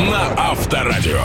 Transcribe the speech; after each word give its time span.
на 0.00 0.50
Авторадио. 0.50 1.20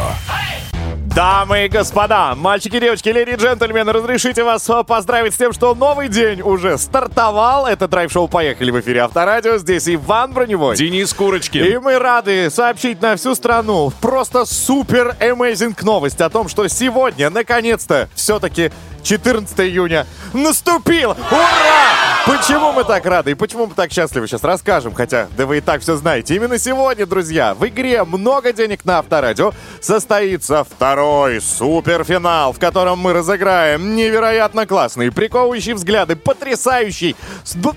Дамы 1.16 1.66
и 1.66 1.70
господа, 1.70 2.36
мальчики, 2.36 2.78
девочки, 2.78 3.08
леди 3.08 3.30
и 3.30 3.36
джентльмены, 3.38 3.94
разрешите 3.94 4.44
вас 4.44 4.70
поздравить 4.86 5.34
с 5.34 5.38
тем, 5.38 5.54
что 5.54 5.74
новый 5.74 6.10
день 6.10 6.42
уже 6.42 6.78
стартовал. 6.78 7.68
Это 7.68 7.88
драйв-шоу 7.88 8.28
«Поехали» 8.28 8.70
в 8.70 8.80
эфире 8.82 9.00
Авторадио. 9.00 9.58
Здесь 9.58 9.88
Иван 9.88 10.34
Броневой. 10.34 10.76
Денис 10.76 11.14
Курочкин. 11.14 11.64
И 11.64 11.78
мы 11.78 12.00
рады 12.00 12.50
сообщить 12.50 13.02
на 13.02 13.16
всю 13.16 13.34
страну 13.34 13.94
просто 14.02 14.44
супер 14.44 15.16
эмейзинг 15.22 15.82
новость 15.84 16.20
о 16.20 16.30
том, 16.30 16.50
что 16.50 16.68
сегодня, 16.68 17.30
наконец-то, 17.30 18.10
все-таки 18.14 18.72
14 19.06 19.60
июня 19.60 20.08
наступил! 20.34 21.12
Ура! 21.12 22.16
Почему 22.26 22.72
мы 22.72 22.84
так 22.84 23.06
рады 23.06 23.32
и 23.32 23.34
почему 23.36 23.68
мы 23.68 23.76
так 23.76 23.92
счастливы, 23.92 24.28
сейчас 24.28 24.44
расскажем, 24.44 24.96
хотя 24.96 25.28
да 25.38 25.46
вы 25.46 25.60
и 25.60 25.62
так 25.62 25.82
все 25.82 25.96
знаете. 25.96 26.36
Именно 26.36 26.58
сегодня, 26.58 27.06
друзья, 27.06 27.54
в 27.54 27.68
игре 27.68 28.04
«Много 28.04 28.52
денег 28.52 28.84
на 28.84 28.98
Авторадио» 28.98 29.54
состоится 29.80 30.64
второй 30.64 31.40
суперфинал, 31.40 32.52
в 32.52 32.58
котором 32.58 32.98
мы 32.98 33.14
разыграем 33.14 33.96
невероятно 33.96 34.66
классный, 34.66 35.12
приковывающий 35.12 35.74
взгляды, 35.74 36.16
потрясающий, 36.16 37.16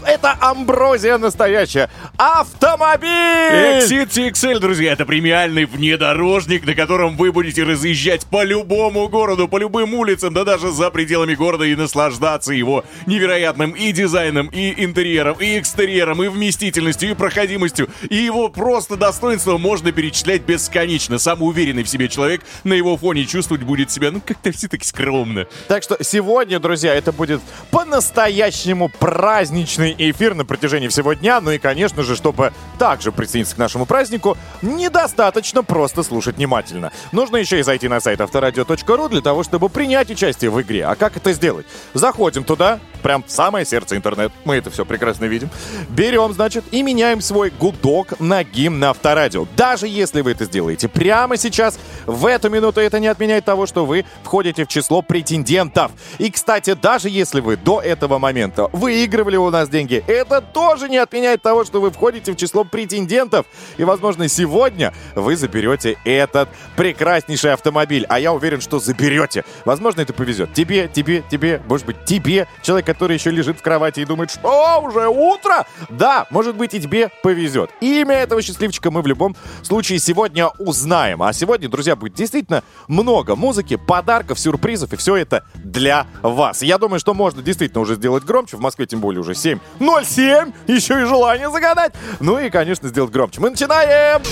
это 0.07 0.35
амброзия 0.41 1.19
настоящая, 1.19 1.91
автомобиль! 2.17 3.11
Exit 3.11 4.09
TXL, 4.09 4.61
друзья, 4.61 4.93
это 4.95 5.05
премиальный 5.05 5.67
внедорожник, 5.67 6.65
на 6.65 6.75
котором 6.75 7.19
вы 7.19 7.33
будете 7.33 7.65
разъезжать 7.65 8.25
по 8.25 8.43
любому 8.45 9.09
городу, 9.09 9.47
по 9.47 9.59
любым 9.59 9.93
улицам, 9.93 10.33
да 10.33 10.45
даже 10.45 10.73
за 10.73 10.91
пределами 11.19 11.35
города 11.35 11.65
и 11.65 11.75
наслаждаться 11.75 12.53
его 12.53 12.85
невероятным 13.07 13.73
и 13.73 13.93
дизайном, 13.93 14.49
и 14.49 14.85
интерьером, 14.85 15.37
и 15.41 15.59
экстерьером, 15.59 16.23
и 16.23 16.29
вместительностью, 16.29 17.11
и 17.11 17.15
проходимостью. 17.15 17.89
И 18.09 18.17
его 18.17 18.49
просто 18.49 18.97
достоинство 18.97 19.59
можно 19.59 19.91
перечислять 19.91 20.43
бесконечно. 20.43 21.19
Самый 21.19 21.49
уверенный 21.49 21.83
в 21.83 21.89
себе 21.89 22.09
человек 22.09 22.43
на 22.65 22.75
его 22.75 22.97
фоне 22.97 23.25
чувствовать 23.25 23.65
будет 23.65 23.91
себя, 23.91 24.11
ну, 24.11 24.21
как-то 24.25 24.53
все-таки 24.53 24.85
скромно. 24.85 25.47
Так 25.67 25.83
что 25.83 25.97
сегодня, 26.03 26.61
друзья, 26.61 26.95
это 26.95 27.11
будет 27.11 27.41
по-настоящему 27.71 28.89
праздничный 28.89 29.95
эфир 29.99 30.35
на 30.35 30.45
протяжении 30.45 30.89
всего 30.89 31.15
дня. 31.15 31.41
Ну 31.41 31.51
и, 31.51 31.59
конечно 31.59 32.03
же, 32.03 32.15
чтобы 32.15 32.53
также 32.79 33.11
присоединиться 33.11 33.57
к 33.57 33.59
нашему 33.59 33.87
празднику, 33.87 34.37
недостаточно 34.63 35.65
просто 35.65 36.03
слушать 36.03 36.37
внимательно. 36.37 36.93
Нужно 37.13 37.39
еще 37.39 37.59
и 37.59 37.63
зайти 37.63 37.89
на 37.89 38.01
сайт 38.01 38.21
авторадио.ру 38.21 39.09
для 39.09 39.21
того, 39.21 39.43
чтобы 39.43 39.69
принять 39.69 40.11
участие 40.11 40.51
в 40.51 40.61
игре. 40.63 40.85
А 40.85 40.95
как 40.95 41.08
это 41.17 41.33
сделать? 41.33 41.67
Заходим 41.95 42.45
туда, 42.45 42.81
прям 42.99 43.23
в 43.23 43.31
самое 43.31 43.65
сердце 43.65 43.97
интернет. 43.97 44.33
Мы 44.45 44.57
это 44.57 44.71
все 44.71 44.85
прекрасно 44.85 45.27
видим. 45.27 45.51
Берем, 45.89 46.33
значит, 46.33 46.65
и 46.71 46.83
меняем 46.83 47.21
свой 47.21 47.51
гудок 47.51 48.19
на 48.21 48.45
гимн 48.45 48.79
на 48.79 48.91
авторадио. 48.91 49.47
Даже 49.57 49.89
если 49.89 50.21
вы 50.21 50.33
это 50.33 50.45
сделаете 50.45 50.89
прямо 50.89 51.37
сейчас, 51.37 51.79
в 52.07 52.27
эту 52.27 52.51
минуту 52.51 52.81
это 52.81 53.01
не 53.01 53.09
отменяет 53.09 53.45
того, 53.45 53.67
что 53.67 53.85
вы 53.85 54.05
входите 54.23 54.65
в 54.65 54.69
число 54.69 55.03
претендентов. 55.03 55.93
И, 56.19 56.31
кстати, 56.31 56.75
даже 56.75 57.09
если 57.09 57.41
вы 57.41 57.57
до 57.57 57.81
этого 57.81 58.19
момента 58.19 58.69
выигрывали 58.73 59.37
у 59.37 59.51
нас 59.51 59.69
деньги, 59.69 60.03
это 60.07 60.41
тоже 60.41 60.89
не 60.89 60.99
отменяет 60.99 61.43
того, 61.43 61.65
что 61.65 61.81
вы 61.81 61.91
входите 61.91 62.33
в 62.33 62.37
число 62.37 62.65
претендентов. 62.65 63.47
И, 63.77 63.85
возможно, 63.85 64.29
сегодня 64.29 64.93
вы 65.15 65.37
заберете 65.37 65.99
этот 66.05 66.49
прекраснейший 66.77 67.53
автомобиль. 67.53 68.07
А 68.09 68.19
я 68.19 68.33
уверен, 68.33 68.61
что 68.61 68.79
заберете. 68.79 69.45
Возможно, 69.65 70.01
это 70.01 70.13
повезет. 70.13 70.53
Тебе, 70.55 70.89
тебе, 70.89 71.23
тебе, 71.31 71.63
может 71.67 71.87
быть, 71.87 72.05
тебе, 72.05 72.47
человек, 72.63 72.88
который 72.89 73.19
еще 73.19 73.31
лежит 73.31 73.59
в 73.59 73.63
кровати 73.63 74.01
и 74.01 74.07
думает, 74.07 74.31
что 74.31 74.81
уже 74.83 75.09
утро? 75.09 75.67
Да, 75.91 76.27
может 76.31 76.57
быть, 76.57 76.73
и 76.73 76.81
тебе 76.81 77.11
повезет. 77.23 77.71
Имя 77.83 78.15
этого 78.15 78.41
счастливчика 78.41 78.91
мы 78.91 79.03
в 79.03 79.07
любом 79.07 79.37
случае 79.63 79.99
сегодня 79.99 80.49
узнаем. 80.59 81.23
А 81.23 81.35
сегодня, 81.35 81.69
друзья, 81.69 81.97
будет 81.97 82.15
действительно 82.15 82.65
много 82.87 83.37
музыки, 83.37 83.77
подарков, 83.77 84.41
сюрпризов, 84.41 84.95
и 84.95 84.97
все 84.97 85.17
это 85.17 85.45
для 85.55 86.07
вас. 86.23 86.63
Я 86.63 86.79
думаю, 86.79 86.99
что 86.99 87.13
можно 87.13 87.43
действительно 87.43 87.83
уже 87.83 87.97
сделать 87.97 88.25
громче. 88.25 88.57
В 88.57 88.61
Москве 88.61 88.87
тем 88.87 89.01
более 89.01 89.21
уже 89.21 89.33
7.07. 89.33 90.55
Еще 90.67 91.03
и 91.03 91.05
желание 91.05 91.51
загадать. 91.51 91.93
Ну 92.21 92.39
и, 92.39 92.49
конечно, 92.49 92.89
сделать 92.89 93.13
громче. 93.13 93.43
Мы 93.43 93.51
начинаем! 93.51 94.23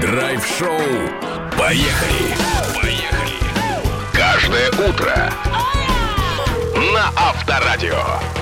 Драйв-шоу. 0.00 0.78
Поехали! 1.58 2.36
Поехали! 2.80 3.34
Каждое 4.12 4.70
утро 4.88 5.32
на 6.80 7.12
Авторадио. 7.14 8.39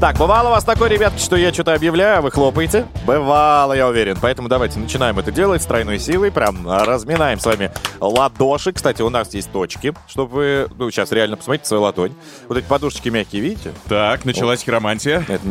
Так, 0.00 0.16
бывало 0.16 0.46
у 0.46 0.50
вас 0.52 0.62
такое, 0.62 0.88
ребятки, 0.88 1.18
что 1.20 1.34
я 1.34 1.52
что-то 1.52 1.74
объявляю, 1.74 2.18
а 2.18 2.20
вы 2.20 2.30
хлопаете? 2.30 2.86
Бывало, 3.04 3.72
я 3.72 3.88
уверен. 3.88 4.16
Поэтому 4.20 4.48
давайте 4.48 4.78
начинаем 4.78 5.18
это 5.18 5.32
делать 5.32 5.60
с 5.60 5.66
тройной 5.66 5.98
силой. 5.98 6.30
Прям 6.30 6.70
разминаем 6.70 7.40
с 7.40 7.44
вами 7.44 7.72
ладоши. 7.98 8.70
Кстати, 8.72 9.02
у 9.02 9.10
нас 9.10 9.34
есть 9.34 9.50
точки, 9.50 9.92
чтобы 10.06 10.30
вы... 10.30 10.68
Ну, 10.78 10.88
сейчас 10.92 11.10
реально 11.10 11.36
посмотрите 11.36 11.66
свою 11.66 11.82
ладонь. 11.82 12.12
Вот 12.46 12.56
эти 12.56 12.64
подушечки 12.66 13.08
мягкие, 13.08 13.42
видите? 13.42 13.72
Так, 13.88 14.24
началась 14.24 14.62
хиромантия. 14.62 15.24
Это 15.26 15.42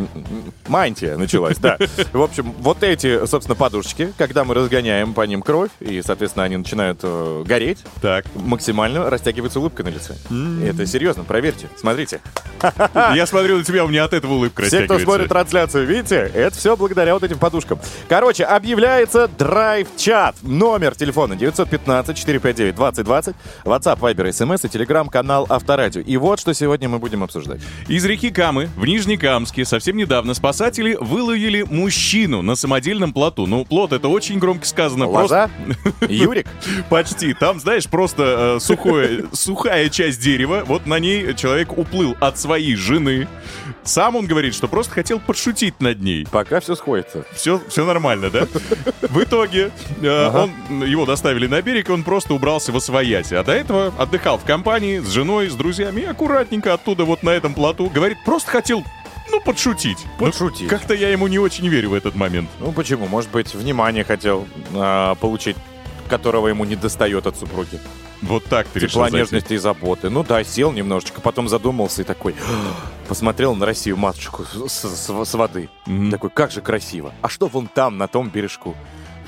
мантия 0.66 1.18
началась, 1.18 1.58
да. 1.58 1.76
В 2.14 2.22
общем, 2.22 2.54
вот 2.60 2.82
эти, 2.82 3.26
собственно, 3.26 3.54
подушечки, 3.54 4.14
когда 4.16 4.44
мы 4.44 4.54
разгоняем 4.54 5.12
по 5.12 5.26
ним 5.26 5.42
кровь, 5.42 5.70
и, 5.80 6.00
соответственно, 6.00 6.46
они 6.46 6.56
начинают 6.56 7.00
э, 7.02 7.44
гореть, 7.46 7.80
Так, 8.00 8.24
максимально 8.34 9.10
растягивается 9.10 9.60
улыбка 9.60 9.84
на 9.84 9.88
лице. 9.88 10.16
Это 10.64 10.86
серьезно, 10.86 11.24
проверьте, 11.24 11.68
смотрите. 11.76 12.22
я 13.14 13.26
смотрю 13.26 13.58
на 13.58 13.64
тебя, 13.64 13.84
у 13.84 13.88
меня 13.88 14.04
от 14.04 14.14
этого 14.14 14.37
улыбка 14.38 14.62
Все, 14.62 14.84
кто 14.84 14.98
смотрит 14.98 15.28
трансляцию, 15.28 15.86
видите, 15.86 16.30
это 16.34 16.56
все 16.56 16.76
благодаря 16.76 17.14
вот 17.14 17.22
этим 17.22 17.38
подушкам. 17.38 17.78
Короче, 18.08 18.44
объявляется 18.44 19.28
драйв-чат. 19.28 20.36
Номер 20.42 20.94
телефона 20.94 21.34
915-459-2020, 21.34 23.34
WhatsApp, 23.64 23.98
Viber, 23.98 24.28
SMS 24.28 24.66
и 24.66 24.68
телеграм-канал 24.68 25.46
Авторадио. 25.48 26.00
И 26.00 26.16
вот 26.16 26.40
что 26.40 26.52
сегодня 26.52 26.88
мы 26.88 26.98
будем 26.98 27.22
обсуждать. 27.22 27.60
Из 27.88 28.04
реки 28.04 28.30
Камы 28.30 28.68
в 28.76 28.86
Нижнекамске 28.86 29.64
совсем 29.64 29.96
недавно 29.96 30.34
спасатели 30.34 30.96
выловили 31.00 31.62
мужчину 31.62 32.42
на 32.42 32.54
самодельном 32.54 33.12
плоту. 33.12 33.46
Ну, 33.46 33.64
плот 33.64 33.92
это 33.92 34.08
очень 34.08 34.38
громко 34.38 34.66
сказано. 34.66 35.08
Лоза? 35.08 35.50
Юрик? 36.08 36.46
Почти. 36.88 37.34
Там, 37.34 37.60
знаешь, 37.60 37.88
просто 37.88 38.56
э, 38.56 38.60
сухое, 38.60 39.24
сухая 39.32 39.88
часть 39.88 40.20
дерева. 40.20 40.62
Вот 40.66 40.86
на 40.86 40.98
ней 40.98 41.34
человек 41.34 41.76
уплыл 41.76 42.16
от 42.20 42.38
своей 42.38 42.76
жены. 42.76 43.28
Сам 43.82 44.16
он 44.16 44.26
говорит, 44.28 44.54
что 44.54 44.68
просто 44.68 44.92
хотел 44.92 45.18
подшутить 45.18 45.80
над 45.80 46.00
ней. 46.00 46.26
Пока 46.30 46.60
все 46.60 46.74
сходится. 46.76 47.24
Все, 47.32 47.60
все 47.68 47.84
нормально, 47.84 48.30
да? 48.30 48.46
В 49.02 49.22
итоге 49.22 49.70
э, 50.00 50.28
он, 50.28 50.84
его 50.84 51.06
доставили 51.06 51.46
на 51.46 51.60
берег, 51.62 51.88
и 51.88 51.92
он 51.92 52.04
просто 52.04 52.34
убрался 52.34 52.70
во 52.70 52.80
своясь. 52.80 53.32
А 53.32 53.42
до 53.42 53.52
этого 53.52 53.92
отдыхал 53.98 54.38
в 54.38 54.44
компании 54.44 55.00
с 55.00 55.08
женой, 55.08 55.48
с 55.48 55.54
друзьями, 55.54 56.02
и 56.02 56.04
аккуратненько 56.04 56.74
оттуда 56.74 57.04
вот 57.04 57.22
на 57.22 57.30
этом 57.30 57.54
плоту. 57.54 57.88
Говорит, 57.88 58.18
просто 58.24 58.50
хотел, 58.50 58.84
ну, 59.30 59.40
подшутить. 59.40 59.98
Ну, 60.18 60.26
Подшутить. 60.26 60.68
как-то 60.68 60.94
я 60.94 61.10
ему 61.10 61.26
не 61.26 61.38
очень 61.38 61.68
верю 61.68 61.90
в 61.90 61.94
этот 61.94 62.14
момент. 62.14 62.48
Ну 62.60 62.72
почему? 62.72 63.06
Может 63.06 63.30
быть, 63.30 63.54
внимание 63.54 64.04
хотел 64.04 64.46
а, 64.74 65.14
получить, 65.16 65.56
которого 66.08 66.48
ему 66.48 66.64
не 66.64 66.76
достает 66.76 67.26
от 67.26 67.36
супруги. 67.36 67.78
Вот 68.22 68.44
так 68.46 68.66
ты 68.66 68.80
решил 68.80 68.90
Тепла, 69.02 69.10
зайти. 69.10 69.16
нежности 69.18 69.52
и 69.54 69.56
заботы. 69.58 70.10
Ну 70.10 70.24
да, 70.24 70.42
сел 70.44 70.72
немножечко, 70.72 71.20
потом 71.20 71.48
задумался 71.48 72.02
и 72.02 72.04
такой 72.04 72.34
посмотрел 73.08 73.54
на 73.54 73.64
Россию 73.64 73.96
матушку 73.96 74.44
с, 74.44 74.70
с- 74.70 75.24
с 75.24 75.34
воды. 75.34 75.68
Мгм. 75.86 76.10
Такой, 76.10 76.30
как 76.30 76.50
же 76.50 76.60
красиво. 76.60 77.12
А 77.22 77.28
что 77.28 77.46
вон 77.46 77.68
там, 77.68 77.96
на 77.96 78.08
том 78.08 78.28
бережку? 78.28 78.74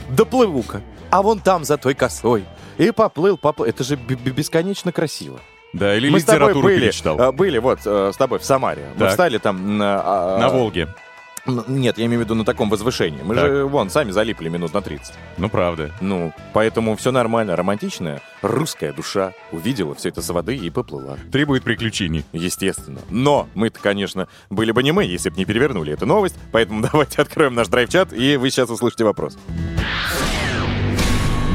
Доплыву-ка. 0.09 0.83
А 1.11 1.23
вон 1.23 1.39
там, 1.41 1.65
за 1.65 1.77
той 1.77 1.95
косой. 1.95 2.45
И 2.78 2.91
поплыл, 2.91 3.37
поплыл. 3.37 3.69
Это 3.69 3.84
же 3.84 3.97
бесконечно 3.97 4.93
красиво. 4.93 5.39
Да, 5.72 5.95
или 5.97 6.09
Мы 6.10 6.19
литературу 6.19 6.63
были, 6.63 6.81
перечитал. 6.81 7.19
э, 7.21 7.31
были 7.33 7.59
вот 7.59 7.78
э, 7.84 8.10
с 8.13 8.16
тобой 8.16 8.41
в 8.41 8.45
Самаре. 8.45 8.89
Мы 8.95 8.98
Так. 9.01 9.10
встали 9.10 9.39
там 9.39 9.78
на... 9.78 10.03
а, 10.04 10.39
На 10.39 10.48
Волге. 10.48 10.93
Нет, 11.68 11.98
я 11.98 12.06
имею 12.06 12.20
в 12.20 12.24
виду 12.24 12.34
на 12.34 12.44
таком 12.44 12.68
возвышении. 12.70 13.20
Мы 13.22 13.34
Так. 13.34 13.47
же 13.47 13.64
вон 13.64 13.91
сами 13.91 14.10
залипли 14.10 14.48
минут 14.48 14.74
на 14.74 14.80
30. 14.82 15.14
Ну, 15.38 15.48
правда. 15.48 15.91
Ну, 16.00 16.32
поэтому 16.52 16.97
все 16.97 17.12
нормально. 17.12 17.56
Романтичная 17.56 18.20
русская 18.42 18.92
душа 18.92 19.32
увидела 19.52 19.94
все 19.94 20.08
это 20.10 20.22
с 20.22 20.28
воды 20.30 20.56
и 20.56 20.70
поплыла. 20.70 21.16
Требует 21.32 21.62
приключений. 21.64 22.24
Естественно. 22.32 23.00
Но 23.10 23.48
мы-то, 23.54 23.78
конечно, 23.80 24.28
были 24.50 24.72
бы 24.72 24.82
не 24.82 24.92
мы, 24.92 25.04
если 25.04 25.30
бы 25.30 25.36
не 25.36 25.44
перевернули 25.44 25.92
эту 25.92 26.06
новость. 26.06 26.36
Поэтому 26.52 26.82
давайте 26.92 27.22
откроем 27.22 27.54
наш 27.54 27.68
драйв-чат, 27.68 28.12
и 28.12 28.36
вы 28.36 28.50
сейчас 28.50 28.70
услышите 28.70 29.04
вопрос. 29.04 29.36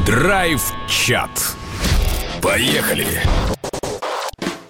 Драйв-чат. 0.06 1.30
Поехали! 2.42 3.08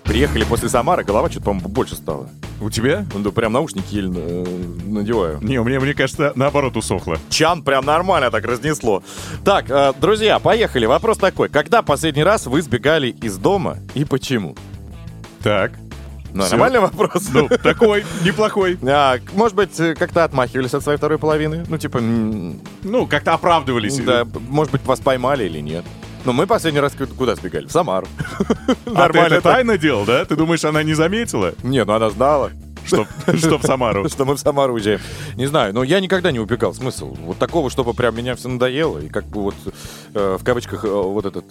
Приехали 0.06 0.44
после 0.44 0.70
Самары, 0.70 1.04
голова 1.04 1.30
что-то, 1.30 1.46
по-моему, 1.46 1.68
больше 1.70 1.96
стала. 1.96 2.30
У 2.62 2.70
тебя? 2.70 3.06
Ну, 3.14 3.20
да 3.22 3.32
прям 3.32 3.54
наушники 3.54 3.96
еле, 3.96 4.12
э, 4.16 4.46
надеваю. 4.86 5.40
Не, 5.42 5.60
мне, 5.62 5.80
мне 5.80 5.94
кажется, 5.94 6.32
наоборот 6.36 6.78
усохло. 6.78 7.18
Чан 7.30 7.64
прям 7.64 7.86
нормально 7.86 8.32
так 8.32 8.46
разнесло. 8.46 9.04
Так, 9.44 9.70
э, 9.70 9.94
друзья, 10.00 10.40
поехали. 10.40 10.86
Вопрос 10.86 11.18
такой. 11.18 11.50
Когда 11.50 11.82
последний 11.82 12.24
раз 12.24 12.46
вы 12.46 12.62
сбегали 12.62 13.08
из 13.10 13.38
дома 13.38 13.78
и 13.96 14.06
почему? 14.06 14.56
Так. 15.44 15.74
Ну, 16.34 16.44
нормальный 16.50 16.80
вопрос. 16.80 17.30
Ну, 17.34 17.48
такой, 17.50 18.06
неплохой. 18.24 18.78
А, 18.88 19.18
может 19.34 19.56
быть, 19.56 19.80
э, 19.80 19.96
как-то 19.96 20.24
отмахивались 20.24 20.74
от 20.74 20.84
своей 20.84 20.98
второй 20.98 21.18
половины? 21.18 21.66
Ну, 21.68 21.78
типа, 21.78 22.00
Ну, 22.00 23.08
как-то 23.08 23.34
оправдывались. 23.34 23.98
да, 24.00 24.26
может 24.50 24.72
быть, 24.72 24.86
вас 24.86 25.00
поймали 25.00 25.46
или 25.46 25.60
нет? 25.60 25.84
Ну, 26.26 26.34
мы 26.34 26.48
последний 26.48 26.80
раз 26.80 26.94
ку- 26.94 27.06
куда 27.08 27.36
сбегали? 27.36 27.68
В 27.68 27.72
Самару. 27.72 28.08
А 28.18 28.74
ты 28.84 28.92
Нормально 28.92 29.34
это 29.36 29.42
тайно 29.42 29.78
делал, 29.78 30.06
да? 30.06 30.26
Ты 30.26 30.36
думаешь, 30.36 30.64
она 30.66 30.82
не 30.84 30.94
заметила, 30.96 31.54
Нет, 31.64 31.86
ну 31.88 31.94
она 31.94 32.10
знала, 32.10 32.52
что, 32.86 33.08
что 33.38 33.58
в 33.60 33.64
Самару? 33.64 34.10
что 34.10 34.26
мы 34.26 34.36
в 34.36 34.40
Самару 34.40 34.74
уезжаем. 34.74 35.00
Не 35.36 35.46
знаю, 35.46 35.74
но 35.74 35.84
я 35.84 36.00
никогда 36.00 36.32
не 36.32 36.40
убегал. 36.40 36.74
Смысл? 36.74 37.16
Вот 37.20 37.38
такого, 37.38 37.70
чтобы 37.70 37.94
прям 37.94 38.16
меня 38.16 38.36
все 38.36 38.50
надоело. 38.50 39.00
И 39.00 39.10
как 39.10 39.26
бы 39.26 39.44
вот 39.44 39.56
в 40.16 40.44
кавычках 40.44 40.86
э, 40.86 40.88
вот 40.88 41.26
этот 41.26 41.44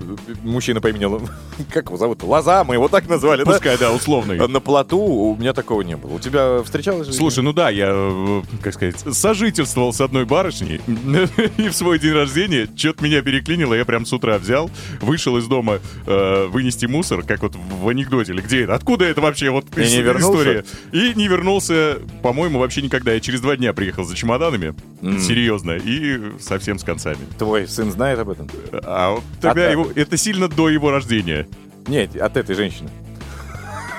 э, 0.00 0.34
мужчина 0.42 0.82
по 0.82 0.88
имени... 0.88 1.02
Как 1.72 1.86
его 1.86 1.96
зовут? 1.96 2.22
Лоза, 2.22 2.62
мы 2.62 2.74
его 2.74 2.88
так 2.88 3.08
назвали, 3.08 3.42
да? 3.42 3.52
Пускай, 3.52 3.78
да, 3.78 3.90
условный. 3.90 4.36
На 4.46 4.60
плоту 4.60 4.98
у 4.98 5.34
меня 5.36 5.54
такого 5.54 5.80
не 5.80 5.96
было. 5.96 6.12
У 6.12 6.18
тебя 6.18 6.62
встречалось? 6.62 7.14
Слушай, 7.16 7.42
ну 7.42 7.54
да, 7.54 7.70
я, 7.70 7.88
э, 7.90 8.42
как 8.62 8.74
сказать, 8.74 8.96
сожительствовал 9.14 9.94
с 9.94 10.00
одной 10.02 10.26
барышней, 10.26 10.82
и 11.56 11.68
в 11.68 11.72
свой 11.74 11.98
день 11.98 12.12
рождения 12.12 12.68
что-то 12.76 13.02
меня 13.02 13.22
переклинило, 13.22 13.72
я 13.72 13.86
прям 13.86 14.04
с 14.04 14.12
утра 14.12 14.36
взял, 14.38 14.70
вышел 15.00 15.38
из 15.38 15.46
дома 15.46 15.80
э, 16.06 16.46
вынести 16.48 16.84
мусор, 16.84 17.22
как 17.22 17.42
вот 17.42 17.54
в 17.56 17.88
анекдоте, 17.88 18.32
или 18.32 18.42
где 18.42 18.64
это, 18.64 18.74
откуда 18.74 19.06
это 19.06 19.22
вообще 19.22 19.48
вот 19.48 19.64
И 19.78 19.80
не 19.80 20.02
вернулся? 20.02 20.38
история. 20.38 20.64
И 20.92 21.14
не 21.14 21.28
вернулся, 21.28 21.98
по-моему, 22.22 22.58
вообще 22.58 22.82
никогда. 22.82 23.12
Я 23.12 23.20
через 23.20 23.40
два 23.40 23.56
дня 23.56 23.72
приехал 23.72 24.04
за 24.04 24.14
чемоданами, 24.14 24.74
серьезно, 25.00 25.72
и 25.72 26.38
совсем 26.40 26.78
с 26.78 26.84
концами. 26.84 27.18
Твой 27.38 27.66
сын 27.66 27.90
знает 27.90 28.01
об 28.04 28.30
этом? 28.30 28.48
А 28.84 29.12
вот 29.12 29.24
тогда 29.40 29.66
А 29.66 29.70
его, 29.70 29.88
это 29.94 30.16
сильно 30.16 30.48
до 30.48 30.68
его 30.68 30.90
рождения. 30.90 31.46
Нет, 31.86 32.16
от 32.16 32.36
этой 32.36 32.54
женщины. 32.54 32.90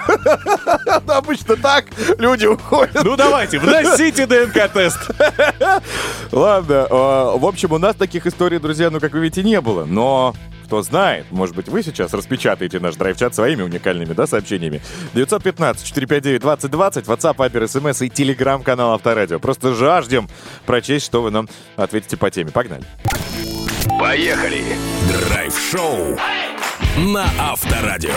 Обычно 1.08 1.56
так 1.56 1.86
люди 2.18 2.46
уходят. 2.46 3.04
Ну 3.04 3.16
давайте, 3.16 3.60
вносите 3.60 4.26
ДНК-тест. 4.26 5.12
Ладно, 6.32 6.88
э, 6.90 7.38
в 7.38 7.46
общем, 7.46 7.72
у 7.72 7.78
нас 7.78 7.96
таких 7.96 8.28
историй, 8.28 8.60
друзья, 8.60 8.90
ну, 8.90 9.00
как 9.00 9.14
вы 9.14 9.22
видите, 9.22 9.44
не 9.44 9.60
было. 9.62 9.86
Но 9.86 10.34
кто 10.66 10.82
знает, 10.82 11.26
может 11.32 11.56
быть, 11.56 11.68
вы 11.68 11.84
сейчас 11.84 12.14
распечатаете 12.14 12.80
наш 12.80 12.96
драйв-чат 12.96 13.36
своими 13.36 13.62
уникальными, 13.62 14.14
да, 14.14 14.26
сообщениями. 14.26 14.82
915-459-2020, 15.14 16.40
WhatsApp, 17.06 17.36
Viber, 17.36 17.64
SMS 17.64 18.06
и 18.06 18.10
телеграм-канал 18.10 18.94
Авторадио. 18.94 19.40
Просто 19.40 19.74
жаждем 19.74 20.28
прочесть, 20.66 21.06
что 21.06 21.22
вы 21.22 21.32
нам 21.32 21.48
ответите 21.76 22.18
по 22.18 22.32
теме. 22.32 22.52
Погнали. 22.52 22.84
Поехали! 23.90 24.78
Драйв-шоу 25.10 26.18
на 26.98 27.26
Авторадио. 27.40 28.12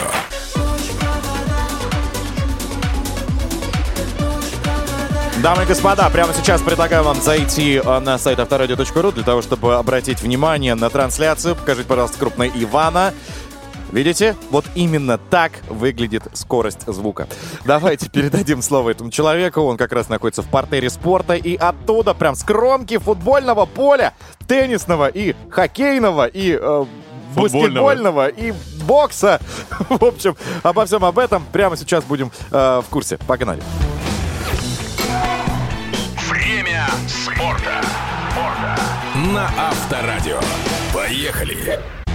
Дамы 5.42 5.64
и 5.64 5.66
господа, 5.66 6.08
прямо 6.10 6.32
сейчас 6.32 6.62
предлагаю 6.62 7.04
вам 7.04 7.20
зайти 7.20 7.74
э, 7.84 7.98
на 8.00 8.18
сайт 8.18 8.38
авторадио.ру 8.40 9.12
для 9.12 9.22
того, 9.22 9.42
чтобы 9.42 9.76
обратить 9.76 10.22
внимание 10.22 10.74
на 10.74 10.88
трансляцию. 10.88 11.56
Покажите, 11.56 11.86
пожалуйста, 11.86 12.18
крупно 12.18 12.44
Ивана. 12.44 13.12
Видите? 13.92 14.36
Вот 14.50 14.64
именно 14.74 15.18
так 15.18 15.52
выглядит 15.68 16.24
скорость 16.32 16.86
звука. 16.86 17.28
Давайте 17.64 18.08
передадим 18.08 18.62
слово 18.62 18.90
этому 18.90 19.10
человеку. 19.10 19.60
Он 19.62 19.76
как 19.76 19.92
раз 19.92 20.08
находится 20.08 20.42
в 20.42 20.48
портере 20.48 20.90
спорта. 20.90 21.34
И 21.34 21.56
оттуда, 21.56 22.14
прям 22.14 22.34
с 22.34 22.42
кромки 22.42 22.98
футбольного 22.98 23.66
поля, 23.66 24.14
теннисного 24.46 25.08
и 25.08 25.34
хоккейного, 25.50 26.26
и 26.26 26.58
э, 26.60 26.84
баскетбольного, 27.34 28.28
и 28.28 28.52
бокса. 28.84 29.40
В 29.88 30.04
общем, 30.04 30.36
обо 30.62 30.86
всем 30.86 31.04
об 31.04 31.18
этом 31.18 31.44
прямо 31.52 31.76
сейчас 31.76 32.04
будем 32.04 32.30
э, 32.50 32.82
в 32.84 32.90
курсе. 32.90 33.18
Погнали. 33.26 33.62
Время 36.28 36.86
спорта. 37.06 37.80
На 39.34 39.48
Авторадио. 39.58 40.40
Поехали! 40.92 42.05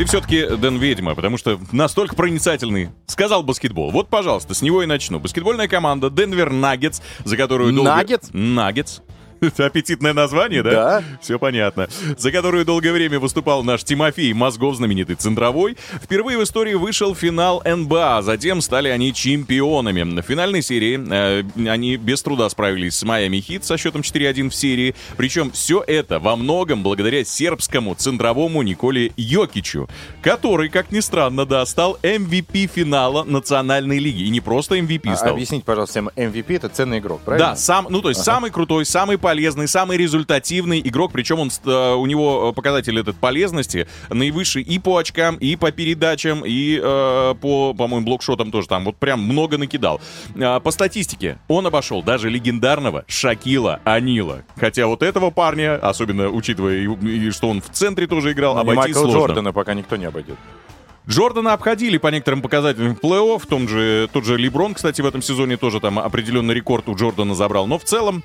Ты 0.00 0.06
все-таки, 0.06 0.46
Дэн, 0.46 0.78
ведьма, 0.78 1.14
потому 1.14 1.36
что 1.36 1.60
настолько 1.72 2.16
проницательный. 2.16 2.88
Сказал 3.04 3.42
баскетбол. 3.42 3.90
Вот, 3.90 4.08
пожалуйста, 4.08 4.54
с 4.54 4.62
него 4.62 4.82
и 4.82 4.86
начну. 4.86 5.20
Баскетбольная 5.20 5.68
команда 5.68 6.08
Денвер 6.08 6.50
Наггетс, 6.50 7.02
за 7.26 7.36
которую 7.36 7.74
долго... 7.74 7.90
Наггетс? 7.90 8.30
Наггетс. 8.32 9.00
Это 9.40 9.66
аппетитное 9.66 10.12
название, 10.12 10.62
да? 10.62 10.70
Да. 10.70 11.04
Все 11.20 11.38
понятно. 11.38 11.88
За 12.16 12.30
которую 12.30 12.64
долгое 12.64 12.92
время 12.92 13.18
выступал 13.18 13.62
наш 13.64 13.84
Тимофей 13.84 14.32
Мозгов, 14.32 14.76
знаменитый 14.76 15.16
центровой. 15.16 15.76
Впервые 16.02 16.38
в 16.38 16.42
истории 16.42 16.74
вышел 16.74 17.14
финал 17.14 17.62
НБА, 17.64 18.18
а 18.18 18.22
затем 18.22 18.60
стали 18.60 18.88
они 18.88 19.12
чемпионами. 19.14 20.20
В 20.20 20.22
финальной 20.22 20.62
серии 20.62 20.98
э, 20.98 21.68
они 21.68 21.96
без 21.96 22.22
труда 22.22 22.48
справились 22.48 22.96
с 22.96 23.02
Майами 23.02 23.40
Хит 23.40 23.64
со 23.64 23.76
счетом 23.76 24.02
4-1 24.02 24.50
в 24.50 24.54
серии. 24.54 24.94
Причем 25.16 25.50
все 25.50 25.82
это 25.86 26.18
во 26.18 26.36
многом 26.36 26.82
благодаря 26.82 27.24
сербскому 27.24 27.94
центровому 27.94 28.62
Николе 28.62 29.12
Йокичу, 29.16 29.88
который, 30.22 30.68
как 30.68 30.92
ни 30.92 31.00
странно, 31.00 31.46
да, 31.46 31.64
стал 31.66 31.98
MVP 32.02 32.66
финала 32.66 33.24
Национальной 33.24 33.98
лиги. 33.98 34.22
И 34.22 34.30
не 34.30 34.40
просто 34.40 34.76
MVP 34.78 35.10
А, 35.12 35.16
стал. 35.16 35.32
Объясните, 35.32 35.64
пожалуйста, 35.64 35.92
всем 35.92 36.10
MVP 36.14 36.56
это 36.56 36.68
ценный 36.68 36.98
игрок, 36.98 37.20
правильно? 37.24 37.50
Да, 37.50 37.56
сам, 37.56 37.86
ну 37.90 38.00
то 38.02 38.08
есть 38.10 38.22
самый 38.22 38.50
крутой, 38.50 38.84
самый 38.84 39.18
полезный, 39.18 39.29
самый 39.66 39.96
результативный 39.96 40.80
игрок, 40.80 41.12
причем 41.12 41.40
он 41.40 41.50
э, 41.64 41.94
у 41.94 42.06
него 42.06 42.50
э, 42.50 42.54
показатель 42.54 42.98
этот 42.98 43.16
полезности 43.16 43.86
наивысший 44.08 44.62
и 44.62 44.78
по 44.78 44.96
очкам, 44.98 45.36
и 45.36 45.56
по 45.56 45.70
передачам, 45.72 46.42
и 46.44 46.80
э, 46.82 47.34
по, 47.40 47.74
по-моему, 47.74 48.06
блокшотам 48.06 48.50
тоже 48.50 48.68
там 48.68 48.84
вот 48.84 48.96
прям 48.96 49.20
много 49.20 49.58
накидал. 49.58 50.00
А, 50.40 50.60
по 50.60 50.70
статистике 50.70 51.38
он 51.48 51.66
обошел 51.66 52.02
даже 52.02 52.28
легендарного 52.28 53.04
Шакила 53.06 53.80
Анила, 53.84 54.42
хотя 54.56 54.86
вот 54.86 55.02
этого 55.02 55.30
парня, 55.30 55.76
особенно 55.76 56.28
учитывая 56.28 56.78
и, 56.78 57.26
и 57.26 57.30
что 57.30 57.48
он 57.48 57.60
в 57.60 57.70
центре 57.70 58.06
тоже 58.06 58.32
играл, 58.32 58.56
И 58.56 58.60
обойти 58.60 58.78
Майкла 58.78 59.00
сложно. 59.00 59.18
Джордана 59.18 59.52
пока 59.52 59.74
никто 59.74 59.96
не 59.96 60.06
обойдет. 60.06 60.36
Джордана 61.08 61.54
обходили 61.54 61.98
по 61.98 62.08
некоторым 62.08 62.42
показателям 62.42 62.94
в 62.94 63.00
плей-офф, 63.00 63.40
в 63.40 63.46
том 63.46 63.68
же, 63.68 64.08
тот 64.12 64.24
же 64.24 64.36
Леброн, 64.36 64.74
кстати, 64.74 65.00
в 65.00 65.06
этом 65.06 65.22
сезоне 65.22 65.56
тоже 65.56 65.80
там 65.80 65.98
определенный 65.98 66.54
рекорд 66.54 66.88
у 66.88 66.94
Джордана 66.94 67.34
забрал, 67.34 67.66
но 67.66 67.78
в 67.78 67.84
целом 67.84 68.22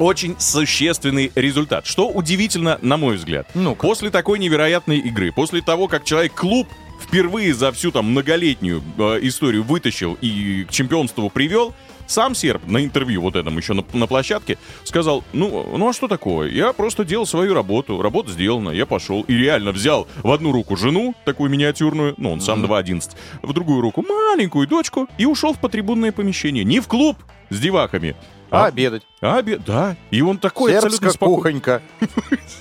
очень 0.00 0.34
существенный 0.38 1.30
результат. 1.34 1.86
Что 1.86 2.08
удивительно, 2.08 2.78
на 2.82 2.96
мой 2.96 3.16
взгляд. 3.16 3.46
Ну-ка. 3.54 3.86
После 3.86 4.10
такой 4.10 4.38
невероятной 4.38 4.98
игры, 4.98 5.30
после 5.30 5.60
того, 5.60 5.86
как 5.88 6.04
человек 6.04 6.34
клуб 6.34 6.66
впервые 7.00 7.54
за 7.54 7.70
всю 7.72 7.90
там 7.90 8.10
многолетнюю 8.10 8.82
э, 8.98 9.18
историю 9.22 9.62
вытащил 9.62 10.16
и 10.20 10.64
к 10.64 10.70
чемпионству 10.70 11.28
привел, 11.30 11.74
сам 12.06 12.34
серб 12.34 12.66
на 12.66 12.84
интервью 12.84 13.22
вот 13.22 13.36
этом 13.36 13.56
еще 13.56 13.72
на, 13.72 13.84
на 13.92 14.06
площадке 14.06 14.58
сказал, 14.84 15.22
ну, 15.32 15.76
ну 15.76 15.88
а 15.88 15.92
что 15.92 16.08
такое? 16.08 16.50
Я 16.50 16.72
просто 16.72 17.04
делал 17.04 17.26
свою 17.26 17.54
работу, 17.54 18.02
работа 18.02 18.32
сделана, 18.32 18.70
я 18.70 18.84
пошел 18.84 19.22
и 19.22 19.34
реально 19.34 19.72
взял 19.72 20.08
в 20.22 20.30
одну 20.30 20.50
руку 20.50 20.76
жену, 20.76 21.14
такую 21.24 21.50
миниатюрную, 21.50 22.14
ну 22.16 22.32
он 22.32 22.40
сам 22.40 22.64
2.11, 22.64 23.10
в 23.42 23.52
другую 23.52 23.80
руку 23.80 24.02
маленькую 24.02 24.66
дочку 24.66 25.08
и 25.18 25.26
ушел 25.26 25.52
в 25.54 25.60
потрибунное 25.60 26.10
помещение. 26.10 26.64
Не 26.64 26.80
в 26.80 26.88
клуб 26.88 27.16
с 27.50 27.58
девахами, 27.58 28.16
А 28.50 28.64
а, 28.64 28.66
обедать? 28.66 29.02
а 29.20 29.38
обед, 29.38 29.62
да. 29.64 29.96
И 30.10 30.22
он 30.22 30.38
такой 30.38 30.74
абсолютно 30.74 31.10
Сербская 31.10 31.10
спокойный. 31.12 31.60
кухонька. 31.60 31.82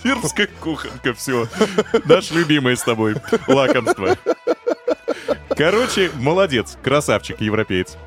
Сербская 0.04 0.50
кухонка, 0.60 1.14
все. 1.14 1.48
Наш 2.06 2.32
любимый 2.32 2.78
с 2.78 2.84
тобой 2.84 3.16
лакомство. 3.48 4.18
Короче, 5.50 6.12
молодец, 6.16 6.78
красавчик, 6.84 7.42
европеец. 7.42 7.98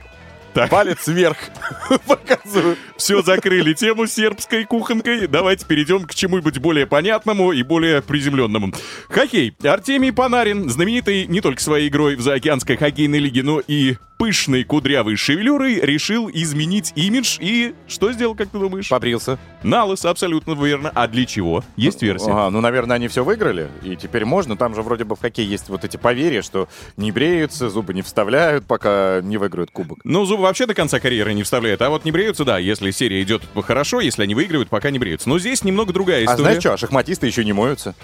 Так, 0.54 0.68
Палец 0.70 1.06
вверх. 1.06 1.38
Показываю. 2.06 2.76
все, 2.98 3.22
закрыли 3.22 3.72
тему 3.72 4.06
сербской 4.06 4.64
кухонкой. 4.64 5.26
Давайте 5.26 5.64
перейдем 5.64 6.04
к 6.04 6.14
чему-нибудь 6.14 6.58
более 6.58 6.86
понятному 6.86 7.52
и 7.52 7.62
более 7.62 8.02
приземленному. 8.02 8.72
Хоккей. 9.08 9.56
Артемий 9.64 10.12
Панарин, 10.12 10.68
знаменитый 10.68 11.26
не 11.26 11.40
только 11.40 11.62
своей 11.62 11.88
игрой 11.88 12.16
в 12.16 12.20
заокеанской 12.20 12.76
хоккейной 12.76 13.18
лиге, 13.18 13.42
но 13.42 13.60
и 13.66 13.96
пышной 14.22 14.62
кудрявой 14.62 15.16
шевелюрой, 15.16 15.80
решил 15.80 16.30
изменить 16.32 16.92
имидж 16.94 17.38
и... 17.40 17.74
Что 17.88 18.12
сделал, 18.12 18.36
как 18.36 18.50
ты 18.50 18.58
думаешь? 18.60 18.88
Побрился. 18.88 19.36
На 19.64 19.84
лысо, 19.84 20.10
абсолютно 20.10 20.52
верно. 20.52 20.92
А 20.94 21.08
для 21.08 21.26
чего? 21.26 21.64
Есть 21.74 22.02
версия. 22.02 22.30
Ага, 22.30 22.50
ну, 22.50 22.60
наверное, 22.60 22.94
они 22.94 23.08
все 23.08 23.24
выиграли, 23.24 23.68
и 23.82 23.96
теперь 23.96 24.24
можно. 24.24 24.56
Там 24.56 24.76
же 24.76 24.82
вроде 24.82 25.02
бы 25.02 25.16
в 25.16 25.20
хоккее 25.20 25.48
есть 25.48 25.68
вот 25.68 25.84
эти 25.84 25.96
поверья, 25.96 26.42
что 26.42 26.68
не 26.96 27.10
бреются, 27.10 27.68
зубы 27.68 27.94
не 27.94 28.02
вставляют, 28.02 28.64
пока 28.64 29.20
не 29.24 29.38
выиграют 29.38 29.72
кубок. 29.72 29.98
Ну, 30.04 30.24
зубы 30.24 30.44
вообще 30.44 30.66
до 30.66 30.74
конца 30.74 31.00
карьеры 31.00 31.34
не 31.34 31.42
вставляют, 31.42 31.82
а 31.82 31.90
вот 31.90 32.04
не 32.04 32.12
бреются, 32.12 32.44
да, 32.44 32.58
если 32.58 32.92
серия 32.92 33.22
идет 33.22 33.42
хорошо, 33.66 33.98
если 33.98 34.22
они 34.22 34.36
выигрывают, 34.36 34.68
пока 34.68 34.92
не 34.92 35.00
бреются. 35.00 35.28
Но 35.28 35.40
здесь 35.40 35.64
немного 35.64 35.92
другая 35.92 36.20
А 36.20 36.24
история. 36.26 36.42
знаешь 36.42 36.60
что, 36.60 36.76
шахматисты 36.76 37.26
еще 37.26 37.44
не 37.44 37.52
моются. 37.52 37.96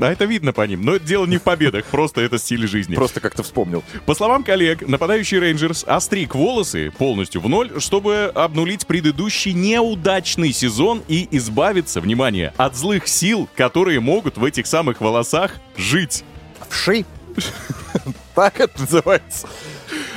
А 0.00 0.10
это 0.10 0.24
видно 0.24 0.52
по 0.52 0.66
ним. 0.66 0.82
Но 0.82 0.96
это 0.96 1.04
дело 1.04 1.26
не 1.26 1.38
в 1.38 1.42
победах, 1.42 1.84
просто 1.90 2.20
это 2.20 2.38
стиль 2.38 2.66
жизни. 2.66 2.94
Просто 2.94 3.20
как-то 3.20 3.42
вспомнил. 3.42 3.82
По 4.04 4.14
словам 4.14 4.44
коллег, 4.44 4.86
нападающий 4.86 5.38
Рейнджерс 5.38 5.84
остриг 5.86 6.34
волосы 6.34 6.90
полностью 6.90 7.40
в 7.40 7.48
ноль, 7.48 7.70
чтобы 7.80 8.30
обнулить 8.34 8.86
предыдущий 8.86 9.52
неудачный 9.52 10.52
сезон 10.52 11.02
и 11.08 11.28
избавиться, 11.32 12.00
внимание, 12.00 12.52
от 12.56 12.76
злых 12.76 13.08
сил, 13.08 13.48
которые 13.54 14.00
могут 14.00 14.36
в 14.36 14.44
этих 14.44 14.66
самых 14.66 15.00
волосах 15.00 15.52
жить. 15.76 16.24
Вши. 16.68 17.04
Так 18.34 18.60
это 18.60 18.82
называется. 18.82 19.48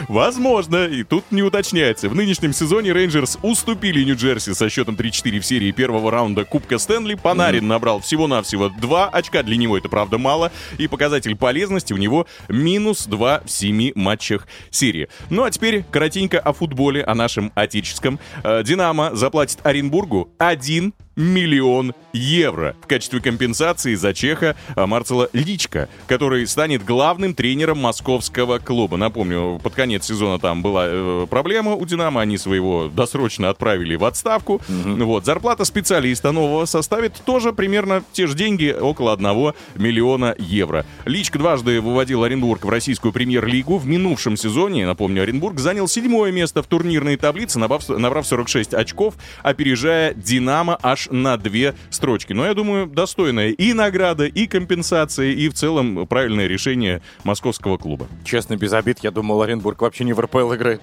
Возможно, 0.08 0.86
и 0.86 1.04
тут 1.04 1.26
не 1.32 1.44
уточняется. 1.44 2.10
В 2.10 2.16
нынешнем 2.16 2.54
сезоне 2.54 2.94
Рейнджерс 2.94 3.38
уступили 3.42 4.04
Нью-Джерси 4.04 4.54
со 4.54 4.70
счетом 4.70 4.96
3-4 4.96 5.40
в 5.40 5.46
серии 5.46 5.72
первого 5.72 6.12
раунда 6.12 6.46
Кубка 6.46 6.78
Стэнли. 6.78 7.16
Панарин 7.16 7.68
набрал 7.68 8.00
всего-навсего 8.00 8.70
2 8.70 9.10
очка. 9.10 9.44
Для 9.44 9.58
него 9.58 9.78
это, 9.78 9.90
правда, 9.90 10.18
мало. 10.18 10.52
И 10.78 10.88
показатель 10.88 11.36
полезности 11.36 11.94
у 11.94 11.98
него 11.98 12.28
минус 12.48 13.06
2 13.06 13.44
в 13.46 13.52
7 13.52 13.92
матчах 13.96 14.48
серии. 14.72 15.10
Ну 15.30 15.44
а 15.44 15.52
теперь 15.52 15.84
коротенько 15.92 16.40
о 16.40 16.54
футболе, 16.54 17.04
о 17.04 17.16
нашем 17.16 17.52
отеческом. 17.56 18.20
Э, 18.44 18.64
Динамо 18.64 19.16
заплатит 19.16 19.60
Оренбургу 19.64 20.30
1 20.38 20.94
миллион 21.20 21.94
евро 22.14 22.76
в 22.82 22.88
качестве 22.88 23.20
компенсации 23.20 23.94
за 23.96 24.14
чеха 24.14 24.56
а, 24.76 24.88
Марцела 24.88 25.30
Личка, 25.34 25.90
который 26.08 26.48
станет 26.48 26.86
главным 26.86 27.34
тренером 27.34 27.80
московского 27.80 28.58
клуба. 28.60 28.96
Напомню, 28.96 29.60
под 29.70 29.76
конец 29.76 30.08
сезона 30.08 30.40
там 30.40 30.64
была 30.64 30.86
э, 30.88 31.28
проблема 31.30 31.76
у 31.76 31.86
«Динамо», 31.86 32.22
они 32.22 32.40
своего 32.40 32.90
досрочно 32.92 33.50
отправили 33.50 33.96
в 33.96 34.04
отставку. 34.04 34.62
Mm-hmm. 34.68 35.04
Вот, 35.04 35.26
зарплата 35.26 35.64
специалиста 35.64 36.32
нового 36.32 36.66
составит 36.66 37.14
тоже 37.24 37.54
примерно 37.54 38.04
те 38.12 38.26
же 38.26 38.36
деньги, 38.36 38.72
около 38.72 39.14
1 39.14 39.54
миллиона 39.76 40.34
евро. 40.40 40.88
Личка 41.06 41.38
дважды 41.38 41.82
выводил 41.82 42.24
Оренбург 42.24 42.66
в 42.66 42.70
российскую 42.70 43.14
премьер-лигу. 43.14 43.78
В 43.78 43.86
минувшем 43.86 44.38
сезоне, 44.38 44.88
напомню, 44.88 45.22
Оренбург 45.22 45.60
занял 45.60 45.88
седьмое 45.88 46.32
место 46.32 46.64
в 46.64 46.66
турнирной 46.66 47.18
таблице, 47.18 47.60
набрав, 47.60 47.88
набрав 47.90 48.26
46 48.26 48.74
очков, 48.74 49.14
опережая 49.44 50.16
«Динамо» 50.16 50.80
аж 50.82 51.10
на 51.12 51.38
две 51.38 51.76
строчки. 51.92 52.34
Но 52.34 52.48
я 52.48 52.56
думаю, 52.56 52.88
достойная 52.88 53.50
и 53.50 53.74
награда, 53.74 54.26
и 54.26 54.48
компенсация, 54.48 55.32
и 55.32 55.48
в 55.48 55.54
целом 55.54 56.08
правильное 56.08 56.48
решение 56.48 57.04
московского 57.24 57.78
клуба. 57.78 58.08
Честно, 58.24 58.58
без 58.58 58.74
обид, 58.74 58.98
я 59.04 59.12
думал, 59.12 59.44
Оренбург 59.44 59.59
вообще 59.60 60.04
не 60.04 60.14
в 60.14 60.20
РПЛ 60.20 60.54
играет. 60.56 60.82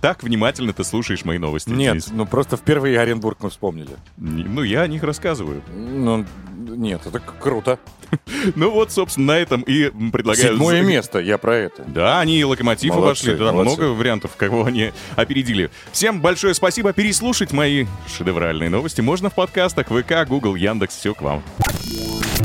Так 0.00 0.22
внимательно 0.22 0.72
ты 0.72 0.84
слушаешь 0.84 1.24
мои 1.24 1.38
новости. 1.38 1.70
Нет, 1.70 1.92
Денис. 1.94 2.08
ну 2.12 2.26
просто 2.26 2.56
впервые 2.56 3.00
Оренбург 3.00 3.38
мы 3.40 3.50
вспомнили. 3.50 3.90
Не- 4.18 4.44
Ну, 4.44 4.62
я 4.62 4.82
о 4.82 4.86
них 4.86 5.02
рассказываю. 5.02 5.62
Ну, 5.74 6.24
нет, 6.56 7.00
это 7.06 7.18
круто. 7.18 7.78
Ну 8.54 8.70
вот, 8.70 8.92
собственно, 8.92 9.28
на 9.28 9.38
этом 9.38 9.62
и 9.62 9.90
предлагаю... 10.12 10.52
Седьмое 10.52 10.80
место, 10.82 11.18
я 11.18 11.38
про 11.38 11.56
это. 11.56 11.82
Да, 11.88 12.20
они 12.20 12.38
и 12.38 12.44
локомотив 12.44 12.94
Молодцы, 12.94 13.30
обошли. 13.30 13.44
Молодцы. 13.44 13.76
много 13.80 13.82
вариантов, 13.98 14.36
кого 14.36 14.64
они 14.66 14.92
опередили. 15.16 15.70
Всем 15.90 16.20
большое 16.20 16.54
спасибо. 16.54 16.92
Переслушать 16.92 17.52
мои 17.52 17.86
шедевральные 18.16 18.70
новости 18.70 19.00
можно 19.00 19.28
в 19.30 19.34
подкастах 19.34 19.88
ВК, 19.88 20.28
Google, 20.28 20.54
Яндекс. 20.54 20.94
Все 20.96 21.14
к 21.14 21.22
вам. 21.22 21.42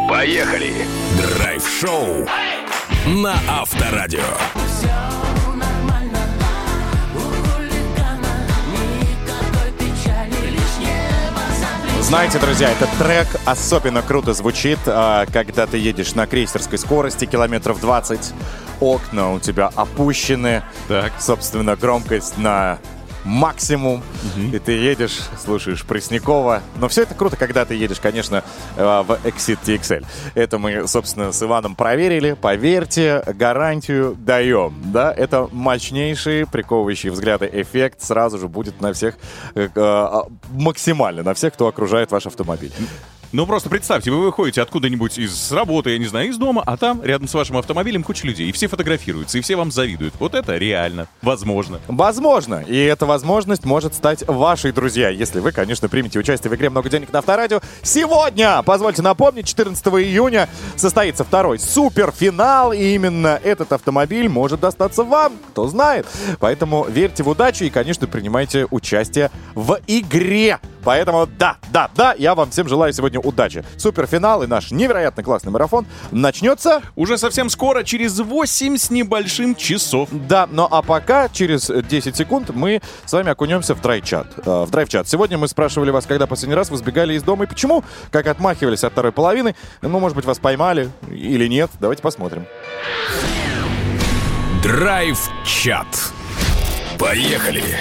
Поехали! 0.09 0.73
Драйв-шоу 1.37 2.25
на 3.07 3.35
Авторадио. 3.47 4.21
Знаете, 12.01 12.39
друзья, 12.39 12.69
этот 12.69 12.89
трек 12.99 13.27
особенно 13.45 14.01
круто 14.01 14.33
звучит, 14.33 14.79
а, 14.85 15.25
когда 15.31 15.65
ты 15.65 15.77
едешь 15.77 16.13
на 16.13 16.27
крейсерской 16.27 16.77
скорости 16.77 17.25
километров 17.25 17.79
20, 17.79 18.33
окна 18.81 19.31
у 19.31 19.39
тебя 19.39 19.71
опущены, 19.73 20.61
Так. 20.87 21.13
собственно, 21.19 21.75
громкость 21.75 22.37
на 22.37 22.79
максимум, 23.23 24.03
и 24.51 24.59
ты 24.59 24.73
едешь, 24.73 25.19
слушаешь 25.43 25.83
Преснякова. 25.83 26.61
Но 26.77 26.87
все 26.87 27.03
это 27.03 27.15
круто, 27.15 27.35
когда 27.35 27.65
ты 27.65 27.75
едешь, 27.75 27.99
конечно, 27.99 28.43
э, 28.77 28.83
в 28.83 29.11
Exit 29.25 29.59
TXL. 29.65 30.05
Это 30.35 30.57
мы, 30.57 30.87
собственно, 30.87 31.31
с 31.31 31.41
Иваном 31.41 31.75
проверили. 31.75 32.33
Поверьте, 32.33 33.23
гарантию 33.27 34.15
даем. 34.15 34.73
Да, 34.85 35.13
это 35.13 35.47
мощнейший, 35.51 36.45
приковывающий 36.47 37.09
взгляды 37.09 37.49
эффект 37.51 38.01
сразу 38.01 38.37
же 38.37 38.47
будет 38.47 38.81
на 38.81 38.93
всех, 38.93 39.15
э, 39.55 39.69
э, 39.73 40.21
максимально 40.51 41.23
на 41.23 41.33
всех, 41.33 41.53
кто 41.53 41.67
окружает 41.67 42.11
ваш 42.11 42.25
автомобиль. 42.25 42.71
Ну 43.33 43.45
просто 43.45 43.69
представьте, 43.69 44.11
вы 44.11 44.25
выходите 44.25 44.61
откуда-нибудь 44.61 45.17
из 45.17 45.53
работы, 45.53 45.91
я 45.91 45.97
не 45.97 46.05
знаю, 46.05 46.27
из 46.27 46.37
дома, 46.37 46.63
а 46.65 46.75
там 46.75 47.01
рядом 47.01 47.29
с 47.29 47.33
вашим 47.33 47.55
автомобилем 47.55 48.03
куча 48.03 48.27
людей, 48.27 48.49
и 48.49 48.51
все 48.51 48.67
фотографируются, 48.67 49.37
и 49.37 49.41
все 49.41 49.55
вам 49.55 49.71
завидуют. 49.71 50.15
Вот 50.19 50.35
это 50.35 50.57
реально, 50.57 51.07
возможно. 51.21 51.79
Возможно. 51.87 52.61
И 52.67 52.75
эта 52.75 53.05
возможность 53.05 53.63
может 53.63 53.93
стать 53.93 54.27
вашей, 54.27 54.73
друзья, 54.73 55.07
если 55.07 55.39
вы, 55.39 55.53
конечно, 55.53 55.87
примете 55.87 56.19
участие 56.19 56.51
в 56.51 56.55
игре 56.55 56.69
«Много 56.69 56.89
денег 56.89 57.13
на 57.13 57.19
авторадио». 57.19 57.61
Сегодня, 57.83 58.61
позвольте 58.63 59.01
напомнить, 59.01 59.47
14 59.47 59.85
июня 59.87 60.49
состоится 60.75 61.23
второй 61.23 61.57
суперфинал, 61.57 62.73
и 62.73 62.83
именно 62.95 63.39
этот 63.41 63.71
автомобиль 63.71 64.27
может 64.27 64.59
достаться 64.59 65.05
вам, 65.05 65.31
кто 65.51 65.67
знает. 65.67 66.05
Поэтому 66.41 66.85
верьте 66.89 67.23
в 67.23 67.29
удачу 67.29 67.63
и, 67.63 67.69
конечно, 67.69 68.07
принимайте 68.07 68.67
участие 68.69 69.31
в 69.55 69.79
игре. 69.87 70.59
Поэтому 70.83 71.27
да, 71.27 71.57
да, 71.71 71.89
да, 71.95 72.13
я 72.17 72.35
вам 72.35 72.51
всем 72.51 72.67
желаю 72.67 72.93
сегодня 72.93 73.19
удачи. 73.19 73.63
Суперфинал 73.77 74.43
и 74.43 74.47
наш 74.47 74.71
невероятно 74.71 75.23
классный 75.23 75.51
марафон 75.51 75.85
начнется 76.11 76.81
Уже 76.95 77.17
совсем 77.17 77.49
скоро, 77.49 77.83
через 77.83 78.19
8 78.19 78.77
с 78.77 78.89
небольшим 78.89 79.55
часов. 79.55 80.09
да, 80.11 80.47
ну 80.51 80.67
а 80.69 80.81
пока, 80.81 81.29
через 81.29 81.67
10 81.69 82.15
секунд, 82.15 82.49
мы 82.49 82.81
с 83.05 83.13
вами 83.13 83.29
окунемся 83.29 83.75
в 83.75 83.81
драйв-чат. 83.81 84.27
Э, 84.45 84.65
в 84.65 84.71
драйв-чат. 84.71 85.07
Сегодня 85.07 85.37
мы 85.37 85.47
спрашивали 85.47 85.91
вас, 85.91 86.05
когда 86.05 86.27
последний 86.27 86.55
раз 86.55 86.69
вы 86.69 86.77
сбегали 86.77 87.13
из 87.13 87.23
дома 87.23 87.45
и 87.45 87.47
почему, 87.47 87.83
как 88.11 88.27
отмахивались 88.27 88.83
от 88.83 88.91
второй 88.93 89.11
половины. 89.11 89.55
Ну, 89.81 89.99
может 89.99 90.15
быть, 90.15 90.25
вас 90.25 90.39
поймали 90.39 90.89
или 91.09 91.47
нет. 91.47 91.69
Давайте 91.79 92.01
посмотрим. 92.01 92.45
Драйв-чат. 94.63 95.87
Поехали! 96.99 97.79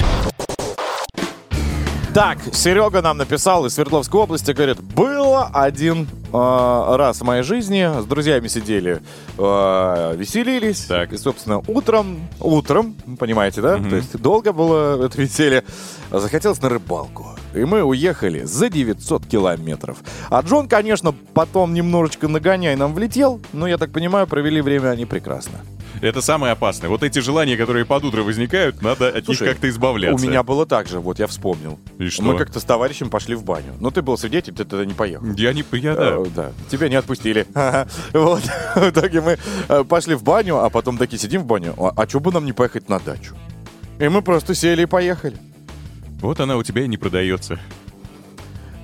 Так, 2.13 2.39
Серега 2.53 3.03
нам 3.03 3.19
написал 3.19 3.67
из 3.67 3.75
Свердловской 3.75 4.21
области, 4.21 4.51
говорит, 4.51 4.81
было 4.81 5.47
один 5.47 6.09
э, 6.33 6.97
раз 6.97 7.21
в 7.21 7.25
моей 7.25 7.45
жизни, 7.45 7.89
с 8.01 8.05
друзьями 8.05 8.49
сидели, 8.49 9.01
э, 9.39 10.17
веселились. 10.17 10.87
Так. 10.87 11.13
И, 11.13 11.17
собственно, 11.17 11.63
утром, 11.69 12.29
утром, 12.41 12.97
понимаете, 13.17 13.61
да? 13.61 13.77
То 13.79 13.95
есть 13.95 14.21
долго 14.21 14.53
было 14.53 15.07
это 15.07 15.23
веселье. 15.23 15.63
Захотелось 16.11 16.61
на 16.61 16.69
рыбалку. 16.69 17.27
И 17.55 17.65
мы 17.65 17.85
уехали 17.85 18.43
за 18.43 18.71
900 18.71 19.27
километров. 19.27 19.99
А 20.31 20.41
Джон, 20.41 20.67
конечно, 20.67 21.15
потом 21.33 21.75
немножечко 21.75 22.27
нагоняй 22.27 22.75
нам 22.75 22.93
влетел, 22.93 23.41
но, 23.53 23.69
я 23.69 23.79
так 23.79 23.93
понимаю, 23.93 24.27
провели 24.27 24.61
время 24.61 24.89
они 24.89 25.07
прекрасно. 25.07 25.61
Это 26.01 26.23
самое 26.23 26.53
опасное. 26.53 26.89
Вот 26.89 27.03
эти 27.03 27.19
желания, 27.19 27.57
которые 27.57 27.85
под 27.85 28.05
утро 28.05 28.23
возникают, 28.23 28.81
надо 28.81 29.09
от 29.09 29.25
Слушай, 29.25 29.43
них 29.43 29.53
как-то 29.53 29.69
избавляться. 29.69 30.25
У 30.25 30.29
меня 30.29 30.43
было 30.43 30.65
так 30.67 30.89
же, 30.89 30.99
вот 30.99 31.19
я 31.19 31.27
вспомнил. 31.27 31.79
И 31.99 32.09
что? 32.09 32.23
Мы 32.23 32.39
как-то 32.39 32.59
с 32.59 32.65
товарищем 32.65 33.11
пошли 33.11 33.35
в 33.35 33.45
баню. 33.45 33.75
Но 33.81 33.91
ты 33.91 34.01
был 34.01 34.17
свидетель, 34.17 34.55
ты 34.55 34.65
тогда 34.65 34.85
не 34.85 34.95
поехал. 34.95 35.27
Я 35.35 35.53
не... 35.53 35.65
Я, 35.73 35.95
да. 35.95 36.17
Э, 36.17 36.27
да. 36.35 36.53
Тебя 36.71 36.89
не 36.89 36.97
отпустили. 36.97 37.47
Вот. 38.13 38.43
В 38.75 38.91
итоге 38.91 39.21
мы 39.21 39.39
э, 39.69 39.85
пошли 39.85 40.15
в 40.15 40.23
баню, 40.23 40.59
а 40.59 40.71
потом 40.71 40.99
такие 40.99 41.19
сидим 41.19 41.43
в 41.43 41.47
баню. 41.47 41.75
А, 41.79 41.93
а 41.97 42.09
что 42.09 42.21
бы 42.21 42.33
нам 42.33 42.45
не 42.45 42.53
поехать 42.53 42.89
на 42.89 42.99
дачу? 42.99 43.37
И 43.99 44.09
мы 44.09 44.23
просто 44.23 44.55
сели 44.55 44.83
и 44.83 44.87
поехали. 44.87 45.37
Вот 46.21 46.41
она 46.41 46.57
у 46.57 46.63
тебя 46.63 46.85
и 46.85 46.89
не 46.89 46.97
продается. 46.97 47.59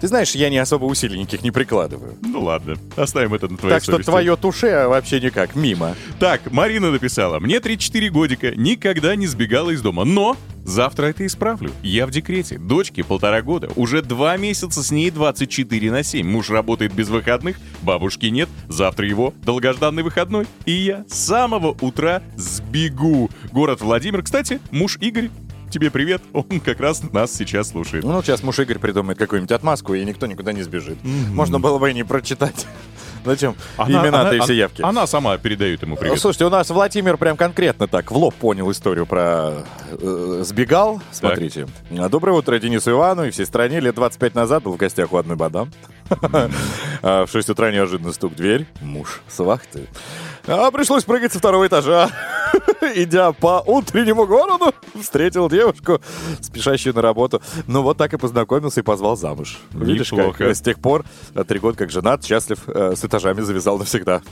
Ты 0.07 0.11
знаешь, 0.11 0.37
я 0.37 0.51
не 0.51 0.59
особо 0.59 0.85
усилий 0.85 1.19
никаких 1.19 1.43
не 1.43 1.51
прикладываю. 1.51 2.15
Ну 2.23 2.41
ладно, 2.41 2.77
оставим 2.95 3.35
это 3.35 3.49
на 3.49 3.57
твоей 3.57 3.75
так 3.75 3.83
что 3.83 3.95
совести. 3.95 4.09
твое 4.09 4.37
туше 4.37 4.87
вообще 4.87 5.19
никак, 5.19 5.57
мимо. 5.57 5.97
Так, 6.21 6.53
Марина 6.53 6.93
написала. 6.93 7.41
Мне 7.41 7.59
34 7.59 8.09
годика, 8.11 8.55
никогда 8.55 9.17
не 9.17 9.27
сбегала 9.27 9.71
из 9.71 9.83
дома. 9.83 10.05
Но 10.05 10.37
завтра 10.65 11.07
это 11.07 11.27
исправлю. 11.27 11.73
Я 11.83 12.07
в 12.07 12.13
декрете. 12.13 12.57
Дочке 12.57 13.03
полтора 13.03 13.43
года. 13.43 13.69
Уже 13.75 14.01
два 14.01 14.37
месяца 14.37 14.81
с 14.81 14.93
ней 14.93 15.11
24 15.11 15.91
на 15.91 16.05
7. 16.05 16.25
Муж 16.25 16.51
работает 16.51 16.95
без 16.95 17.09
выходных, 17.09 17.57
бабушки 17.83 18.27
нет. 18.27 18.49
Завтра 18.69 19.09
его 19.09 19.35
долгожданный 19.43 20.05
выходной. 20.05 20.47
И 20.67 20.71
я 20.71 21.05
с 21.11 21.19
самого 21.19 21.77
утра 21.81 22.23
сбегу. 22.37 23.29
Город 23.51 23.81
Владимир. 23.81 24.23
Кстати, 24.23 24.61
муж 24.71 24.99
Игорь. 25.01 25.31
Тебе 25.71 25.91
привет, 25.91 26.23
он 26.33 26.61
как 26.61 26.81
раз 26.81 27.03
нас 27.13 27.33
сейчас 27.35 27.71
слушает. 27.71 28.05
Ну, 28.05 28.23
сейчас 28.23 28.43
муж 28.43 28.59
Игорь 28.59 28.79
придумает 28.79 29.19
какую-нибудь 29.19 29.53
отмазку, 29.53 29.95
и 29.95 30.05
никто 30.05 30.27
никуда 30.27 30.53
не 30.53 30.63
сбежит. 30.63 30.99
Можно 31.05 31.59
было 31.59 31.79
бы 31.79 31.91
и 31.91 31.95
не 31.95 32.05
прочитать. 32.05 32.67
Зачем? 33.25 33.57
Имена-то 33.79 34.37
и 34.37 34.41
все 34.41 34.55
явки. 34.55 34.83
Она 34.83 35.07
сама 35.07 35.37
передает 35.39 35.83
ему 35.83 35.97
привет. 35.97 36.21
Слушайте, 36.21 36.45
у 36.45 36.51
нас 36.51 36.71
Владимир 36.71 37.17
прям 37.17 37.37
конкретно 37.37 37.89
так 37.89 38.13
в 38.13 38.17
лоб 38.17 38.35
понял 38.35 38.71
историю 38.71 39.05
про 39.05 39.65
э, 39.91 40.43
сбегал. 40.45 41.03
Смотрите. 41.11 41.67
А, 41.99 42.09
Доброе 42.09 42.33
утро 42.33 42.57
Денису 42.59 42.93
Ивану 42.93 43.25
и 43.25 43.31
всей 43.31 43.47
стране. 43.47 43.81
Лет 43.81 43.97
25 43.97 44.35
назад 44.37 44.63
был 44.63 44.73
в 44.75 44.77
гостях 44.77 45.13
у 45.13 45.17
одной 45.17 45.37
бадам. 45.37 45.73
А 47.03 47.27
В 47.27 47.31
6 47.31 47.51
утра 47.51 47.71
неожиданно 47.73 48.13
стук 48.13 48.33
в 48.33 48.37
дверь. 48.37 48.67
Муж 48.81 49.21
с 49.29 49.39
вахты. 49.41 49.87
А 50.49 50.71
пришлось 50.71 51.05
прыгать 51.05 51.33
со 51.33 51.39
второго 51.39 51.67
этажа. 51.67 52.09
Идя 52.95 53.33
по 53.33 53.63
утреннему 53.67 54.27
городу, 54.27 54.73
встретил 55.01 55.49
девушку, 55.49 56.01
спешащую 56.41 56.95
на 56.95 57.03
работу. 57.03 57.43
Ну 57.67 57.83
вот 57.83 57.99
так 57.99 58.15
и 58.15 58.17
познакомился 58.17 58.81
и 58.81 58.83
позвал 58.85 59.17
замуж. 59.17 59.59
Видишь, 59.73 60.11
как 60.11 60.41
с 60.41 60.61
тех 60.61 60.79
пор, 60.79 61.05
э, 61.35 61.43
три 61.45 61.59
года 61.59 61.77
как 61.77 61.91
женат, 61.91 62.25
счастлив, 62.25 62.61
э, 62.69 62.95
с 62.97 63.05
этажами 63.05 63.41
завязал 63.41 63.79
навсегда. 63.79 64.23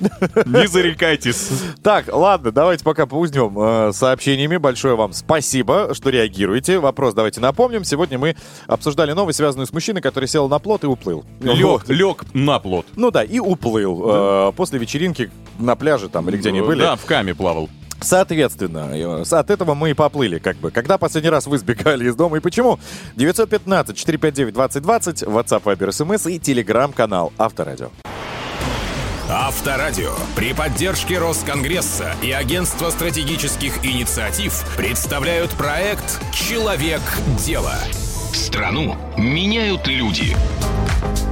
Не 0.00 0.68
зарекайтесь. 0.68 1.50
Так, 1.82 2.06
ладно, 2.12 2.52
давайте 2.52 2.84
пока 2.84 3.06
поузнем 3.06 3.58
э, 3.58 3.92
сообщениями. 3.92 4.56
Большое 4.56 4.96
вам 4.96 5.12
спасибо, 5.12 5.94
что 5.94 6.10
реагируете. 6.10 6.78
Вопрос 6.78 7.14
давайте 7.14 7.40
напомним. 7.40 7.84
Сегодня 7.84 8.18
мы 8.18 8.36
обсуждали 8.66 9.12
новость, 9.12 9.38
связанную 9.38 9.66
с 9.66 9.72
мужчиной, 9.72 10.00
который 10.00 10.28
сел 10.28 10.48
на 10.48 10.58
плот 10.58 10.84
и 10.84 10.86
уплыл. 10.86 11.24
Лег, 11.40 12.24
на 12.34 12.58
плот. 12.58 12.86
Ну 12.96 13.10
да, 13.10 13.22
и 13.22 13.38
уплыл 13.38 14.02
э, 14.06 14.52
после 14.56 14.78
вечеринки 14.78 15.30
на 15.58 15.76
пляже 15.76 16.08
там 16.08 16.28
или 16.28 16.36
где 16.36 16.50
они 16.50 16.60
были. 16.60 16.80
Да, 16.80 16.96
в 16.96 17.04
каме 17.04 17.34
плавал. 17.34 17.68
Соответственно, 18.00 18.90
э, 18.92 19.24
от 19.30 19.50
этого 19.50 19.74
мы 19.74 19.90
и 19.90 19.94
поплыли, 19.94 20.38
как 20.38 20.56
бы. 20.58 20.70
Когда 20.70 20.98
последний 20.98 21.30
раз 21.30 21.46
вы 21.46 21.58
сбегали 21.58 22.08
из 22.08 22.14
дома 22.14 22.36
и 22.36 22.40
почему? 22.40 22.78
915-459-2020, 23.16 25.24
WhatsApp, 25.24 25.62
Viber, 25.62 25.88
SMS 25.88 26.30
и 26.30 26.38
телеграм-канал 26.38 27.32
Авторадио. 27.38 27.90
Авторадио 29.30 30.14
при 30.34 30.54
поддержке 30.54 31.18
Росконгресса 31.18 32.14
и 32.22 32.32
Агентства 32.32 32.88
стратегических 32.88 33.84
инициатив 33.84 34.64
представляют 34.76 35.50
проект 35.50 36.20
«Человек 36.32 37.02
дела». 37.38 37.76
Страну 38.32 38.96
меняют 39.16 39.86
люди. 39.86 40.36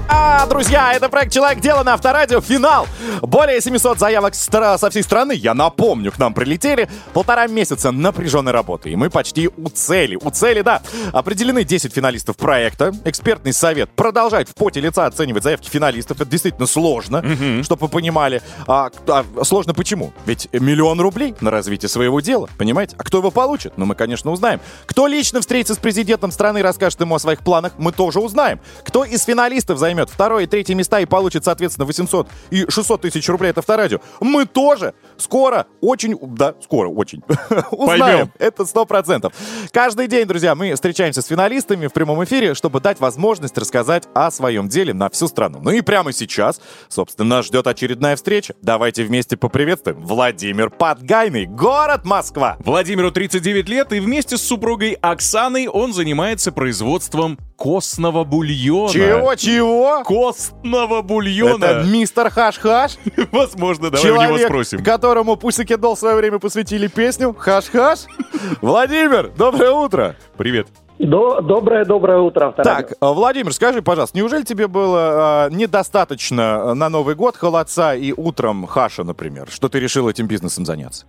А, 0.08 0.46
друзья, 0.46 0.92
это 0.92 1.08
проект 1.08 1.32
«Человек 1.32 1.60
дела» 1.60 1.82
на 1.82 1.94
Авторадио. 1.94 2.40
Финал. 2.40 2.86
Более 3.22 3.60
700 3.60 3.98
заявок 3.98 4.34
со 4.34 4.90
всей 4.90 5.02
страны. 5.02 5.32
Я 5.32 5.52
напомню, 5.52 6.12
к 6.12 6.18
нам 6.18 6.32
прилетели 6.32 6.88
полтора 7.12 7.48
месяца 7.48 7.90
напряженной 7.90 8.52
работы. 8.52 8.90
И 8.90 8.96
мы 8.96 9.10
почти 9.10 9.48
у 9.48 9.68
цели. 9.68 10.16
У 10.22 10.30
цели, 10.30 10.60
да. 10.60 10.80
Определены 11.12 11.64
10 11.64 11.92
финалистов 11.92 12.36
проекта. 12.36 12.92
Экспертный 13.04 13.52
совет 13.52 13.90
продолжает 13.90 14.48
в 14.48 14.54
поте 14.54 14.80
лица 14.80 15.06
оценивать 15.06 15.42
заявки 15.42 15.68
финалистов. 15.68 16.20
Это 16.20 16.30
действительно 16.30 16.66
сложно, 16.66 17.24
чтобы 17.64 17.86
вы 17.86 17.88
понимали. 17.88 18.42
А, 18.68 18.90
а 19.08 19.24
сложно 19.44 19.74
почему? 19.74 20.12
Ведь 20.24 20.48
миллион 20.52 21.00
рублей 21.00 21.34
на 21.40 21.50
развитие 21.50 21.88
своего 21.88 22.20
дела, 22.20 22.48
понимаете? 22.58 22.94
А 22.98 23.02
кто 23.02 23.18
его 23.18 23.32
получит? 23.32 23.76
Ну, 23.76 23.86
мы, 23.86 23.96
конечно, 23.96 24.30
узнаем. 24.30 24.60
Кто 24.86 25.08
лично 25.08 25.40
встретится 25.40 25.74
с 25.74 25.78
президентом 25.78 26.30
страны 26.30 26.58
и 26.58 26.62
расскажет 26.62 26.95
ему 27.04 27.14
о 27.14 27.18
своих 27.18 27.40
планах, 27.40 27.72
мы 27.78 27.92
тоже 27.92 28.20
узнаем. 28.20 28.60
Кто 28.84 29.04
из 29.04 29.24
финалистов 29.24 29.78
займет 29.78 30.10
второе 30.10 30.44
и 30.44 30.46
третье 30.46 30.74
места 30.74 31.00
и 31.00 31.06
получит, 31.06 31.44
соответственно, 31.44 31.86
800 31.86 32.28
и 32.50 32.66
600 32.68 33.00
тысяч 33.00 33.28
рублей 33.28 33.50
от 33.50 33.58
авторадио, 33.58 34.00
мы 34.20 34.46
тоже 34.46 34.94
скоро, 35.18 35.66
очень, 35.80 36.18
да, 36.20 36.54
скоро, 36.62 36.88
очень, 36.88 37.22
узнаем. 37.70 38.32
Это 38.38 38.64
сто 38.64 38.84
процентов. 38.84 39.32
Каждый 39.72 40.08
день, 40.08 40.26
друзья, 40.26 40.54
мы 40.54 40.74
встречаемся 40.74 41.22
с 41.22 41.26
финалистами 41.26 41.86
в 41.86 41.92
прямом 41.92 42.24
эфире, 42.24 42.54
чтобы 42.54 42.80
дать 42.80 43.00
возможность 43.00 43.56
рассказать 43.58 44.04
о 44.14 44.30
своем 44.30 44.68
деле 44.68 44.94
на 44.94 45.08
всю 45.10 45.28
страну. 45.28 45.60
Ну 45.62 45.70
и 45.70 45.80
прямо 45.80 46.12
сейчас, 46.12 46.60
собственно, 46.88 47.36
нас 47.36 47.46
ждет 47.46 47.66
очередная 47.66 48.16
встреча. 48.16 48.54
Давайте 48.62 49.04
вместе 49.04 49.36
поприветствуем 49.36 50.00
Владимир 50.00 50.70
Подгайный, 50.70 51.46
город 51.46 52.04
Москва. 52.04 52.56
Владимиру 52.60 53.10
39 53.10 53.68
лет, 53.68 53.92
и 53.92 54.00
вместе 54.00 54.36
с 54.36 54.42
супругой 54.42 54.92
Оксаной 55.00 55.66
он 55.66 55.92
занимается 55.92 56.52
производством 56.52 57.38
костного 57.56 58.24
бульона. 58.24 58.92
Чего-чего? 58.92 60.02
Костного 60.04 61.02
бульона. 61.02 61.64
Это 61.64 61.82
мистер 61.86 62.28
Хаш-Хаш, 62.28 62.98
Возможно, 63.32 63.90
давай 63.90 64.10
у 64.10 64.14
него 64.14 64.24
человек, 64.26 64.46
спросим. 64.48 64.84
которому 64.84 65.36
Пусики 65.36 65.76
Дол 65.76 65.94
в 65.94 65.98
свое 65.98 66.16
время 66.16 66.38
посвятили 66.38 66.86
песню 66.86 67.34
«Хаш-Хаш». 67.38 68.00
Владимир, 68.60 69.30
доброе 69.36 69.70
утро. 69.72 70.16
Привет. 70.36 70.68
До- 70.98 71.42
доброе, 71.42 71.84
доброе 71.84 72.20
утро. 72.20 72.52
Так, 72.56 72.92
э, 72.92 72.94
Владимир, 73.00 73.52
скажи, 73.52 73.82
пожалуйста, 73.82 74.16
неужели 74.16 74.44
тебе 74.44 74.66
было 74.66 75.48
э, 75.50 75.54
недостаточно 75.54 76.62
э, 76.68 76.74
на 76.74 76.88
Новый 76.88 77.14
год 77.14 77.36
холодца 77.36 77.94
и 77.94 78.12
утром 78.16 78.66
хаша, 78.66 79.04
например, 79.04 79.48
что 79.50 79.68
ты 79.68 79.78
решил 79.78 80.08
этим 80.08 80.26
бизнесом 80.26 80.64
заняться? 80.64 81.04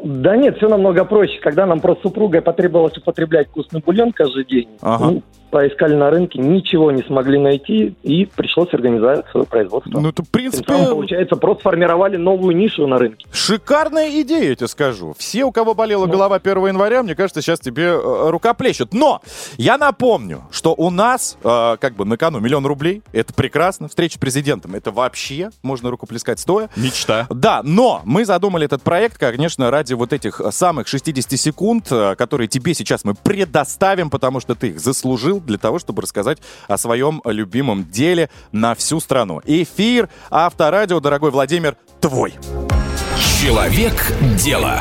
Да 0.00 0.36
нет, 0.36 0.58
все 0.58 0.68
намного 0.68 1.04
проще. 1.04 1.40
Когда 1.40 1.66
нам 1.66 1.80
просто 1.80 2.02
супругой 2.04 2.42
потребовалось 2.42 2.96
употреблять 2.96 3.48
вкусный 3.48 3.80
бульон 3.84 4.12
каждый 4.12 4.44
день, 4.44 4.68
Ага. 4.80 5.04
мы 5.06 5.22
поискали 5.50 5.94
на 5.94 6.10
рынке, 6.10 6.38
ничего 6.38 6.90
не 6.90 7.02
смогли 7.02 7.38
найти, 7.38 7.94
и 8.02 8.24
пришлось 8.26 8.72
организовать 8.72 9.26
свое 9.30 9.46
производство. 9.46 9.98
Ну, 10.00 10.08
это, 10.10 10.22
в 10.22 10.26
Тем 10.26 10.32
принципе, 10.32 10.72
самым, 10.72 10.90
получается, 10.90 11.36
просто 11.36 11.62
формировали 11.62 12.16
новую 12.16 12.56
нишу 12.56 12.86
на 12.86 12.98
рынке. 12.98 13.26
шикарная 13.32 14.20
идея, 14.22 14.50
я 14.50 14.54
тебе 14.56 14.68
скажу. 14.68 15.14
Все, 15.18 15.44
у 15.44 15.52
кого 15.52 15.74
болела 15.74 16.06
Ну. 16.06 16.12
голова 16.12 16.36
1 16.36 16.66
января, 16.68 17.02
мне 17.02 17.14
кажется, 17.14 17.42
сейчас 17.42 17.60
тебе 17.60 17.84
э, 17.84 18.30
рука 18.30 18.54
плещет. 18.54 18.92
Но 18.92 19.20
я 19.56 19.78
напомню, 19.78 20.42
что 20.50 20.74
у 20.76 20.90
нас 20.90 21.36
э, 21.42 21.76
как 21.80 21.94
бы 21.96 22.04
на 22.04 22.16
кону 22.16 22.40
миллион 22.40 22.66
рублей. 22.66 23.02
Это 23.12 23.32
прекрасно. 23.34 23.88
Встреча 23.88 24.16
с 24.16 24.18
президентом, 24.18 24.74
это 24.74 24.90
вообще 24.90 25.50
можно 25.62 25.90
руку 25.90 26.06
плескать 26.06 26.38
стоя. 26.40 26.68
Мечта. 26.76 27.26
Да, 27.30 27.60
но 27.64 28.02
мы 28.04 28.24
задумали 28.24 28.64
этот 28.64 28.82
проект, 28.82 29.18
конечно, 29.18 29.70
ради 29.70 29.94
вот 29.94 30.12
этих 30.12 30.40
э, 30.40 30.50
самых 30.52 30.88
60 30.88 31.38
секунд, 31.38 31.86
э, 31.90 32.14
которые 32.16 32.48
тебе 32.48 32.74
сейчас 32.74 33.04
мы 33.04 33.14
предоставим, 33.14 34.10
потому 34.10 34.40
что 34.40 34.54
ты 34.54 34.68
их 34.68 34.80
заслужил 34.80 35.37
для 35.40 35.58
того, 35.58 35.78
чтобы 35.78 36.02
рассказать 36.02 36.38
о 36.68 36.76
своем 36.78 37.20
любимом 37.24 37.84
деле 37.84 38.28
на 38.52 38.74
всю 38.74 39.00
страну. 39.00 39.40
Эфир 39.44 40.08
Авторадио, 40.30 41.00
дорогой 41.00 41.30
Владимир, 41.30 41.76
твой. 42.00 42.34
Человек 43.40 43.94
дела. 44.44 44.80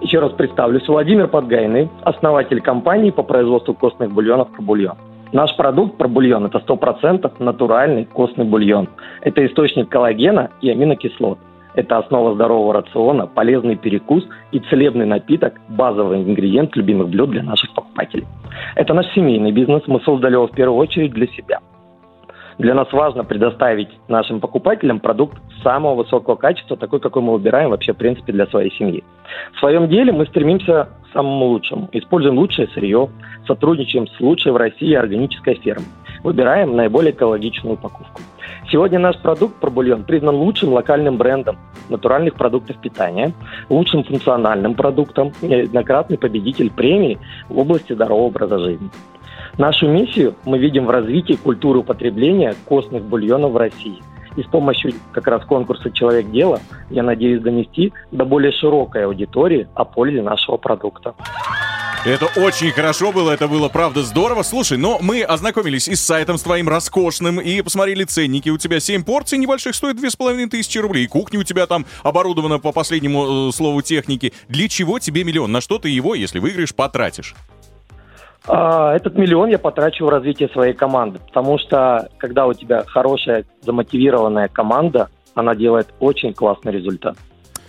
Еще 0.00 0.20
раз 0.20 0.32
представлюсь. 0.32 0.88
Владимир 0.88 1.28
Подгайный, 1.28 1.90
основатель 2.02 2.62
компании 2.62 3.10
по 3.10 3.22
производству 3.22 3.74
костных 3.74 4.10
бульонов 4.10 4.50
«Пробульон». 4.52 4.96
Наш 5.32 5.54
продукт 5.56 5.98
«Пробульон»– 5.98 6.46
это 6.46 6.58
100% 6.58 7.30
натуральный 7.40 8.06
костный 8.06 8.46
бульон. 8.46 8.88
Это 9.20 9.44
источник 9.44 9.90
коллагена 9.90 10.50
и 10.62 10.70
аминокислот. 10.70 11.38
Это 11.78 11.98
основа 11.98 12.34
здорового 12.34 12.72
рациона, 12.72 13.28
полезный 13.28 13.76
перекус 13.76 14.26
и 14.50 14.58
целебный 14.58 15.06
напиток– 15.06 15.60
базовый 15.68 16.24
ингредиент 16.24 16.74
любимых 16.74 17.08
блюд 17.08 17.30
для 17.30 17.44
наших 17.44 17.72
покупателей. 17.72 18.26
Это 18.74 18.94
наш 18.94 19.06
семейный 19.14 19.52
бизнес, 19.52 19.84
мы 19.86 20.00
создали 20.00 20.32
его 20.32 20.48
в 20.48 20.50
первую 20.50 20.76
очередь 20.76 21.12
для 21.12 21.28
себя. 21.28 21.60
Для 22.58 22.74
нас 22.74 22.92
важно 22.92 23.22
предоставить 23.22 23.90
нашим 24.08 24.40
покупателям 24.40 24.98
продукт 24.98 25.38
самого 25.62 25.94
высокого 25.94 26.34
качества, 26.34 26.76
такой, 26.76 26.98
какой 26.98 27.22
мы 27.22 27.34
выбираем 27.34 27.70
вообще, 27.70 27.92
в 27.92 27.96
принципе, 27.96 28.32
для 28.32 28.48
своей 28.48 28.72
семьи. 28.72 29.04
В 29.54 29.60
своем 29.60 29.86
деле 29.86 30.10
мы 30.10 30.26
стремимся 30.26 30.88
к 31.04 31.12
самому 31.12 31.44
лучшему. 31.44 31.88
Используем 31.92 32.38
лучшее 32.38 32.66
сырье, 32.74 33.08
сотрудничаем 33.46 34.08
с 34.08 34.18
лучшей 34.18 34.50
в 34.50 34.56
России 34.56 34.94
органической 34.94 35.54
фермой. 35.54 35.86
Выбираем 36.24 36.74
наиболее 36.74 37.12
экологичную 37.12 37.74
упаковку. 37.74 38.20
Сегодня 38.70 38.98
наш 38.98 39.16
продукт 39.16 39.54
«Пробульон» 39.60 40.04
признан 40.04 40.36
лучшим 40.36 40.74
локальным 40.74 41.16
брендом 41.16 41.56
натуральных 41.88 42.34
продуктов 42.34 42.76
питания, 42.76 43.32
лучшим 43.70 44.04
функциональным 44.04 44.74
продуктом, 44.74 45.32
и 45.40 45.46
неоднократный 45.46 46.18
победитель 46.18 46.70
премии 46.70 47.18
в 47.48 47.58
области 47.58 47.94
здорового 47.94 48.26
образа 48.26 48.58
жизни. 48.58 48.90
Нашу 49.56 49.88
миссию 49.88 50.34
мы 50.44 50.58
видим 50.58 50.84
в 50.84 50.90
развитии 50.90 51.32
культуры 51.32 51.78
употребления 51.78 52.54
костных 52.66 53.04
бульонов 53.04 53.52
в 53.52 53.56
России. 53.56 54.02
И 54.36 54.42
с 54.42 54.46
помощью 54.46 54.92
как 55.12 55.26
раз 55.28 55.46
конкурса 55.46 55.90
«Человек 55.90 56.30
дела» 56.30 56.60
я 56.90 57.02
надеюсь 57.02 57.40
донести 57.40 57.94
до 58.12 58.26
более 58.26 58.52
широкой 58.52 59.06
аудитории 59.06 59.66
о 59.74 59.86
пользе 59.86 60.20
нашего 60.20 60.58
продукта. 60.58 61.14
Это 62.06 62.26
очень 62.36 62.70
хорошо 62.70 63.10
было, 63.10 63.32
это 63.32 63.48
было 63.48 63.68
правда 63.68 64.02
здорово. 64.02 64.42
Слушай, 64.42 64.78
но 64.78 64.98
мы 65.02 65.22
ознакомились 65.22 65.88
и 65.88 65.96
с 65.96 66.00
сайтом 66.00 66.38
с 66.38 66.42
твоим 66.42 66.68
роскошным, 66.68 67.40
и 67.40 67.60
посмотрели 67.60 68.04
ценники. 68.04 68.48
У 68.50 68.56
тебя 68.56 68.78
7 68.78 69.02
порций 69.04 69.36
небольших 69.36 69.74
стоит 69.74 69.96
2500 69.96 70.82
рублей. 70.82 71.08
Кухня 71.08 71.40
у 71.40 71.42
тебя 71.42 71.66
там 71.66 71.86
оборудована 72.04 72.60
по 72.60 72.70
последнему 72.70 73.48
э, 73.48 73.52
слову 73.52 73.82
техники. 73.82 74.32
Для 74.48 74.68
чего 74.68 75.00
тебе 75.00 75.24
миллион? 75.24 75.50
На 75.50 75.60
что 75.60 75.78
ты 75.78 75.88
его, 75.88 76.14
если 76.14 76.38
выиграешь, 76.38 76.74
потратишь? 76.74 77.34
А, 78.46 78.94
Этот 78.94 79.16
миллион 79.16 79.48
я 79.50 79.58
потрачу 79.58 80.06
в 80.06 80.08
развитие 80.08 80.48
своей 80.50 80.74
команды, 80.74 81.18
потому 81.18 81.58
что 81.58 82.08
когда 82.18 82.46
у 82.46 82.54
тебя 82.54 82.84
хорошая, 82.86 83.44
замотивированная 83.62 84.48
команда, 84.48 85.08
она 85.34 85.56
делает 85.56 85.88
очень 85.98 86.32
классный 86.32 86.72
результат. 86.72 87.16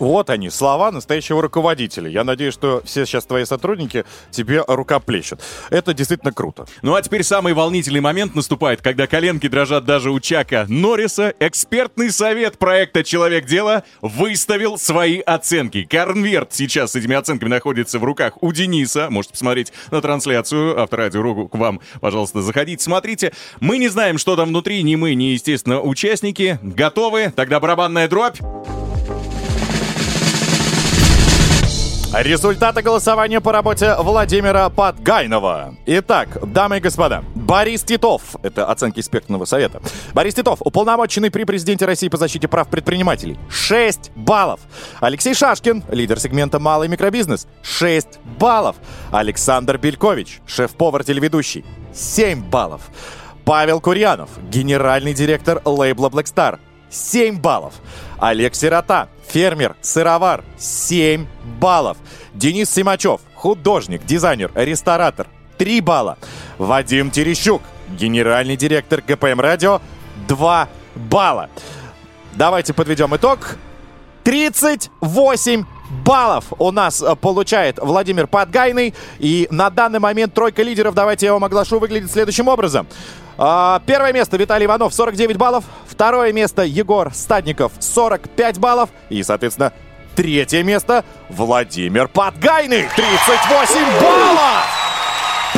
Вот 0.00 0.30
они, 0.30 0.48
слова 0.48 0.90
настоящего 0.90 1.42
руководителя. 1.42 2.10
Я 2.10 2.24
надеюсь, 2.24 2.54
что 2.54 2.82
все 2.86 3.04
сейчас 3.04 3.26
твои 3.26 3.44
сотрудники 3.44 4.06
тебе 4.30 4.64
рукоплещут. 4.66 5.40
Это 5.68 5.92
действительно 5.92 6.32
круто. 6.32 6.66
Ну 6.80 6.94
а 6.94 7.02
теперь 7.02 7.22
самый 7.22 7.52
волнительный 7.52 8.00
момент 8.00 8.34
наступает, 8.34 8.80
когда 8.80 9.06
коленки 9.06 9.46
дрожат 9.46 9.84
даже 9.84 10.10
у 10.10 10.18
Чака 10.18 10.64
Норриса. 10.68 11.34
Экспертный 11.38 12.10
совет 12.10 12.56
проекта 12.58 13.04
«Человек 13.04 13.44
дела» 13.44 13.84
выставил 14.00 14.78
свои 14.78 15.20
оценки. 15.20 15.84
Конверт 15.84 16.54
сейчас 16.54 16.92
с 16.92 16.96
этими 16.96 17.14
оценками 17.14 17.50
находится 17.50 17.98
в 17.98 18.04
руках 18.04 18.42
у 18.42 18.52
Дениса. 18.52 19.08
Можете 19.10 19.34
посмотреть 19.34 19.72
на 19.90 20.00
трансляцию. 20.00 20.80
Авторадио.ру 20.80 21.48
к 21.48 21.54
вам, 21.54 21.80
пожалуйста, 22.00 22.40
заходите, 22.40 22.82
смотрите. 22.82 23.32
Мы 23.60 23.76
не 23.76 23.88
знаем, 23.88 24.16
что 24.16 24.34
там 24.34 24.48
внутри, 24.48 24.82
ни 24.82 24.96
мы, 24.96 25.14
ни, 25.14 25.24
естественно, 25.24 25.82
участники. 25.82 26.58
Готовы? 26.62 27.32
Тогда 27.36 27.60
барабанная 27.60 28.08
дробь. 28.08 28.38
Результаты 32.12 32.82
голосования 32.82 33.40
по 33.40 33.52
работе 33.52 33.94
Владимира 33.96 34.68
Подгайнова. 34.68 35.76
Итак, 35.86 36.38
дамы 36.52 36.78
и 36.78 36.80
господа, 36.80 37.22
Борис 37.36 37.84
Титов, 37.84 38.34
это 38.42 38.66
оценки 38.66 38.98
экспертного 38.98 39.44
совета. 39.44 39.80
Борис 40.12 40.34
Титов, 40.34 40.58
уполномоченный 40.60 41.30
при 41.30 41.44
президенте 41.44 41.86
России 41.86 42.08
по 42.08 42.16
защите 42.16 42.48
прав 42.48 42.66
предпринимателей. 42.66 43.38
6 43.48 44.10
баллов. 44.16 44.58
Алексей 44.98 45.34
Шашкин, 45.34 45.84
лидер 45.88 46.18
сегмента 46.18 46.58
«Малый 46.58 46.88
микробизнес». 46.88 47.46
6 47.62 48.18
баллов. 48.40 48.74
Александр 49.12 49.78
Белькович, 49.78 50.40
шеф-повар 50.46 51.04
телеведущий. 51.04 51.64
7 51.94 52.42
баллов. 52.42 52.90
Павел 53.44 53.80
Курьянов, 53.80 54.30
генеральный 54.50 55.14
директор 55.14 55.62
лейбла 55.64 56.08
Black 56.08 56.24
Star. 56.24 56.58
7 56.90 57.38
баллов. 57.40 57.74
Олег 58.18 58.54
Сирота, 58.54 59.08
фермер, 59.26 59.76
сыровар, 59.80 60.44
7 60.58 61.26
баллов. 61.60 61.96
Денис 62.34 62.70
Симачев, 62.70 63.20
художник, 63.34 64.04
дизайнер, 64.04 64.50
ресторатор, 64.54 65.28
3 65.58 65.80
балла. 65.80 66.18
Вадим 66.58 67.10
Терещук, 67.10 67.62
генеральный 67.88 68.56
директор 68.56 69.00
ГПМ 69.00 69.40
Радио, 69.40 69.80
2 70.28 70.68
балла. 70.94 71.48
Давайте 72.34 72.74
подведем 72.74 73.14
итог. 73.16 73.56
38 74.24 75.64
баллов 76.04 76.44
у 76.58 76.70
нас 76.70 77.02
э, 77.02 77.16
получает 77.16 77.78
Владимир 77.78 78.26
Подгайный. 78.26 78.94
И 79.18 79.48
на 79.50 79.70
данный 79.70 79.98
момент 79.98 80.34
тройка 80.34 80.62
лидеров, 80.62 80.94
давайте 80.94 81.26
я 81.26 81.32
вам 81.32 81.44
оглашу, 81.44 81.78
выглядит 81.78 82.10
следующим 82.10 82.48
образом. 82.48 82.86
А, 83.42 83.80
Первое 83.86 84.12
место 84.12 84.36
Виталий 84.36 84.66
Иванов 84.66 84.92
49 84.92 85.38
баллов. 85.38 85.64
Второе 85.88 86.30
место 86.30 86.62
Егор 86.62 87.10
Стадников 87.14 87.72
45 87.80 88.58
баллов. 88.58 88.90
И, 89.08 89.22
соответственно, 89.22 89.72
третье 90.14 90.62
место 90.62 91.06
Владимир 91.30 92.08
Подгайный 92.08 92.86
38 92.94 94.00
баллов. 94.02 94.79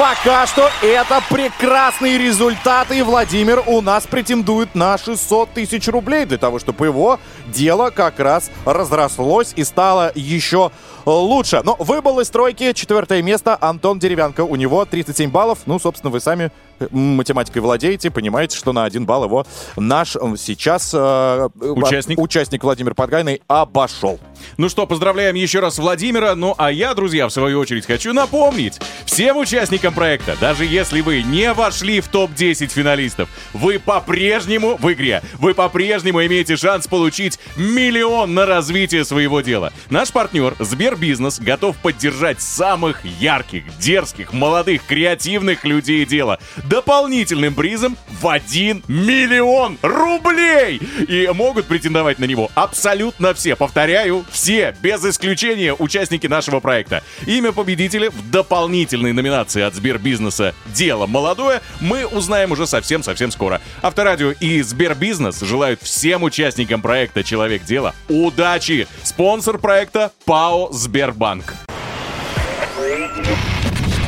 Пока 0.02 0.48
что 0.48 0.68
это 0.82 1.22
прекрасные 1.30 2.18
результаты, 2.18 2.98
и 2.98 3.02
Владимир 3.02 3.62
у 3.68 3.80
нас 3.80 4.04
претендует 4.04 4.74
на 4.74 4.98
600 4.98 5.50
тысяч 5.50 5.86
рублей 5.86 6.26
для 6.26 6.38
того, 6.38 6.58
чтобы 6.58 6.86
его 6.86 7.20
дело 7.46 7.90
как 7.90 8.18
раз 8.18 8.50
разрослось 8.64 9.52
и 9.54 9.62
стало 9.62 10.10
еще 10.16 10.72
лучше. 11.06 11.60
Но 11.64 11.76
выбыл 11.78 12.18
из 12.18 12.30
тройки 12.30 12.72
четвертое 12.72 13.22
место 13.22 13.56
Антон 13.60 14.00
Деревянко. 14.00 14.40
У 14.40 14.56
него 14.56 14.84
37 14.84 15.30
баллов. 15.30 15.60
Ну, 15.66 15.78
собственно, 15.78 16.10
вы 16.10 16.20
сами 16.20 16.50
э, 16.80 16.88
математикой 16.90 17.62
владеете, 17.62 18.10
понимаете, 18.10 18.56
что 18.56 18.72
на 18.72 18.84
один 18.84 19.06
балл 19.06 19.24
его 19.24 19.46
наш 19.76 20.16
э, 20.16 20.20
сейчас 20.36 20.90
э, 20.94 21.48
Участник. 21.60 22.18
участник 22.18 22.64
Владимир 22.64 22.94
Подгайный 22.94 23.40
обошел. 23.46 24.18
Ну 24.58 24.68
что, 24.68 24.86
поздравляем 24.86 25.34
еще 25.34 25.60
раз 25.60 25.78
Владимира. 25.78 26.34
Ну 26.34 26.54
а 26.58 26.70
я, 26.70 26.94
друзья, 26.94 27.26
в 27.26 27.32
свою 27.32 27.60
очередь 27.60 27.86
хочу 27.86 28.12
напомнить 28.12 28.78
всем 29.06 29.38
участникам 29.38 29.94
проекта, 29.94 30.36
даже 30.40 30.64
если 30.64 31.00
вы 31.00 31.22
не 31.22 31.52
вошли 31.52 32.00
в 32.00 32.08
топ-10 32.08 32.68
финалистов, 32.68 33.28
вы 33.52 33.78
по-прежнему 33.78 34.76
в 34.76 34.92
игре, 34.92 35.22
вы 35.38 35.54
по-прежнему 35.54 36.24
имеете 36.26 36.56
шанс 36.56 36.86
получить 36.86 37.38
миллион 37.56 38.34
на 38.34 38.44
развитие 38.44 39.04
своего 39.04 39.40
дела. 39.40 39.72
Наш 39.88 40.12
партнер 40.12 40.54
Сбербизнес 40.58 41.40
готов 41.40 41.76
поддержать 41.78 42.42
самых 42.42 43.04
ярких, 43.04 43.64
дерзких, 43.78 44.32
молодых, 44.32 44.84
креативных 44.84 45.64
людей 45.64 46.04
дела 46.04 46.38
дополнительным 46.68 47.54
призом 47.54 47.96
в 48.20 48.28
1 48.28 48.84
миллион 48.88 49.78
рублей! 49.82 50.80
И 51.08 51.28
могут 51.32 51.66
претендовать 51.66 52.18
на 52.18 52.24
него 52.24 52.50
абсолютно 52.54 53.34
все. 53.34 53.56
Повторяю, 53.56 54.24
все, 54.30 54.41
без 54.82 55.04
исключения, 55.04 55.72
участники 55.72 56.26
нашего 56.26 56.60
проекта. 56.60 57.02
Имя 57.26 57.52
победителя 57.52 58.10
в 58.10 58.30
дополнительной 58.30 59.12
номинации 59.12 59.62
от 59.62 59.74
Сбербизнеса 59.74 60.54
«Дело 60.74 61.06
молодое» 61.06 61.60
мы 61.80 62.06
узнаем 62.06 62.50
уже 62.52 62.66
совсем-совсем 62.66 63.30
скоро. 63.30 63.60
Авторадио 63.82 64.32
и 64.32 64.62
Сбербизнес 64.62 65.40
желают 65.40 65.80
всем 65.82 66.24
участникам 66.24 66.82
проекта 66.82 67.22
«Человек 67.22 67.64
дела» 67.64 67.94
удачи! 68.08 68.88
Спонсор 69.02 69.58
проекта 69.58 70.10
ПАО 70.24 70.72
«Сбербанк». 70.72 71.54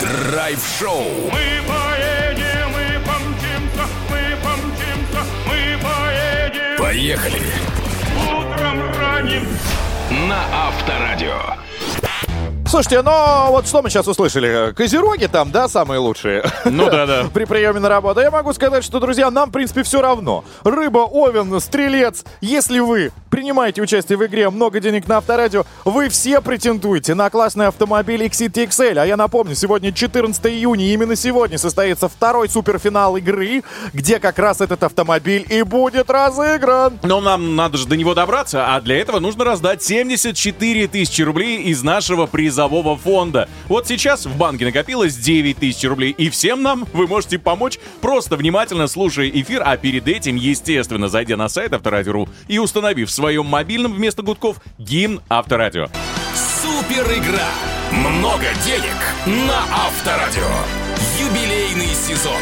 Драйв-шоу. 0.01 1.31
Мы 1.33 1.63
поедем, 1.69 2.71
мы 2.73 3.01
помчимся, 3.07 3.87
мы 4.11 4.37
помчимся, 4.43 5.25
мы 5.47 5.79
поедем. 5.83 6.79
Поехали 6.79 7.43
Утром 8.17 8.81
ранним 8.99 9.47
на 10.15 10.69
Авторадио. 10.69 11.64
Слушайте, 12.75 13.03
ну 13.03 13.51
вот 13.51 13.69
что 13.69 13.83
мы 13.83 13.89
сейчас 13.89 14.09
услышали? 14.09 14.73
Козероги 14.73 15.29
там, 15.29 15.53
да, 15.53 15.69
самые 15.69 16.01
лучшие? 16.01 16.43
Ну 16.65 16.91
да-да. 16.91 17.29
При 17.33 17.45
приеме 17.45 17.79
на 17.79 17.89
работу. 17.89 18.19
Я 18.19 18.33
могу 18.33 18.53
сказать, 18.53 18.83
что, 18.83 18.99
друзья, 18.99 19.31
нам, 19.31 19.51
в 19.51 19.53
принципе, 19.53 19.85
все 19.85 20.03
равно. 20.03 20.45
Рыба, 20.65 21.07
овен, 21.09 21.61
стрелец. 21.61 22.25
Если 22.41 22.81
вы 22.81 23.13
принимаете 23.31 23.81
участие 23.81 24.19
в 24.19 24.27
игре 24.27 24.51
«Много 24.51 24.81
денег 24.81 25.07
на 25.07 25.19
авторадио», 25.19 25.65
вы 25.85 26.09
все 26.09 26.41
претендуете 26.41 27.15
на 27.15 27.31
классный 27.31 27.69
автомобиль 27.69 28.25
Exit 28.25 28.55
XL. 28.55 28.99
А 28.99 29.07
я 29.07 29.17
напомню, 29.17 29.55
сегодня 29.55 29.93
14 29.93 30.45
июня, 30.47 30.93
именно 30.93 31.15
сегодня 31.15 31.59
состоится 31.59 32.09
второй 32.09 32.49
суперфинал 32.49 33.17
игры, 33.17 33.63
где 33.93 34.19
как 34.19 34.39
раз 34.41 34.61
этот 34.61 34.83
автомобиль 34.83 35.47
и 35.49 35.63
будет 35.63 36.11
разыгран. 36.11 36.99
Но 37.05 37.21
нам 37.21 37.55
надо 37.55 37.77
же 37.79 37.87
до 37.87 37.97
него 37.97 38.15
добраться, 38.15 38.75
а 38.75 38.81
для 38.81 38.99
этого 38.99 39.21
нужно 39.21 39.45
раздать 39.45 39.81
74 39.81 40.89
тысячи 40.89 41.23
рублей 41.23 41.63
из 41.63 41.85
нашего 41.85 42.27
призового 42.69 42.97
фонда. 42.97 43.49
Вот 43.69 43.87
сейчас 43.87 44.27
в 44.27 44.37
банке 44.37 44.65
накопилось 44.65 45.17
9 45.17 45.59
тысяч 45.59 45.85
рублей, 45.85 46.11
и 46.17 46.31
всем 46.31 46.63
нам 46.63 46.87
вы 46.93 47.07
можете 47.07 47.39
помочь, 47.39 47.79
просто 48.01 48.37
внимательно 48.37 48.87
слушая 48.87 49.29
эфир, 49.29 49.63
а 49.65 49.77
перед 49.77 50.09
этим, 50.09 50.37
естественно, 50.37 51.09
зайдя 51.09 51.37
на 51.37 51.49
сайт 51.49 51.73
Авторадио.ру 51.73 52.29
и 52.49 52.59
установив 52.59 53.09
в 53.09 53.13
своем 53.13 53.47
мобильном 53.47 53.93
вместо 53.93 54.23
гудков 54.23 54.57
гимн 54.79 55.21
Авторадио. 55.29 55.89
Супер 56.35 57.05
игра. 57.13 57.49
Много 57.91 58.47
денег 58.65 59.39
на 59.49 59.59
Авторадио. 59.87 60.43
Юбилейный 61.21 61.95
сезон. 61.95 62.41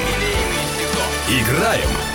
Играем 1.28 2.11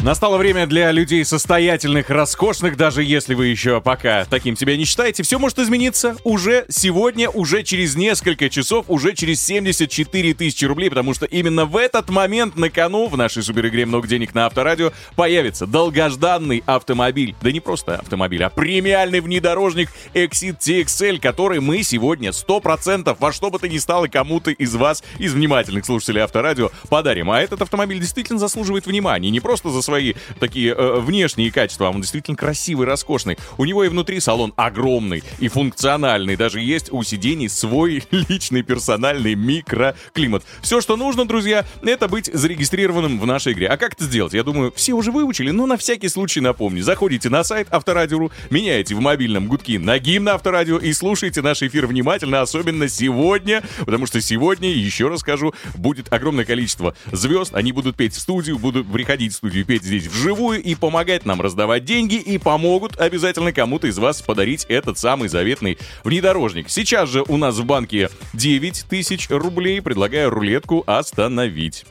Настало 0.00 0.38
время 0.38 0.68
для 0.68 0.92
людей 0.92 1.24
состоятельных, 1.24 2.08
роскошных, 2.08 2.76
даже 2.76 3.02
если 3.02 3.34
вы 3.34 3.48
еще 3.48 3.80
пока 3.80 4.24
таким 4.26 4.56
себя 4.56 4.76
не 4.76 4.84
считаете. 4.84 5.24
Все 5.24 5.40
может 5.40 5.58
измениться 5.58 6.16
уже 6.22 6.66
сегодня, 6.68 7.28
уже 7.28 7.64
через 7.64 7.96
несколько 7.96 8.48
часов, 8.48 8.84
уже 8.86 9.12
через 9.14 9.42
74 9.42 10.34
тысячи 10.34 10.64
рублей, 10.64 10.88
потому 10.88 11.14
что 11.14 11.26
именно 11.26 11.64
в 11.64 11.76
этот 11.76 12.10
момент 12.10 12.54
на 12.56 12.70
кону 12.70 13.08
в 13.08 13.16
нашей 13.16 13.42
суперигре 13.42 13.86
«Много 13.86 14.06
денег 14.06 14.34
на 14.34 14.46
Авторадио» 14.46 14.92
появится 15.16 15.66
долгожданный 15.66 16.62
автомобиль. 16.64 17.34
Да 17.42 17.50
не 17.50 17.58
просто 17.58 17.96
автомобиль, 17.96 18.44
а 18.44 18.50
премиальный 18.50 19.18
внедорожник 19.18 19.90
Exit 20.14 20.58
TXL, 20.60 21.18
который 21.18 21.58
мы 21.58 21.82
сегодня 21.82 22.30
100% 22.30 23.16
во 23.18 23.32
что 23.32 23.50
бы 23.50 23.58
то 23.58 23.68
ни 23.68 23.78
стало 23.78 24.06
кому-то 24.06 24.52
из 24.52 24.76
вас, 24.76 25.02
из 25.18 25.32
внимательных 25.34 25.84
слушателей 25.84 26.22
Авторадио, 26.22 26.70
подарим. 26.88 27.32
А 27.32 27.40
этот 27.40 27.62
автомобиль 27.62 27.98
действительно 27.98 28.38
заслуживает 28.38 28.86
внимания. 28.86 29.30
Не 29.30 29.40
просто 29.40 29.70
за 29.70 29.87
свои 29.88 30.12
такие 30.38 30.74
э, 30.74 31.00
внешние 31.00 31.50
качества, 31.50 31.86
а 31.86 31.90
он 31.90 32.02
действительно 32.02 32.36
красивый, 32.36 32.86
роскошный. 32.86 33.38
У 33.56 33.64
него 33.64 33.84
и 33.84 33.88
внутри 33.88 34.20
салон 34.20 34.52
огромный 34.54 35.22
и 35.38 35.48
функциональный. 35.48 36.36
Даже 36.36 36.60
есть 36.60 36.92
у 36.92 37.02
сидений 37.02 37.48
свой 37.48 38.04
личный 38.10 38.62
персональный 38.62 39.34
микроклимат. 39.34 40.44
Все, 40.60 40.82
что 40.82 40.96
нужно, 40.96 41.26
друзья, 41.26 41.64
это 41.82 42.06
быть 42.06 42.30
зарегистрированным 42.30 43.18
в 43.18 43.24
нашей 43.24 43.54
игре. 43.54 43.68
А 43.68 43.78
как 43.78 43.94
это 43.94 44.04
сделать? 44.04 44.34
Я 44.34 44.44
думаю, 44.44 44.74
все 44.76 44.92
уже 44.92 45.10
выучили, 45.10 45.52
но 45.52 45.64
на 45.64 45.78
всякий 45.78 46.10
случай 46.10 46.42
напомню. 46.42 46.82
Заходите 46.82 47.30
на 47.30 47.42
сайт 47.42 47.68
Авторадио.ру, 47.70 48.30
меняете 48.50 48.94
в 48.94 49.00
мобильном 49.00 49.48
гудки 49.48 49.78
на 49.78 49.98
гимн 49.98 50.28
Авторадио 50.28 50.76
и 50.76 50.92
слушайте 50.92 51.40
наш 51.40 51.62
эфир 51.62 51.86
внимательно, 51.86 52.42
особенно 52.42 52.88
сегодня, 52.88 53.62
потому 53.80 54.04
что 54.04 54.20
сегодня, 54.20 54.70
еще 54.70 55.08
раз 55.08 55.20
скажу, 55.20 55.54
будет 55.76 56.12
огромное 56.12 56.44
количество 56.44 56.94
звезд. 57.10 57.54
Они 57.54 57.72
будут 57.72 57.96
петь 57.96 58.14
в 58.14 58.20
студию, 58.20 58.58
будут 58.58 58.90
приходить 58.92 59.32
в 59.32 59.36
студию 59.36 59.64
петь 59.64 59.77
здесь 59.82 60.06
вживую 60.06 60.62
и 60.62 60.74
помогать 60.74 61.24
нам 61.24 61.40
раздавать 61.40 61.84
деньги 61.84 62.16
и 62.16 62.36
помогут 62.38 62.98
обязательно 62.98 63.52
кому-то 63.52 63.86
из 63.86 63.98
вас 63.98 64.22
подарить 64.22 64.66
этот 64.68 64.98
самый 64.98 65.28
заветный 65.28 65.78
внедорожник. 66.04 66.68
Сейчас 66.68 67.08
же 67.08 67.22
у 67.26 67.36
нас 67.36 67.56
в 67.56 67.64
банке 67.64 68.10
9 68.34 68.86
тысяч 68.88 69.28
рублей. 69.30 69.80
Предлагаю 69.82 70.30
рулетку 70.30 70.84
остановить. 70.86 71.84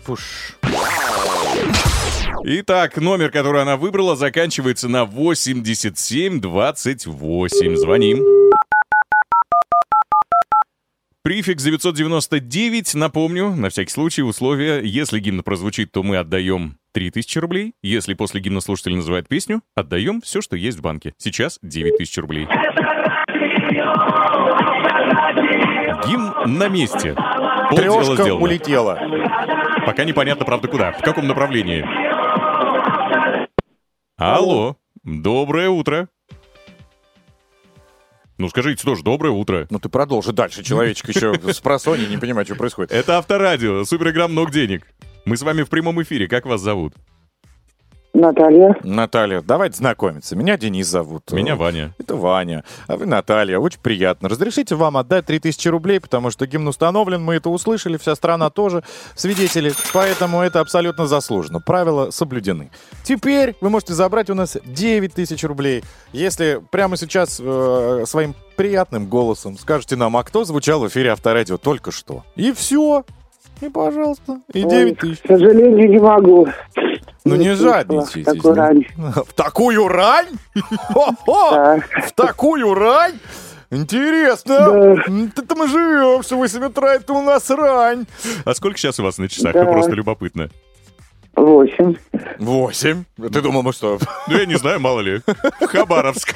Итак, 2.43 2.97
номер, 2.97 3.31
который 3.31 3.61
она 3.61 3.77
выбрала, 3.77 4.15
заканчивается 4.15 4.87
на 4.87 5.05
8728. 5.05 7.75
Звоним. 7.75 8.37
Префикс 11.27 11.61
999, 11.61 12.95
напомню, 12.95 13.53
на 13.53 13.69
всякий 13.69 13.91
случай 13.91 14.21
условия, 14.21 14.79
если 14.79 15.19
гимн 15.19 15.43
прозвучит, 15.43 15.91
то 15.91 16.01
мы 16.01 16.15
отдаем 16.15 16.77
3000 16.97 17.37
рублей. 17.37 17.75
Если 17.83 18.15
после 18.15 18.41
гимна 18.41 18.59
слушатель 18.59 18.95
называет 18.95 19.27
песню, 19.27 19.61
отдаем 19.75 20.19
все, 20.19 20.41
что 20.41 20.55
есть 20.55 20.79
в 20.79 20.81
банке. 20.81 21.13
Сейчас 21.19 21.59
9000 21.61 22.17
рублей. 22.17 22.47
Гимн 26.07 26.57
на 26.57 26.67
месте. 26.69 27.13
Полдела 27.69 28.03
Трешка 28.03 28.23
сделано. 28.23 28.43
улетела. 28.43 28.99
Пока 29.85 30.05
непонятно, 30.05 30.43
правда, 30.43 30.67
куда. 30.67 30.91
В 30.93 31.01
каком 31.03 31.27
направлении. 31.27 31.85
Алло. 34.17 34.77
Доброе 35.03 35.69
утро. 35.69 36.09
Ну, 38.39 38.49
скажите 38.49 38.83
тоже, 38.83 39.03
доброе 39.03 39.33
утро. 39.33 39.67
Ну 39.69 39.77
ты 39.77 39.87
продолжи 39.89 40.31
дальше, 40.31 40.63
человечек 40.63 41.09
еще 41.09 41.35
с 41.53 41.59
просони, 41.59 42.05
не 42.05 42.17
понимаю, 42.17 42.47
что 42.47 42.55
происходит. 42.55 42.91
Это 42.91 43.19
Авторадио, 43.19 43.83
супер 43.83 44.09
игра 44.09 44.27
«Много 44.27 44.51
денег». 44.51 44.87
Мы 45.27 45.35
с 45.35 45.41
вами 45.41 45.63
в 45.63 45.69
прямом 45.69 46.01
эфире. 46.03 46.29
Как 46.29 46.45
вас 46.45 46.61
зовут? 46.61 46.93
Наталья. 48.13 48.77
Наталья, 48.81 49.41
давайте 49.41 49.75
знакомиться. 49.75 50.37
Меня 50.37 50.57
Денис 50.57 50.87
зовут. 50.87 51.33
Меня 51.33 51.57
Ваня. 51.57 51.93
Это 51.99 52.15
Ваня. 52.15 52.63
А 52.87 52.95
вы 52.95 53.07
Наталья. 53.07 53.59
Очень 53.59 53.81
приятно. 53.81 54.29
Разрешите 54.29 54.75
вам 54.75 54.95
отдать 54.95 55.25
3000 55.25 55.67
рублей, 55.67 55.99
потому 55.99 56.31
что 56.31 56.47
гимн 56.47 56.69
установлен, 56.69 57.21
мы 57.21 57.35
это 57.35 57.49
услышали, 57.49 57.97
вся 57.97 58.15
страна 58.15 58.49
тоже 58.49 58.85
свидетели. 59.15 59.73
Поэтому 59.93 60.41
это 60.41 60.61
абсолютно 60.61 61.07
заслуженно. 61.07 61.59
Правила 61.59 62.09
соблюдены. 62.09 62.71
Теперь 63.03 63.53
вы 63.59 63.69
можете 63.69 63.95
забрать 63.95 64.29
у 64.29 64.33
нас 64.33 64.57
9000 64.63 65.43
рублей. 65.43 65.83
Если 66.13 66.61
прямо 66.71 66.95
сейчас 66.95 67.41
э, 67.43 68.03
своим 68.07 68.33
приятным 68.55 69.07
голосом 69.07 69.57
скажете 69.57 69.97
нам, 69.97 70.15
а 70.15 70.23
кто 70.23 70.45
звучал 70.45 70.79
в 70.79 70.87
эфире 70.87 71.11
Авторадио 71.11 71.57
только 71.57 71.91
что. 71.91 72.23
И 72.37 72.53
все. 72.53 73.03
И, 73.61 73.69
пожалуйста, 73.69 74.39
и 74.53 74.63
Ой, 74.63 74.69
9000. 74.69 75.21
К 75.21 75.27
сожалению, 75.27 75.89
не 75.89 75.99
могу. 75.99 76.47
Ну 77.25 77.35
не 77.35 77.55
жадничайте. 77.55 78.23
Такую 78.23 78.55
рань. 78.55 78.85
В 78.95 79.33
такую 79.33 79.87
рань? 79.87 80.27
Да. 81.25 81.79
В 82.05 82.11
такую 82.13 82.73
рань? 82.73 83.19
Интересно. 83.69 84.59
Да. 84.59 84.95
Это 85.35 85.55
мы 85.55 85.67
живем, 85.67 86.23
что 86.23 86.37
8 86.37 86.65
утра 86.65 86.95
это 86.95 87.13
у 87.13 87.21
нас 87.21 87.49
рань. 87.49 88.05
А 88.45 88.53
сколько 88.53 88.77
сейчас 88.77 88.99
у 88.99 89.03
вас 89.03 89.17
на 89.17 89.27
часах? 89.27 89.53
Да. 89.53 89.65
Ну, 89.65 89.71
просто 89.73 89.91
любопытно. 89.91 90.49
Восемь. 91.37 91.95
Восемь. 92.39 93.03
Ты 93.15 93.41
думал, 93.41 93.61
мы 93.61 93.71
что? 93.71 93.99
Ну, 94.27 94.37
я 94.37 94.47
не 94.47 94.55
знаю, 94.55 94.79
мало 94.79 95.01
ли. 95.01 95.21
Хабаровск. 95.61 96.33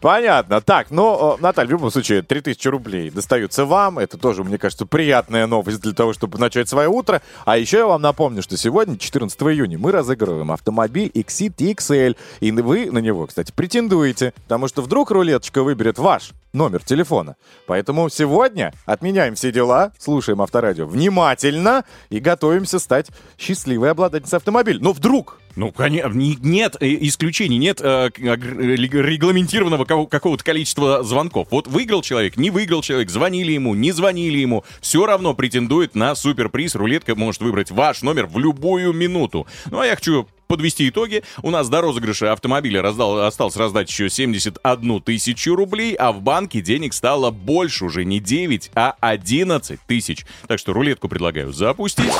Понятно. 0.00 0.60
Так, 0.60 0.90
ну, 0.90 1.36
Наталья, 1.40 1.68
в 1.68 1.70
любом 1.70 1.92
случае, 1.92 2.22
3000 2.22 2.66
рублей 2.68 3.10
достаются 3.10 3.64
вам. 3.64 4.00
Это 4.00 4.18
тоже, 4.18 4.42
мне 4.42 4.58
кажется, 4.58 4.84
приятная 4.84 5.46
новость 5.46 5.80
для 5.80 5.92
того, 5.92 6.12
чтобы 6.12 6.38
начать 6.38 6.68
свое 6.68 6.88
утро. 6.88 7.22
А 7.44 7.56
еще 7.56 7.78
я 7.78 7.86
вам 7.86 8.02
напомню, 8.02 8.42
что 8.42 8.56
сегодня, 8.56 8.98
14 8.98 9.40
июня, 9.42 9.78
мы 9.78 9.92
разыгрываем 9.92 10.50
автомобиль 10.50 11.12
Exit 11.14 11.54
XL. 11.58 12.16
И 12.40 12.50
вы 12.50 12.90
на 12.90 12.98
него, 12.98 13.28
кстати, 13.28 13.52
претендуете. 13.54 14.34
Потому 14.42 14.66
что 14.66 14.82
вдруг 14.82 15.12
рулеточка 15.12 15.62
выберет 15.62 15.98
ваш 16.00 16.32
номер 16.54 16.82
телефона. 16.82 17.36
Поэтому 17.66 18.08
сегодня 18.08 18.72
отменяем 18.86 19.34
все 19.34 19.52
дела, 19.52 19.92
слушаем 19.98 20.40
авторадио 20.40 20.86
внимательно 20.86 21.84
и 22.10 22.20
готовимся 22.20 22.78
стать 22.78 23.08
счастливой 23.38 23.90
обладательницей 23.90 24.36
автомобиля. 24.38 24.78
Но 24.80 24.92
вдруг 24.92 25.38
Ну, 25.56 25.70
конечно, 25.70 26.12
нет 26.14 26.76
э, 26.80 26.86
исключений, 27.02 27.58
нет 27.58 27.80
э, 27.80 28.06
аг- 28.06 28.18
рег- 28.18 28.94
регламентированного 28.94 29.84
кого- 29.84 30.06
какого-то 30.06 30.42
количества 30.44 31.02
звонков. 31.04 31.48
Вот 31.50 31.66
выиграл 31.66 32.02
человек, 32.02 32.36
не 32.36 32.50
выиграл 32.50 32.82
человек, 32.82 33.10
звонили 33.10 33.52
ему, 33.52 33.74
не 33.74 33.92
звонили 33.92 34.38
ему, 34.38 34.64
все 34.80 35.06
равно 35.06 35.34
претендует 35.34 35.94
на 35.94 36.14
суперприз. 36.14 36.74
Рулетка 36.74 37.14
может 37.14 37.40
выбрать 37.40 37.70
ваш 37.70 38.02
номер 38.02 38.26
в 38.26 38.38
любую 38.38 38.92
минуту. 38.92 39.46
Ну, 39.70 39.78
а 39.80 39.86
я 39.86 39.94
хочу 39.96 40.26
подвести 40.54 40.88
итоги. 40.88 41.24
У 41.42 41.50
нас 41.50 41.68
до 41.68 41.80
розыгрыша 41.80 42.32
автомобиля 42.32 42.80
раздал, 42.80 43.20
осталось 43.20 43.56
раздать 43.56 43.90
еще 43.90 44.08
71 44.08 45.00
тысячу 45.02 45.56
рублей, 45.56 45.94
а 45.94 46.12
в 46.12 46.22
банке 46.22 46.60
денег 46.60 46.94
стало 46.94 47.32
больше 47.32 47.84
уже 47.84 48.04
не 48.04 48.20
9, 48.20 48.70
а 48.76 48.94
11 49.00 49.80
тысяч. 49.86 50.24
Так 50.46 50.60
что 50.60 50.72
рулетку 50.72 51.08
предлагаю 51.08 51.52
запустить. 51.52 52.12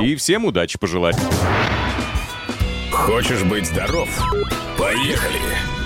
И 0.00 0.16
всем 0.16 0.44
удачи 0.44 0.78
пожелать. 0.78 1.16
Хочешь 2.90 3.42
быть 3.44 3.66
здоров? 3.66 4.08
Поехали! 4.76 5.81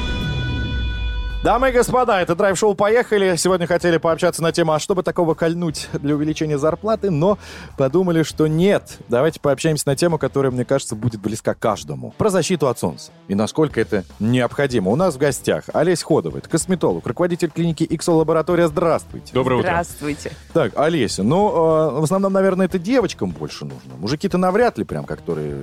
Дамы 1.46 1.68
и 1.68 1.72
господа, 1.72 2.20
это 2.20 2.34
драйв-шоу 2.34 2.74
«Поехали». 2.74 3.36
Сегодня 3.36 3.68
хотели 3.68 3.98
пообщаться 3.98 4.42
на 4.42 4.50
тему, 4.50 4.72
а 4.72 4.80
что 4.80 4.96
бы 4.96 5.04
такого 5.04 5.34
кольнуть 5.34 5.86
для 5.92 6.16
увеличения 6.16 6.58
зарплаты, 6.58 7.08
но 7.08 7.38
подумали, 7.78 8.24
что 8.24 8.48
нет. 8.48 8.98
Давайте 9.08 9.38
пообщаемся 9.38 9.86
на 9.86 9.94
тему, 9.94 10.18
которая, 10.18 10.50
мне 10.50 10.64
кажется, 10.64 10.96
будет 10.96 11.20
близка 11.20 11.54
каждому. 11.54 12.12
Про 12.18 12.30
защиту 12.30 12.66
от 12.66 12.80
солнца. 12.80 13.12
И 13.28 13.36
насколько 13.36 13.80
это 13.80 14.02
необходимо. 14.18 14.90
У 14.90 14.96
нас 14.96 15.14
в 15.14 15.18
гостях 15.18 15.66
Олесь 15.72 16.02
Ходова, 16.02 16.38
это 16.38 16.48
косметолог, 16.48 17.06
руководитель 17.06 17.50
клиники 17.50 17.84
XO 17.84 18.14
Лаборатория. 18.14 18.66
Здравствуйте. 18.66 19.32
Доброе 19.32 19.60
утро. 19.60 19.68
Здравствуйте. 19.68 20.32
Так, 20.52 20.72
Олеся, 20.74 21.22
ну, 21.22 21.48
э, 21.48 22.00
в 22.00 22.02
основном, 22.02 22.32
наверное, 22.32 22.66
это 22.66 22.80
девочкам 22.80 23.30
больше 23.30 23.66
нужно. 23.66 23.94
Мужики-то 24.00 24.36
навряд 24.36 24.78
ли 24.78 24.84
прям, 24.84 25.04
которые 25.04 25.62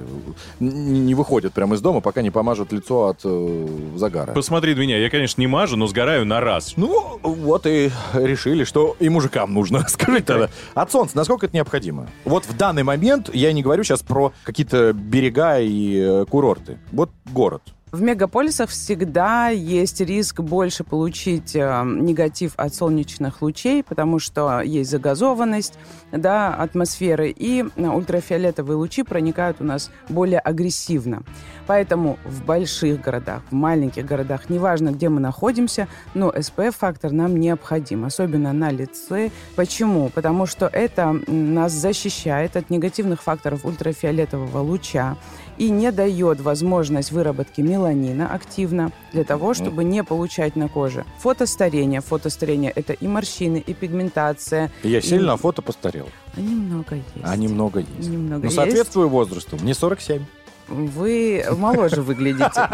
не 0.61 1.13
выходят 1.13 1.51
прямо 1.51 1.75
из 1.75 1.81
дома, 1.81 1.99
пока 1.99 2.21
не 2.21 2.31
помажут 2.31 2.71
лицо 2.71 3.07
от 3.07 3.19
э, 3.25 3.67
загара. 3.97 4.31
Посмотри 4.31 4.75
на 4.75 4.79
меня, 4.79 4.97
я, 4.97 5.09
конечно, 5.09 5.41
не 5.41 5.47
мажу, 5.47 5.72
но 5.75 5.87
сгораю 5.87 6.25
на 6.25 6.39
раз. 6.39 6.73
Ну, 6.77 7.19
вот 7.21 7.65
и 7.65 7.91
решили, 8.13 8.63
что 8.63 8.95
и 8.99 9.09
мужикам 9.09 9.53
нужно. 9.53 9.85
Скажите 9.87 10.25
тогда, 10.25 10.49
от 10.73 10.91
солнца 10.91 11.17
насколько 11.17 11.45
это 11.45 11.55
необходимо? 11.55 12.07
Вот 12.25 12.45
в 12.45 12.55
данный 12.55 12.83
момент, 12.83 13.29
я 13.33 13.51
не 13.53 13.61
говорю 13.61 13.83
сейчас 13.83 14.01
про 14.01 14.33
какие-то 14.43 14.93
берега 14.93 15.59
и 15.59 15.97
э, 15.97 16.25
курорты. 16.29 16.77
Вот 16.91 17.09
город. 17.25 17.61
В 17.93 18.01
мегаполисах 18.01 18.71
всегда 18.71 19.49
есть 19.49 20.01
риск 20.01 20.39
больше 20.39 20.83
получить 20.83 21.55
э, 21.55 21.83
негатив 21.85 22.53
от 22.57 22.73
солнечных 22.73 23.43
лучей, 23.43 23.83
потому 23.83 24.17
что 24.17 24.61
есть 24.61 24.89
загазованность 24.89 25.77
да, 26.11 26.55
атмосферы, 26.55 27.29
и 27.29 27.63
ультрафиолетовые 27.77 28.77
лучи 28.77 29.03
проникают 29.03 29.57
у 29.59 29.63
нас 29.63 29.91
более 30.09 30.39
агрессивно. 30.39 31.21
Поэтому 31.67 32.17
в 32.25 32.43
больших 32.43 32.99
городах, 32.99 33.43
в 33.51 33.53
маленьких 33.53 34.03
городах, 34.03 34.49
неважно, 34.49 34.89
где 34.89 35.09
мы 35.09 35.19
находимся, 35.19 35.87
но 36.15 36.31
SPF-фактор 36.31 37.11
нам 37.11 37.37
необходим, 37.37 38.05
особенно 38.05 38.53
на 38.53 38.71
лице. 38.71 39.29
Почему? 39.55 40.09
Потому 40.09 40.47
что 40.47 40.65
это 40.65 41.15
нас 41.27 41.71
защищает 41.71 42.57
от 42.57 42.71
негативных 42.71 43.21
факторов 43.21 43.65
ультрафиолетового 43.65 44.57
луча 44.61 45.15
и 45.57 45.69
не 45.69 45.91
дает 45.91 46.39
возможность 46.41 47.11
выработки 47.11 47.61
меланина 47.61 48.27
активно 48.33 48.91
для 49.11 49.23
того, 49.23 49.53
чтобы 49.53 49.83
не 49.83 50.03
получать 50.03 50.55
на 50.55 50.67
коже 50.67 51.05
фотостарение. 51.19 52.01
Фотостарение– 52.01 52.71
это 52.75 52.93
и 52.93 53.07
морщины, 53.07 53.57
и 53.65 53.73
пигментация. 53.73 54.71
Я 54.83 54.99
И- 54.99 55.01
сильно 55.01 55.37
фото 55.37 55.61
постарел. 55.61 56.07
Они 56.35 56.55
много 56.55 56.95
есть. 56.95 57.07
А 57.23 57.35
немного 57.35 57.79
есть. 57.79 58.09
Немного 58.09 58.39
Ну, 58.39 58.43
есть. 58.45 58.55
соответствую 58.55 59.09
возрасту. 59.09 59.57
Мне 59.61 59.73
47. 59.73 60.23
Вы 60.67 61.45
моложе 61.57 62.01
выглядите. 62.01 62.61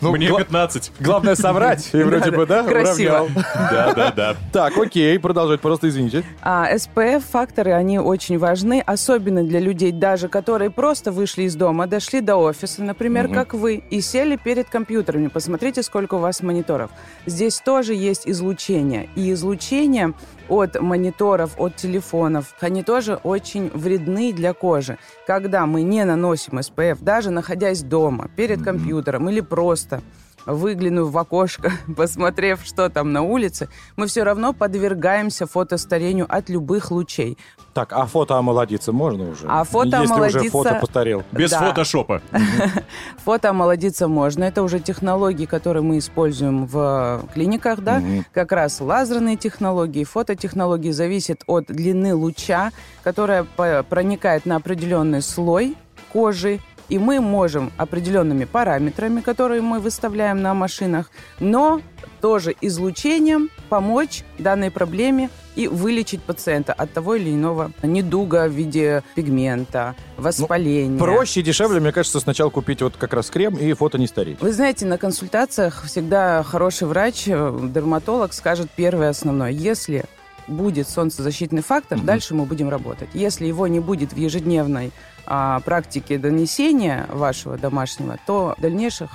Ну, 0.00 0.12
Мне 0.12 0.28
гла- 0.28 0.40
15. 0.40 0.92
Главное 1.00 1.34
соврать. 1.34 1.88
И 1.94 2.02
вроде 2.02 2.30
бы, 2.30 2.44
да, 2.44 2.62
Красиво. 2.62 3.26
Да, 3.54 3.94
да, 3.94 4.12
да. 4.14 4.36
Так, 4.52 4.76
окей, 4.76 5.18
продолжать, 5.18 5.62
просто 5.62 5.88
извините. 5.88 6.24
А 6.42 6.70
SPF-факторы, 6.74 7.72
они 7.72 7.98
очень 7.98 8.38
важны, 8.38 8.82
особенно 8.84 9.42
для 9.42 9.60
людей, 9.60 9.92
даже 9.92 10.28
которые 10.28 10.68
просто 10.70 11.10
вышли 11.10 11.44
из 11.44 11.54
дома, 11.54 11.86
дошли 11.86 12.20
до 12.20 12.36
офиса, 12.36 12.82
например, 12.82 13.28
как 13.28 13.54
вы, 13.54 13.76
и 13.76 14.02
сели 14.02 14.36
перед 14.36 14.68
компьютерами. 14.68 15.28
Посмотрите, 15.28 15.82
сколько 15.82 16.16
у 16.16 16.18
вас 16.18 16.42
мониторов. 16.42 16.90
Здесь 17.24 17.58
тоже 17.60 17.94
есть 17.94 18.28
излучение. 18.28 19.08
И 19.16 19.32
излучение 19.32 20.12
от 20.48 20.78
мониторов, 20.78 21.52
от 21.56 21.76
телефонов, 21.76 22.54
они 22.60 22.82
тоже 22.82 23.14
очень 23.22 23.70
вредны 23.72 24.34
для 24.34 24.52
кожи. 24.52 24.98
Когда 25.26 25.64
мы 25.64 25.80
не 25.80 26.04
наносим 26.04 26.58
SPF, 26.92 26.98
даже 27.00 27.30
находясь 27.30 27.82
дома, 27.82 28.28
перед 28.36 28.62
компьютером 28.62 29.28
или 29.28 29.40
просто 29.40 30.00
выглянув 30.46 31.10
в 31.10 31.16
окошко, 31.16 31.72
посмотрев, 31.96 32.60
что 32.64 32.90
там 32.90 33.12
на 33.14 33.22
улице, 33.22 33.68
мы 33.96 34.06
все 34.08 34.24
равно 34.24 34.52
подвергаемся 34.52 35.46
фотостарению 35.46 36.26
от 36.28 36.50
любых 36.50 36.90
лучей. 36.90 37.38
Так, 37.72 37.94
а 37.94 38.04
фото 38.04 38.36
омолодиться 38.36 38.92
можно 38.92 39.30
уже? 39.30 39.46
А 39.48 39.64
фото 39.64 39.86
Если 40.02 40.04
уже 40.04 40.14
омолодиться- 40.38 40.50
фото 40.50 40.74
постарел. 40.80 41.22
Без 41.32 41.50
Да. 41.50 41.60
фотошопа. 41.60 42.20
Фото 43.24 43.50
омолодиться 43.50 44.06
можно. 44.06 44.44
Это 44.44 44.62
уже 44.62 44.80
технологии, 44.80 45.46
которые 45.46 45.82
мы 45.82 45.96
используем 45.98 46.66
в 46.66 47.24
клиниках, 47.32 47.80
да? 47.80 48.02
Как 48.32 48.52
раз 48.52 48.80
лазерные 48.82 49.36
технологии, 49.36 50.04
фототехнологии 50.04 50.90
зависят 50.90 51.42
от 51.46 51.66
длины 51.68 52.14
луча, 52.14 52.70
которая 53.02 53.44
проникает 53.44 54.44
на 54.46 54.56
определенный 54.56 55.22
слой 55.22 55.74
кожи, 56.12 56.60
и 56.88 56.98
мы 56.98 57.20
можем 57.20 57.72
определенными 57.76 58.44
параметрами, 58.44 59.20
которые 59.20 59.60
мы 59.60 59.80
выставляем 59.80 60.42
на 60.42 60.54
машинах, 60.54 61.10
но 61.40 61.80
тоже 62.20 62.54
излучением 62.60 63.50
помочь 63.68 64.24
данной 64.38 64.70
проблеме 64.70 65.30
и 65.56 65.68
вылечить 65.68 66.22
пациента 66.22 66.72
от 66.72 66.92
того 66.92 67.14
или 67.14 67.30
иного 67.30 67.70
недуга 67.82 68.48
в 68.48 68.52
виде 68.52 69.02
пигмента, 69.14 69.94
воспаления. 70.16 70.98
Проще 70.98 71.40
и 71.40 71.42
дешевле, 71.42 71.80
мне 71.80 71.92
кажется, 71.92 72.20
сначала 72.20 72.50
купить 72.50 72.82
вот 72.82 72.96
как 72.96 73.12
раз 73.12 73.30
крем 73.30 73.56
и 73.56 73.72
фото 73.72 73.98
не 73.98 74.06
стареть. 74.06 74.40
Вы 74.40 74.52
знаете, 74.52 74.86
на 74.86 74.98
консультациях 74.98 75.84
всегда 75.84 76.42
хороший 76.42 76.88
врач, 76.88 77.24
э, 77.26 77.58
дерматолог 77.72 78.32
скажет 78.32 78.68
первое 78.74 79.10
основное. 79.10 79.50
Если 79.50 80.04
будет 80.46 80.88
солнцезащитный 80.88 81.62
фактор, 81.62 82.00
дальше 82.00 82.34
мы 82.34 82.44
будем 82.44 82.68
работать. 82.68 83.08
Если 83.14 83.46
его 83.46 83.66
не 83.66 83.80
будет 83.80 84.12
в 84.12 84.16
ежедневной 84.16 84.92
а, 85.26 85.60
практике 85.60 86.18
донесения 86.18 87.06
вашего 87.12 87.56
домашнего, 87.56 88.18
то 88.26 88.54
дальнейших 88.58 89.10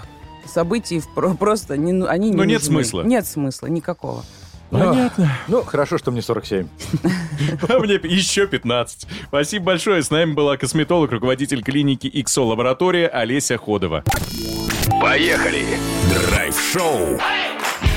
событий 0.45 1.01
просто 1.39 1.77
не, 1.77 1.91
ну, 1.93 2.07
они 2.07 2.29
не 2.31 2.35
Ну, 2.35 2.43
нет 2.43 2.61
нужны. 2.61 2.73
смысла. 2.83 3.01
Нет 3.03 3.25
смысла 3.27 3.67
никакого. 3.67 4.23
Понятно. 4.71 5.31
Ну, 5.47 5.63
хорошо, 5.63 5.97
что 5.97 6.11
мне 6.11 6.21
47. 6.21 6.67
А 7.69 7.79
мне 7.79 7.95
еще 7.95 8.45
15. 8.45 9.07
Спасибо 9.27 9.65
большое. 9.65 10.03
С 10.03 10.11
нами 10.11 10.33
была 10.33 10.57
косметолог, 10.57 11.11
руководитель 11.11 11.63
клиники 11.63 12.07
XO 12.07 12.43
Лаборатория 12.49 13.07
Олеся 13.07 13.57
Ходова. 13.57 14.03
Поехали! 15.01 15.65
Драйв-шоу 16.29 17.19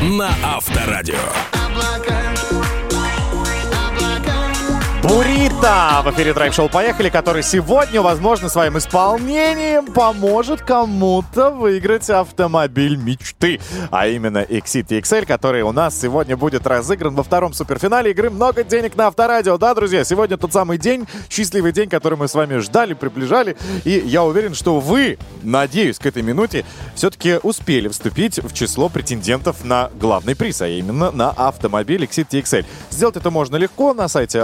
на 0.03 0.31
Авторадио. 0.43 1.19
Бурита 5.03 6.01
в 6.05 6.11
эфире 6.13 6.33
Драйв 6.33 6.55
Шоу 6.55 6.69
«Поехали», 6.69 7.09
который 7.09 7.43
сегодня, 7.43 8.01
возможно, 8.01 8.49
своим 8.49 8.79
исполнением 8.79 9.87
поможет 9.87 10.63
кому-то 10.63 11.51
выиграть 11.51 12.09
автомобиль 12.09 12.97
мечты. 12.97 13.59
А 13.91 14.07
именно 14.07 14.39
Exit 14.45 14.87
XL, 14.89 15.27
который 15.27 15.63
у 15.63 15.73
нас 15.73 16.01
сегодня 16.01 16.37
будет 16.37 16.69
разыгран 16.69 17.17
во 17.17 17.25
втором 17.25 17.53
суперфинале 17.53 18.13
игры 18.13 18.31
«Много 18.31 18.63
денег 18.63 18.95
на 18.95 19.09
Авторадио». 19.09 19.59
Да, 19.59 19.75
друзья, 19.75 20.05
сегодня 20.05 20.37
тот 20.37 20.53
самый 20.53 20.79
день, 20.79 21.09
счастливый 21.29 21.73
день, 21.73 21.89
который 21.89 22.17
мы 22.17 22.29
с 22.29 22.35
вами 22.35 22.59
ждали, 22.59 22.95
приближали. 22.95 23.57
И 23.83 23.91
я 23.91 24.23
уверен, 24.23 24.55
что 24.55 24.79
вы, 24.79 25.19
надеюсь, 25.43 25.99
к 25.99 26.07
этой 26.07 26.23
минуте 26.23 26.65
все-таки 26.95 27.41
успели 27.43 27.89
вступить 27.89 28.39
в 28.39 28.55
число 28.55 28.89
претендентов 28.89 29.65
на 29.65 29.91
главный 29.99 30.37
приз, 30.37 30.63
а 30.63 30.69
именно 30.69 31.11
на 31.11 31.31
автомобиль 31.31 32.05
Exit 32.05 32.29
XL. 32.31 32.65
Сделать 32.91 33.17
это 33.17 33.33
можно 33.33 33.57
легко 33.57 33.95
на 33.95 34.07
сайте 34.07 34.43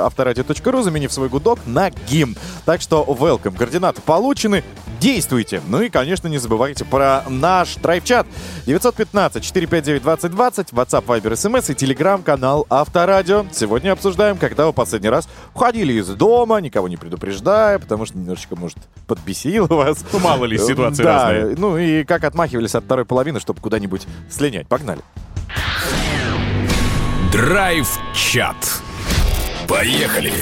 авторадио.ру, 0.48 0.82
заменив 0.82 1.12
свой 1.12 1.28
гудок 1.28 1.58
на 1.66 1.90
гимн. 1.90 2.36
Так 2.64 2.80
что 2.80 3.04
welcome. 3.04 3.56
Координаты 3.56 4.00
получены. 4.02 4.64
Действуйте. 5.00 5.60
Ну 5.68 5.82
и, 5.82 5.90
конечно, 5.90 6.28
не 6.28 6.38
забывайте 6.38 6.84
про 6.84 7.22
наш 7.28 7.76
драйв-чат. 7.76 8.26
915-459-2020, 8.66 10.72
WhatsApp, 10.72 11.04
Viber, 11.06 11.32
SMS 11.32 11.70
и 11.70 11.74
телеграм-канал 11.74 12.66
Авторадио. 12.68 13.46
Сегодня 13.52 13.92
обсуждаем, 13.92 14.36
когда 14.36 14.66
вы 14.66 14.72
последний 14.72 15.08
раз 15.08 15.28
уходили 15.54 15.92
из 15.92 16.08
дома, 16.08 16.58
никого 16.58 16.88
не 16.88 16.96
предупреждая, 16.96 17.78
потому 17.78 18.06
что 18.06 18.18
немножечко, 18.18 18.56
может, 18.56 18.78
подбесило 19.06 19.68
вас. 19.68 20.04
Ну, 20.12 20.18
мало 20.18 20.46
ли, 20.46 20.58
ситуации 20.58 21.02
да, 21.02 21.32
разные. 21.32 21.56
ну 21.56 21.78
и 21.78 22.04
как 22.04 22.24
отмахивались 22.24 22.74
от 22.74 22.84
второй 22.84 23.04
половины, 23.04 23.40
чтобы 23.40 23.60
куда-нибудь 23.60 24.06
слинять. 24.30 24.66
Погнали. 24.66 25.00
Драйв-чат. 27.32 28.56
Поехали! 29.68 30.32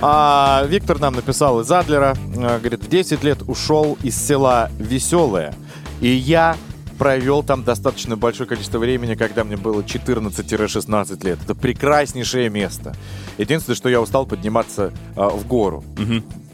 А, 0.00 0.64
Виктор 0.68 1.00
нам 1.00 1.14
написал 1.14 1.60
из 1.60 1.70
Адлера, 1.70 2.16
э, 2.36 2.58
говорит, 2.58 2.84
в 2.84 2.88
10 2.88 3.22
лет 3.24 3.42
ушел 3.48 3.98
из 4.02 4.16
села 4.16 4.70
Веселое, 4.78 5.52
и 6.00 6.08
я 6.08 6.56
провел 6.98 7.42
там 7.42 7.64
достаточно 7.64 8.16
большое 8.16 8.48
количество 8.48 8.78
времени, 8.78 9.14
когда 9.14 9.42
мне 9.42 9.56
было 9.56 9.82
14-16 9.82 11.24
лет. 11.24 11.38
Это 11.42 11.54
прекраснейшее 11.54 12.48
место. 12.48 12.94
Единственное, 13.38 13.76
что 13.76 13.88
я 13.88 14.00
устал 14.00 14.24
подниматься 14.24 14.92
а, 15.16 15.30
в 15.30 15.46
гору. 15.46 15.82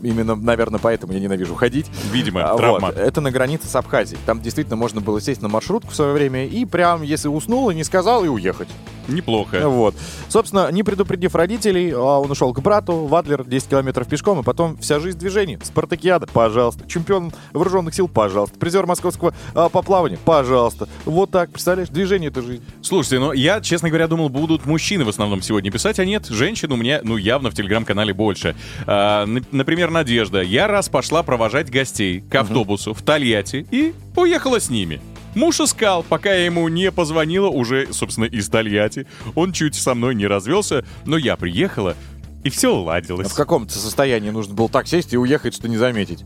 Именно, 0.03 0.35
наверное, 0.37 0.81
поэтому 0.81 1.13
я 1.13 1.21
ненавижу 1.21 1.55
ходить. 1.55 1.87
Видимо, 2.13 2.43
А, 2.51 2.57
травма. 2.57 2.89
вот. 2.89 2.97
Это 2.97 3.21
на 3.21 3.31
границе 3.31 3.69
с 3.69 3.75
Абхазией. 3.77 4.19
Там 4.27 4.41
действительно 4.41 4.77
можно 4.77 5.01
было 5.01 5.21
сесть 5.21 5.43
на 5.43 5.49
маршрутку 5.49 5.91
в 5.91 5.95
свое 5.95 6.13
время 6.13 6.47
и 6.47 6.65
прям, 6.65 7.03
если 7.03 7.29
уснул 7.29 7.71
и 7.71 7.75
не 7.75 7.85
сказал, 7.85 8.25
и 8.25 8.29
уехать. 8.29 8.69
Неплохо. 9.09 9.69
Вот. 9.69 9.95
Собственно, 10.29 10.71
не 10.73 10.83
предупредив 10.83 11.35
родителей, 11.37 11.93
а, 11.95 12.19
он 12.21 12.31
ушел 12.31 12.53
к 12.53 12.61
брату 12.61 13.07
в 13.07 13.15
Адлер 13.15 13.45
10 13.45 13.69
километров 13.69 14.09
пешком, 14.09 14.41
и 14.41 14.43
потом 14.43 14.77
вся 14.79 14.99
жизнь 14.99 15.19
движения. 15.19 15.59
Спартакиада, 15.63 16.27
пожалуйста. 16.27 16.89
Чемпион 16.89 17.33
вооруженных 17.53 17.95
сил, 17.95 18.09
пожалуйста. 18.09 18.59
Призер 18.59 18.85
московского 18.87 19.33
а, 19.55 19.69
по 19.69 19.83
плаванию, 19.83 20.19
пожалуйста. 20.25 20.89
Вот 21.05 21.31
так, 21.31 21.51
представляешь, 21.51 21.89
движение 21.89 22.31
это 22.31 22.43
жизнь. 22.43 22.65
Слушайте, 22.83 23.21
ну 23.21 23.33
я, 23.33 23.61
честно 23.61 23.89
говоря, 23.91 24.09
думал, 24.09 24.29
будут 24.29 24.67
мужчины 24.67 25.05
в 25.05 25.09
основном 25.09 25.41
сегодня 25.41 25.71
писать, 25.71 26.01
а 26.01 26.05
нет, 26.05 26.27
женщин 26.27 26.73
у 26.73 26.77
меня, 26.77 27.01
ну, 27.05 27.17
явно 27.17 27.51
в 27.51 27.55
телеграм-канале 27.55 28.13
больше. 28.13 28.57
А, 28.89 29.23
н- 29.25 29.45
например, 29.87 29.91
Надежда. 29.91 30.43
Я 30.43 30.67
раз 30.67 30.89
пошла 30.89 31.23
провожать 31.23 31.71
гостей 31.71 32.21
к 32.21 32.35
автобусу 32.35 32.95
в 32.95 33.03
Тольятти 33.03 33.67
и 33.71 33.95
уехала 34.17 34.61
с 34.61 34.71
ними. 34.71 35.01
Муж 35.35 35.61
искал, 35.61 36.03
пока 36.03 36.33
я 36.33 36.47
ему 36.47 36.67
не 36.69 36.91
позвонила 36.91 37.49
уже, 37.49 37.93
собственно, 37.93 38.25
из 38.25 38.49
Тольятти. 38.49 39.07
Он 39.35 39.53
чуть 39.53 39.75
со 39.75 39.95
мной 39.95 40.15
не 40.15 40.27
развелся, 40.27 40.85
но 41.05 41.17
я 41.19 41.37
приехала, 41.37 41.95
и 42.43 42.51
все 42.51 42.71
А 42.75 42.79
уладилось. 42.79 43.29
в 43.31 43.35
каком-то 43.35 43.79
состоянии 43.79 44.31
нужно 44.31 44.55
было 44.55 44.69
так 44.69 44.89
сесть 44.89 45.13
и 45.13 45.19
уехать, 45.19 45.55
что 45.55 45.69
не 45.69 45.77
заметить. 45.77 46.25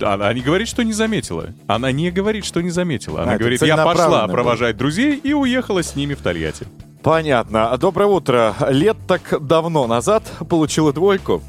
Она 0.00 0.32
не 0.32 0.40
говорит, 0.40 0.68
что 0.68 0.82
не 0.84 0.92
заметила. 0.92 1.52
Она 1.66 1.92
не 1.92 2.10
говорит, 2.10 2.44
что 2.44 2.62
не 2.62 2.70
заметила. 2.70 3.22
Она 3.22 3.32
А, 3.34 3.38
говорит, 3.38 3.62
я 3.62 3.76
пошла 3.76 4.26
провожать 4.28 4.76
друзей 4.76 5.16
и 5.16 5.32
уехала 5.34 5.82
с 5.82 5.96
ними 5.96 6.14
в 6.14 6.22
Тольятти. 6.22 6.66
Понятно. 7.02 7.76
Доброе 7.78 8.06
утро. 8.06 8.54
Лет 8.70 8.96
так 9.06 9.34
давно 9.46 9.86
назад 9.86 10.24
получила 10.48 10.92
двойку. 10.92 11.42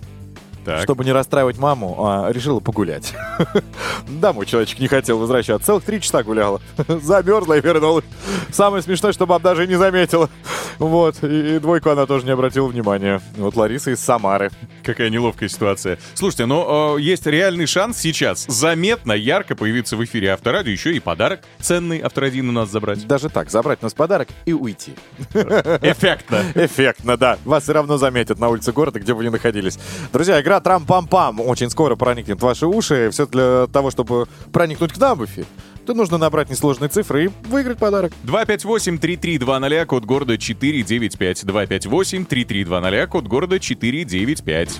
Так. 0.68 0.82
Чтобы 0.82 1.06
не 1.06 1.14
расстраивать 1.14 1.58
маму, 1.58 1.96
а, 2.06 2.30
решила 2.30 2.60
погулять. 2.60 3.14
Домой 4.10 4.46
человечек 4.46 4.80
не 4.80 4.90
хотел 4.90 5.18
возвращаться. 5.18 5.66
Целых 5.66 5.86
три 5.86 6.02
часа 6.02 6.24
гуляла. 6.24 6.60
Замерзла 6.90 7.58
и 7.58 7.62
вернулась. 7.62 8.04
Самое 8.52 8.84
смешное, 8.84 9.14
что 9.14 9.26
баб 9.26 9.42
даже 9.42 9.64
и 9.64 9.68
не 9.70 9.76
заметила. 9.76 10.30
Вот. 10.78 11.24
И, 11.24 11.60
двойку 11.60 11.90
она 11.90 12.06
тоже 12.06 12.26
не 12.26 12.32
обратила 12.32 12.68
внимания. 12.68 13.22
Вот 13.38 13.56
Лариса 13.56 13.92
из 13.92 14.02
Самары. 14.02 14.52
Какая 14.84 15.10
неловкая 15.10 15.48
ситуация. 15.48 16.00
Слушайте, 16.16 16.46
но 16.48 16.98
э, 16.98 17.02
есть 17.02 17.26
реальный 17.28 17.66
шанс 17.66 17.98
сейчас 17.98 18.46
заметно, 18.50 19.14
ярко 19.14 19.56
появиться 19.56 19.96
в 19.96 20.04
эфире 20.04 20.34
Авторадио, 20.34 20.72
еще 20.72 20.94
и 20.94 21.00
подарок 21.00 21.42
ценный 21.62 22.00
Авторадин 22.00 22.50
у 22.50 22.52
нас 22.52 22.70
забрать. 22.70 23.08
Даже 23.08 23.30
так, 23.30 23.50
забрать 23.50 23.80
у 23.82 23.86
нас 23.86 23.94
подарок 23.94 24.28
и 24.46 24.52
уйти. 24.52 24.96
Эффектно. 25.34 26.44
Эффектно, 26.56 27.16
да. 27.16 27.38
Вас 27.46 27.64
все 27.64 27.72
равно 27.72 27.98
заметят 27.98 28.38
на 28.38 28.50
улице 28.50 28.74
города, 28.74 29.00
где 29.00 29.14
бы 29.14 29.20
вы 29.20 29.26
ни 29.26 29.30
находились. 29.30 29.80
Друзья, 30.12 30.42
игра 30.42 30.57
Трам-пам-пам 30.60 31.42
очень 31.42 31.70
скоро 31.70 31.96
проникнет 31.96 32.40
в 32.40 32.42
ваши 32.44 32.66
уши. 32.66 33.10
Все 33.12 33.26
для 33.28 33.68
того, 33.68 33.92
чтобы 33.92 34.28
проникнуть 34.52 34.94
к 34.94 34.98
нам 34.98 35.18
в 35.20 35.26
эфир. 35.26 35.46
То 35.86 35.94
нужно 35.94 36.18
набрать 36.18 36.50
несложные 36.50 36.90
цифры 36.90 37.26
и 37.26 37.30
выиграть 37.48 37.78
подарок. 37.78 38.12
258-3320, 38.26 39.86
код 39.86 40.06
города 40.06 40.38
495. 40.38 41.44
258-3320, 41.44 43.08
код 43.08 43.28
города 43.28 43.60
495. 43.60 44.80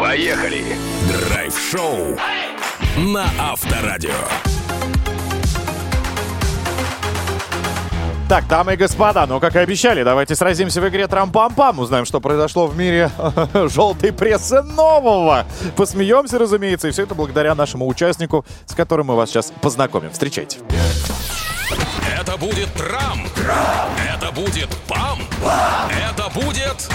Поехали! 0.00 0.64
Драйв-шоу 1.08 2.16
на 2.96 3.26
Авторадио. 3.38 4.10
Так, 8.32 8.48
дамы 8.48 8.72
и 8.72 8.76
господа, 8.76 9.26
ну, 9.26 9.40
как 9.40 9.56
и 9.56 9.58
обещали, 9.58 10.02
давайте 10.02 10.34
сразимся 10.34 10.80
в 10.80 10.88
игре 10.88 11.06
Трам-пам-пам. 11.06 11.78
Узнаем, 11.78 12.06
что 12.06 12.18
произошло 12.18 12.66
в 12.66 12.74
мире 12.78 13.10
желтой 13.68 14.10
прессы 14.10 14.62
нового. 14.62 15.44
Посмеемся, 15.76 16.38
разумеется, 16.38 16.88
и 16.88 16.92
все 16.92 17.02
это 17.02 17.14
благодаря 17.14 17.54
нашему 17.54 17.86
участнику, 17.86 18.46
с 18.64 18.74
которым 18.74 19.08
мы 19.08 19.16
вас 19.16 19.28
сейчас 19.28 19.52
познакомим. 19.60 20.12
Встречайте. 20.12 20.60
Это 22.18 22.38
будет 22.38 22.72
Трам. 22.72 23.26
Это 24.14 24.32
будет 24.32 24.70
Пам. 24.88 25.18
Это 26.08 26.30
будет... 26.30 26.88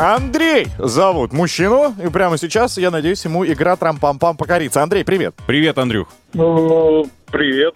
Андрей 0.00 0.68
зовут 0.78 1.34
мужчину, 1.34 1.94
и 2.02 2.08
прямо 2.08 2.38
сейчас, 2.38 2.78
я 2.78 2.90
надеюсь, 2.90 3.22
ему 3.26 3.44
игра 3.44 3.76
Трам-пам-пам 3.76 4.34
покорится. 4.34 4.82
Андрей, 4.82 5.04
привет. 5.04 5.34
Привет, 5.46 5.76
Андрюх. 5.76 6.08
Ну, 6.32 7.06
привет. 7.30 7.74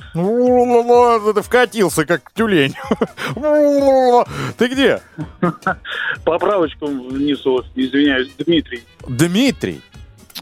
Ты 1.35 1.43
вкатился, 1.43 2.07
как 2.07 2.33
тюлень. 2.33 2.75
Ты 4.57 4.69
где? 4.69 5.03
Поправочку 6.25 6.87
внесу, 6.87 7.63
извиняюсь, 7.75 8.31
Дмитрий. 8.39 8.85
Дмитрий. 9.07 9.83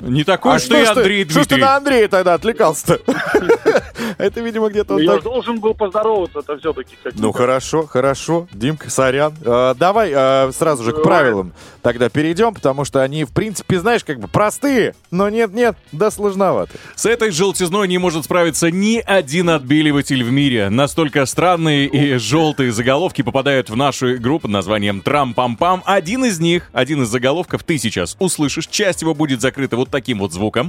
Не 0.02 0.24
такой, 0.24 0.56
А 0.56 0.58
что 0.58 0.76
и 0.76 0.84
ж 0.84 0.88
ты- 0.88 1.00
Андрей 1.00 1.28
Что 1.28 1.44
ж 1.44 1.46
ты 1.46 1.56
на 1.58 1.76
Андрея 1.76 2.08
тогда 2.08 2.34
отвлекался-то? 2.34 3.00
Это, 4.18 4.40
видимо, 4.40 4.68
где-то 4.68 4.94
он 4.94 5.00
Я 5.00 5.18
должен 5.18 5.60
был 5.60 5.74
поздороваться, 5.74 6.40
это 6.40 6.58
все-таки 6.58 6.96
как 7.02 7.14
Ну 7.16 7.32
хорошо, 7.32 7.86
хорошо, 7.86 8.46
Димка, 8.52 8.90
сорян. 8.90 9.34
Э, 9.44 9.74
давай 9.76 10.12
э, 10.14 10.52
сразу 10.52 10.84
же 10.84 10.92
к 10.92 11.02
правилам 11.02 11.52
тогда 11.82 12.08
перейдем, 12.08 12.54
потому 12.54 12.84
что 12.84 13.02
они, 13.02 13.24
в 13.24 13.32
принципе, 13.32 13.80
знаешь, 13.80 14.04
как 14.04 14.20
бы 14.20 14.28
простые, 14.28 14.94
но 15.10 15.28
нет-нет, 15.28 15.76
да 15.92 16.10
сложноваты. 16.10 16.78
С 16.94 17.06
этой 17.06 17.30
желтизной 17.30 17.88
не 17.88 17.98
может 17.98 18.24
справиться 18.24 18.70
ни 18.70 18.98
один 18.98 19.50
отбеливатель 19.50 20.22
в 20.22 20.30
мире. 20.30 20.68
Настолько 20.68 21.26
странные 21.26 21.86
и 21.86 22.16
желтые 22.16 22.72
заголовки 22.72 23.22
попадают 23.22 23.70
в 23.70 23.76
нашу 23.76 24.16
игру 24.16 24.38
под 24.38 24.50
названием 24.50 25.00
«Трам-пам-пам». 25.00 25.82
Один 25.84 26.24
из 26.24 26.38
них, 26.40 26.70
один 26.72 27.02
из 27.02 27.08
заголовков 27.08 27.64
ты 27.64 27.78
сейчас 27.78 28.16
услышишь. 28.18 28.66
Часть 28.66 29.02
его 29.02 29.14
будет 29.14 29.40
закрыта 29.40 29.76
вот 29.76 29.90
таким 29.92 30.18
вот 30.18 30.32
звуком. 30.32 30.68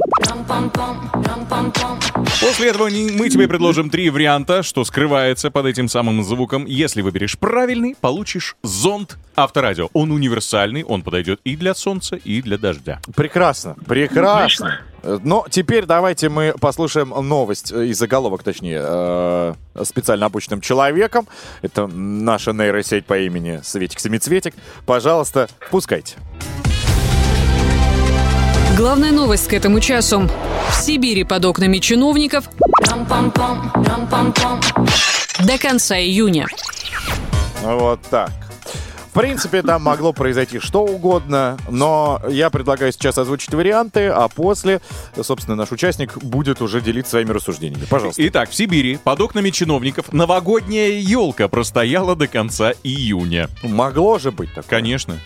После 2.39 2.69
этого 2.69 2.89
мы 2.89 3.29
тебе 3.29 3.47
предложим 3.47 3.89
три 3.89 4.09
варианта, 4.09 4.61
что 4.63 4.83
скрывается 4.83 5.49
под 5.49 5.65
этим 5.65 5.87
самым 5.87 6.23
звуком. 6.23 6.65
Если 6.65 7.01
выберешь 7.01 7.39
правильный, 7.39 7.95
получишь 7.99 8.55
зонт 8.63 9.17
авторадио. 9.35 9.89
Он 9.93 10.11
универсальный, 10.11 10.83
он 10.83 11.01
подойдет 11.01 11.39
и 11.43 11.55
для 11.55 11.73
солнца, 11.73 12.15
и 12.17 12.41
для 12.41 12.57
дождя. 12.57 12.99
Прекрасно, 13.15 13.75
прекрасно. 13.87 14.81
Но 15.03 15.45
теперь 15.49 15.85
давайте 15.85 16.29
мы 16.29 16.53
послушаем 16.59 17.09
новость 17.09 17.73
э, 17.73 17.87
из 17.87 17.97
заголовок, 17.97 18.41
точнее, 18.43 18.81
э, 18.81 19.53
специально 19.83 20.27
обученным 20.27 20.61
человеком. 20.61 21.27
Это 21.61 21.87
наша 21.87 22.53
нейросеть 22.53 23.05
по 23.05 23.17
имени 23.19 23.59
Светик-Семицветик. 23.63 24.53
Пожалуйста, 24.85 25.49
пускайте. 25.71 26.15
Главная 28.75 29.11
новость 29.11 29.47
к 29.47 29.53
этому 29.53 29.79
часу. 29.79 30.27
В 30.69 30.73
Сибири 30.73 31.23
под 31.23 31.45
окнами 31.45 31.77
чиновников 31.77 32.49
до 35.39 35.57
конца 35.59 35.99
июня. 35.99 36.47
Вот 37.61 38.01
так. 38.09 38.31
В 39.11 39.13
принципе, 39.13 39.61
там 39.61 39.83
могло 39.83 40.11
произойти 40.11 40.57
что 40.57 40.83
угодно, 40.83 41.55
но 41.69 42.19
я 42.29 42.49
предлагаю 42.49 42.91
сейчас 42.91 43.15
озвучить 43.19 43.53
варианты, 43.53 44.07
а 44.07 44.27
после, 44.27 44.81
собственно, 45.21 45.55
наш 45.55 45.71
участник 45.71 46.17
будет 46.17 46.59
уже 46.59 46.81
делиться 46.81 47.11
своими 47.11 47.29
рассуждениями. 47.29 47.85
Пожалуйста. 47.87 48.27
Итак, 48.27 48.49
в 48.49 48.55
Сибири 48.55 48.97
под 48.97 49.21
окнами 49.21 49.51
чиновников 49.51 50.11
новогодняя 50.11 50.89
елка 50.89 51.47
простояла 51.47 52.15
до 52.15 52.27
конца 52.27 52.73
июня. 52.83 53.49
Могло 53.61 54.17
же 54.17 54.31
быть 54.31 54.49
такое. 54.49 54.79
Конечно. 54.79 55.19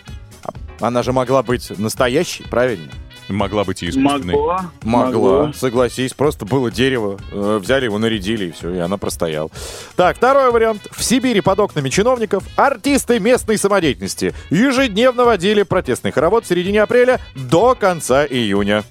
Она 0.80 1.02
же 1.02 1.14
могла 1.14 1.42
быть 1.42 1.76
настоящей, 1.78 2.44
правильно? 2.44 2.92
Могла 3.28 3.64
быть 3.64 3.82
и 3.82 3.88
искусственной. 3.88 4.34
Могло. 4.34 4.60
Могла, 4.82 5.52
согласись, 5.52 6.14
просто 6.14 6.46
было 6.46 6.70
дерево, 6.70 7.18
э, 7.30 7.58
взяли 7.62 7.84
его, 7.84 7.98
нарядили, 7.98 8.46
и 8.46 8.52
все, 8.52 8.74
и 8.74 8.78
она 8.78 8.96
простояла. 8.96 9.50
Так, 9.96 10.16
второй 10.16 10.50
вариант. 10.50 10.88
В 10.90 11.04
Сибири 11.04 11.40
под 11.40 11.60
окнами 11.60 11.88
чиновников 11.90 12.44
артисты 12.56 13.20
местной 13.20 13.58
самодеятельности 13.58 14.34
ежедневно 14.50 15.24
водили 15.24 15.62
протестный 15.62 16.10
хоровод 16.10 16.44
в 16.44 16.48
середине 16.48 16.82
апреля 16.82 17.20
до 17.34 17.74
конца 17.74 18.24
июня. 18.24 18.84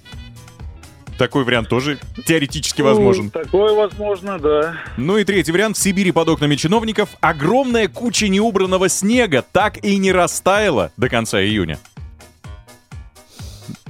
Такой 1.18 1.44
вариант 1.44 1.68
тоже 1.68 1.98
теоретически 2.28 2.82
возможен. 2.84 3.32
Ну, 3.34 3.44
Такое 3.44 3.74
возможно, 3.74 4.38
да. 4.38 4.76
Ну 4.98 5.18
и 5.18 5.24
третий 5.24 5.52
вариант. 5.52 5.76
В 5.76 5.82
Сибири 5.82 6.12
под 6.12 6.30
окнами 6.30 6.56
чиновников 6.56 7.10
огромная 7.22 7.88
куча 7.88 8.28
неубранного 8.28 8.88
снега 8.88 9.44
так 9.52 9.84
и 9.84 9.98
не 9.98 10.12
растаяла 10.12 10.92
до 10.96 11.10
конца 11.10 11.42
июня. 11.42 11.80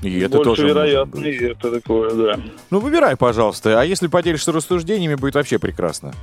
И 0.07 0.19
это 0.19 0.37
Больше 0.37 0.49
тоже 0.49 0.67
вероятно, 0.67 1.25
и 1.25 1.45
это 1.45 1.71
такое, 1.71 2.11
да. 2.13 2.39
Ну, 2.69 2.79
выбирай, 2.79 3.15
пожалуйста. 3.15 3.79
А 3.79 3.83
если 3.83 4.07
поделишься 4.07 4.51
рассуждениями, 4.51 5.15
будет 5.15 5.35
вообще 5.35 5.59
прекрасно. 5.59 6.13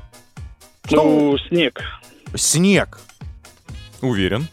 Ну, 0.90 1.36
снег, 1.48 1.82
Снег. 2.34 2.98
Уверен. 4.00 4.48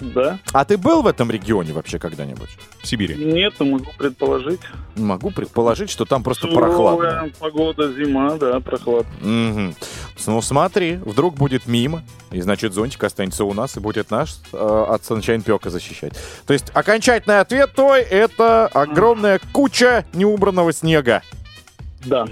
Да? 0.00 0.38
А 0.52 0.64
ты 0.64 0.76
был 0.76 1.02
в 1.02 1.06
этом 1.06 1.30
регионе 1.30 1.72
вообще 1.72 1.98
когда-нибудь? 1.98 2.50
В 2.82 2.86
Сибири. 2.86 3.14
Нет, 3.16 3.54
но 3.58 3.66
могу 3.66 3.90
предположить. 3.96 4.60
Могу 4.96 5.30
предположить, 5.30 5.90
что 5.90 6.04
там 6.04 6.22
просто 6.22 6.46
Суровая 6.46 6.68
прохладно. 6.68 7.30
погода, 7.38 7.92
зима, 7.92 8.36
да, 8.36 8.60
прохладно. 8.60 9.10
Мгм. 9.20 9.74
Ну 10.26 10.42
смотри, 10.42 10.96
вдруг 10.96 11.36
будет 11.36 11.66
мимо, 11.66 12.02
и 12.30 12.40
значит 12.40 12.74
зонтик 12.74 13.02
останется 13.04 13.44
у 13.44 13.54
нас 13.54 13.76
и 13.76 13.80
будет 13.80 14.10
наш 14.10 14.36
э, 14.52 14.56
от 14.88 15.02
Sunshine 15.02 15.42
Пека 15.42 15.70
защищать. 15.70 16.12
То 16.46 16.52
есть 16.52 16.70
окончательный 16.74 17.40
ответ 17.40 17.72
твой 17.74 18.00
это 18.02 18.66
огромная 18.66 19.40
куча 19.52 20.04
неубранного 20.12 20.72
снега. 20.72 21.22
Да. 22.04 22.26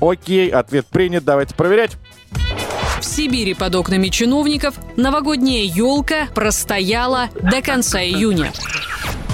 Окей, 0.00 0.48
ответ 0.50 0.86
принят, 0.86 1.24
давайте 1.24 1.54
проверять. 1.54 1.96
В 3.02 3.04
Сибири 3.04 3.54
под 3.54 3.74
окнами 3.74 4.06
чиновников 4.10 4.76
новогодняя 4.96 5.64
елка 5.64 6.28
простояла 6.36 7.30
до 7.34 7.60
конца 7.60 8.00
июня. 8.00 8.52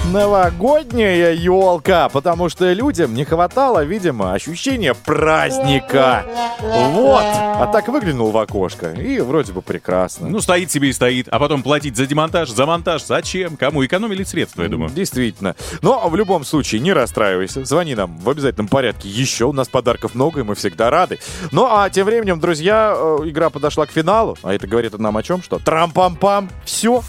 Новогодняя 0.05 1.33
елка, 1.33 2.09
потому 2.09 2.49
что 2.49 2.73
людям 2.73 3.13
не 3.13 3.25
хватало, 3.25 3.83
видимо, 3.83 4.33
ощущения 4.33 4.95
праздника. 4.95 6.25
Вот. 6.61 7.23
А 7.23 7.69
так 7.71 7.87
выглянул 7.89 8.31
в 8.31 8.37
окошко, 8.37 8.91
и 8.91 9.19
вроде 9.19 9.53
бы 9.53 9.61
прекрасно. 9.61 10.27
Ну, 10.27 10.39
стоит 10.41 10.71
себе 10.71 10.89
и 10.89 10.93
стоит. 10.93 11.27
А 11.29 11.37
потом 11.37 11.61
платить 11.61 11.95
за 11.95 12.07
демонтаж, 12.07 12.49
за 12.49 12.65
монтаж. 12.65 13.05
Зачем? 13.05 13.55
Кому? 13.55 13.85
Экономили 13.85 14.23
средства, 14.23 14.63
я 14.63 14.69
думаю. 14.69 14.89
Действительно. 14.89 15.55
Но 15.81 16.09
в 16.09 16.15
любом 16.15 16.43
случае, 16.43 16.81
не 16.81 16.91
расстраивайся. 16.91 17.63
Звони 17.63 17.93
нам 17.93 18.17
в 18.17 18.29
обязательном 18.29 18.67
порядке 18.67 19.09
еще. 19.09 19.45
У 19.45 19.53
нас 19.53 19.67
подарков 19.67 20.15
много, 20.15 20.39
и 20.39 20.43
мы 20.43 20.55
всегда 20.55 20.89
рады. 20.89 21.19
Ну, 21.51 21.67
а 21.69 21.89
тем 21.89 22.05
временем, 22.05 22.39
друзья, 22.39 22.95
э, 22.95 23.19
игра 23.25 23.51
подошла 23.51 23.85
к 23.85 23.91
финалу. 23.91 24.37
А 24.41 24.53
это 24.53 24.65
говорит 24.65 24.97
нам 24.97 25.17
о 25.17 25.23
чем? 25.23 25.43
Что 25.43 25.57
трам-пам-пам. 25.57 26.49
Все. 26.65 27.03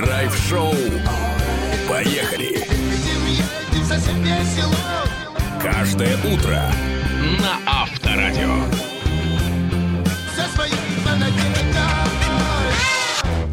Драйв-шоу. 0.00 0.74
Поехали! 1.86 2.64
Каждое 5.62 6.16
утро 6.24 6.62
на 7.38 7.58
Авторадио. 7.66 8.79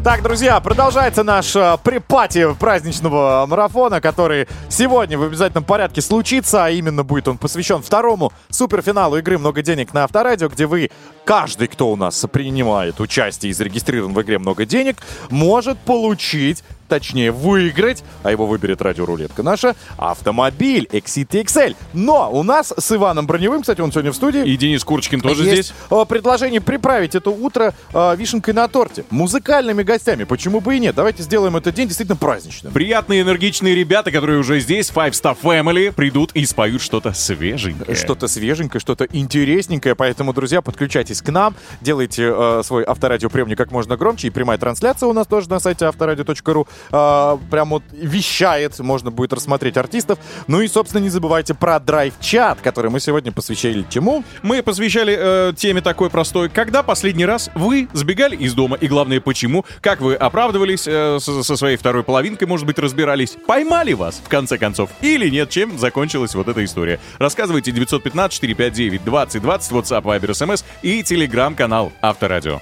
Так, 0.08 0.22
друзья, 0.22 0.58
продолжается 0.60 1.22
наш 1.22 1.54
э, 1.54 1.76
припати 1.84 2.54
праздничного 2.54 3.44
марафона, 3.46 4.00
который 4.00 4.48
сегодня 4.70 5.18
в 5.18 5.22
обязательном 5.22 5.64
порядке 5.64 6.00
случится, 6.00 6.64
а 6.64 6.70
именно 6.70 7.04
будет 7.04 7.28
он 7.28 7.36
посвящен 7.36 7.82
второму 7.82 8.32
суперфиналу 8.48 9.18
игры 9.18 9.36
«Много 9.36 9.60
денег» 9.60 9.92
на 9.92 10.04
Авторадио, 10.04 10.48
где 10.48 10.64
вы, 10.64 10.90
каждый, 11.26 11.68
кто 11.68 11.92
у 11.92 11.96
нас 11.96 12.24
принимает 12.32 13.00
участие 13.00 13.50
и 13.50 13.52
зарегистрирован 13.52 14.14
в 14.14 14.22
игре 14.22 14.38
«Много 14.38 14.64
денег», 14.64 14.96
может 15.28 15.76
получить 15.76 16.64
точнее 16.88 17.30
выиграть, 17.32 18.02
а 18.22 18.30
его 18.30 18.46
выберет 18.46 18.82
радиорулетка 18.82 19.42
наша, 19.42 19.76
автомобиль 19.96 20.88
Exit 20.90 21.28
XL. 21.30 21.76
Но 21.92 22.30
у 22.32 22.42
нас 22.42 22.72
с 22.76 22.92
Иваном 22.92 23.26
Броневым, 23.26 23.60
кстати, 23.60 23.80
он 23.80 23.92
сегодня 23.92 24.10
в 24.12 24.16
студии, 24.16 24.44
И 24.44 24.56
Денис 24.56 24.82
Курочкин 24.84 25.20
тоже 25.20 25.44
есть 25.44 25.68
здесь. 25.68 25.72
э, 25.90 26.04
предложение 26.08 26.60
приправить 26.60 27.14
это 27.14 27.30
утро 27.30 27.74
э, 27.92 28.16
вишенкой 28.16 28.54
на 28.54 28.66
торте. 28.68 29.04
Музыкальными 29.10 29.82
гостями. 29.82 30.24
Почему 30.24 30.60
бы 30.60 30.76
и 30.76 30.80
нет? 30.80 30.94
Давайте 30.94 31.22
сделаем 31.22 31.56
этот 31.56 31.74
день 31.74 31.86
действительно 31.88 32.16
праздничным. 32.16 32.72
Приятные 32.72 33.22
энергичные 33.22 33.74
ребята, 33.74 34.10
которые 34.10 34.38
уже 34.38 34.60
здесь, 34.60 34.90
Five 34.90 35.12
Star 35.12 35.36
Family, 35.40 35.92
придут 35.92 36.32
и 36.32 36.44
споют 36.46 36.82
что-то 36.82 37.12
свеженькое. 37.12 37.96
Что-то 37.96 38.28
свеженькое, 38.28 38.80
что-то 38.80 39.04
интересненькое. 39.12 39.94
Поэтому, 39.94 40.32
друзья, 40.32 40.62
подключайтесь 40.62 41.22
к 41.22 41.30
нам. 41.30 41.54
Делайте 41.80 42.32
э, 42.34 42.62
свой 42.64 42.84
авторадиоприемник 42.84 43.58
как 43.58 43.70
можно 43.70 43.96
громче. 43.96 44.28
И 44.28 44.30
прямая 44.30 44.58
трансляция 44.58 45.08
у 45.08 45.12
нас 45.12 45.26
тоже 45.26 45.48
на 45.50 45.60
сайте 45.60 45.84
авторадио.ру 45.86 46.66
э, 46.90 47.38
прям 47.50 47.70
вот 47.70 47.82
вещает. 47.92 48.78
Можно 48.78 49.10
будет 49.10 49.32
рассмотреть 49.32 49.76
артистов. 49.76 50.18
Ну 50.46 50.60
и, 50.60 50.68
собственно, 50.68 51.02
не 51.02 51.08
забывайте 51.08 51.54
про 51.54 51.78
драйв-чат, 51.80 52.60
который 52.60 52.90
мы 52.90 53.00
сегодня 53.00 53.32
посвящали 53.32 53.84
чему? 53.88 54.24
Мы 54.42 54.62
посвящали 54.62 55.16
э, 55.18 55.52
теме 55.56 55.80
такой 55.80 56.10
простой. 56.10 56.48
Когда 56.48 56.82
последний 56.82 57.26
раз 57.26 57.50
вы 57.54 57.88
сбегали 57.92 58.36
из 58.36 58.54
дома? 58.54 58.76
И 58.76 58.86
главное, 58.86 59.20
почему? 59.20 59.64
Как 59.80 60.00
вы 60.00 60.14
оправдывались 60.14 60.86
э, 60.86 61.18
со, 61.20 61.42
со 61.42 61.56
своей 61.56 61.76
второй 61.76 62.02
половинкой, 62.02 62.48
может 62.48 62.66
быть, 62.66 62.78
разбирались? 62.78 63.36
Поймали 63.46 63.92
вас, 63.92 64.20
в 64.24 64.28
конце 64.28 64.58
концов? 64.58 64.90
Или 65.00 65.28
нет? 65.28 65.50
Чем 65.50 65.78
закончилась 65.78 66.34
вот 66.34 66.48
эта 66.48 66.64
история? 66.64 67.00
Рассказывайте 67.18 67.70
915-459-2020, 67.72 69.00
WhatsApp, 69.40 70.02
Viber, 70.02 70.30
SMS 70.30 70.64
и 70.82 71.02
телеграм-канал 71.02 71.92
Авторадио. 72.00 72.60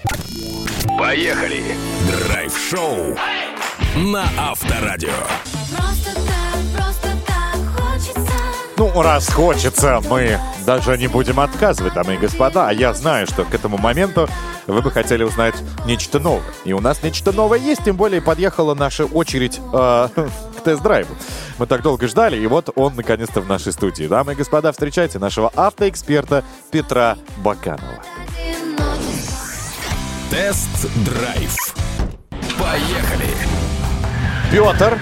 Поехали! 0.99 1.63
Драйв-шоу 2.29 3.17
на 3.97 4.25
Авторадио. 4.37 5.09
Ну, 8.77 8.91
Ну, 8.95 9.03
раз 9.03 9.29
хочется, 9.31 10.03
мы 10.11 10.39
даже 10.67 10.99
не 10.99 11.07
будем 11.07 11.41
отказывать, 11.41 11.95
дамы 11.95 12.17
и 12.17 12.19
господа. 12.19 12.69
А 12.69 12.73
я 12.75 12.93
знаю, 12.93 13.27
что 13.27 13.45
к 13.45 13.55
этому 13.55 13.79
моменту 13.79 14.29
вы 14.67 14.83
бы 14.83 14.91
хотели 14.91 15.23
узнать 15.25 15.55
нечто 15.87 16.21
новое. 16.21 16.45
И 16.67 16.75
у 16.75 16.81
нас 16.81 17.03
нечто 17.03 17.33
новое 17.33 17.59
есть, 17.59 17.85
тем 17.85 17.97
более 17.97 18.21
подъехала 18.21 18.75
наша 18.75 19.07
очередь 19.07 19.59
э, 19.73 20.09
к 20.59 20.61
тест-драйву. 20.63 21.15
Мы 21.57 21.67
так 21.67 21.81
долго 21.81 22.07
ждали, 22.07 22.37
и 22.37 22.47
вот 22.47 22.69
он 22.77 22.97
наконец-то 22.97 23.41
в 23.41 23.49
нашей 23.49 23.73
студии. 23.73 24.07
Дамы 24.07 24.35
и 24.35 24.37
господа, 24.37 24.73
встречайте 24.73 25.19
нашего 25.19 25.51
автоэксперта 25.57 26.45
Петра 26.71 27.17
Баканова. 27.39 28.03
Тест-драйв. 30.31 31.75
Поехали! 32.59 33.56
Петр, 34.57 34.99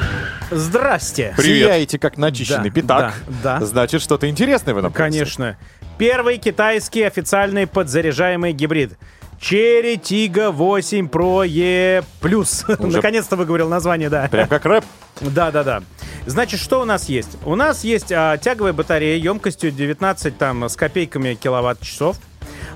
Здрасте. 0.50 1.32
сияете 1.38 1.96
как 1.96 2.18
начищенный 2.18 2.70
Да, 2.70 2.74
пятак. 2.74 3.14
да, 3.44 3.60
да. 3.60 3.64
Значит, 3.64 4.02
что-то 4.02 4.28
интересное 4.28 4.74
вы 4.74 4.82
нам 4.82 4.92
принесли. 4.92 5.20
Конечно. 5.20 5.56
Первый 5.96 6.38
китайский 6.38 7.04
официальный 7.04 7.68
подзаряжаемый 7.68 8.52
гибрид. 8.52 8.98
Cherry 9.40 9.94
Tiggo 9.94 10.50
8 10.50 11.06
Pro 11.06 11.46
E+. 11.46 12.02
Наконец-то 12.80 13.36
выговорил 13.36 13.68
название, 13.68 14.08
да. 14.08 14.26
Прям 14.26 14.48
как 14.48 14.64
рэп. 14.64 14.84
Да, 15.20 15.52
да, 15.52 15.62
да. 15.62 15.82
Значит, 16.26 16.58
что 16.58 16.80
у 16.80 16.84
нас 16.84 17.08
есть? 17.08 17.38
У 17.44 17.54
нас 17.54 17.84
есть 17.84 18.10
а, 18.10 18.36
тяговая 18.38 18.72
батарея 18.72 19.22
емкостью 19.22 19.70
19 19.70 20.36
там, 20.36 20.64
с 20.64 20.74
копейками 20.74 21.34
киловатт-часов. 21.34 22.16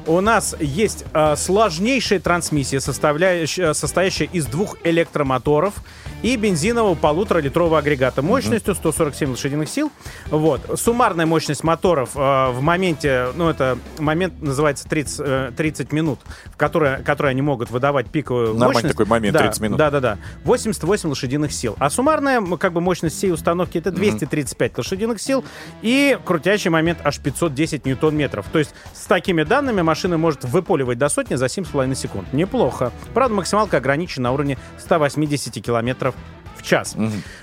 У 0.07 0.21
нас 0.21 0.55
есть 0.61 1.05
а, 1.13 1.35
сложнейшая 1.35 2.21
трансмиссия, 2.21 2.79
составляющая, 2.79 3.75
состоящая 3.75 4.27
из 4.27 4.47
двух 4.47 4.77
электромоторов 4.85 5.75
и 6.23 6.37
бензинового 6.37 6.95
полуторалитрового 6.95 7.79
агрегата 7.79 8.23
мощностью 8.23 8.75
147 8.75 9.31
лошадиных 9.31 9.69
сил. 9.69 9.93
Вот. 10.27 10.61
Суммарная 10.75 11.27
мощность 11.27 11.65
моторов 11.65 12.11
а, 12.15 12.51
в 12.51 12.61
моменте, 12.61 13.29
ну 13.37 13.49
это 13.49 13.79
момент 13.99 14.41
называется 14.41 14.89
30, 14.89 15.21
э, 15.21 15.53
30 15.57 15.93
минут, 15.93 16.21
в 16.47 16.57
которой, 16.57 17.03
который 17.03 17.31
они 17.31 17.43
могут 17.43 17.71
выдавать 17.71 18.11
пиковую 18.11 18.49
Нормальный 18.49 18.75
мощность. 18.75 18.93
такой 18.95 19.07
момент, 19.07 19.35
Да, 19.35 19.41
30 19.41 19.61
минут. 19.61 19.79
Да, 19.79 19.91
да, 19.91 20.01
да. 20.01 20.19
88 20.45 21.09
лошадиных 21.09 21.53
сил. 21.53 21.77
А 21.79 21.91
суммарная 21.91 22.41
как 22.57 22.73
бы 22.73 22.81
мощность 22.81 23.17
всей 23.17 23.33
установки 23.33 23.79
это 23.79 23.91
235 23.91 24.79
лошадиных 24.79 25.21
сил 25.21 25.45
и 25.83 26.19
крутящий 26.25 26.71
момент 26.71 26.99
аж 27.05 27.19
510 27.19 27.87
ньютон-метров. 27.87 28.47
То 28.53 28.59
есть 28.59 28.75
с 28.93 29.07
такими 29.07 29.45
данными 29.45 29.83
машина 29.83 30.19
может 30.19 30.45
выполивать 30.45 30.99
до 30.99 31.09
сотни 31.09 31.37
за 31.37 31.47
7,5 31.47 31.95
секунд. 31.95 32.33
Неплохо. 32.33 32.93
Правда, 33.15 33.35
максималка 33.35 33.77
ограничена 33.77 34.25
на 34.25 34.33
уровне 34.33 34.59
180 34.79 35.65
километров 35.65 36.08
в 36.57 36.63
час. 36.63 36.97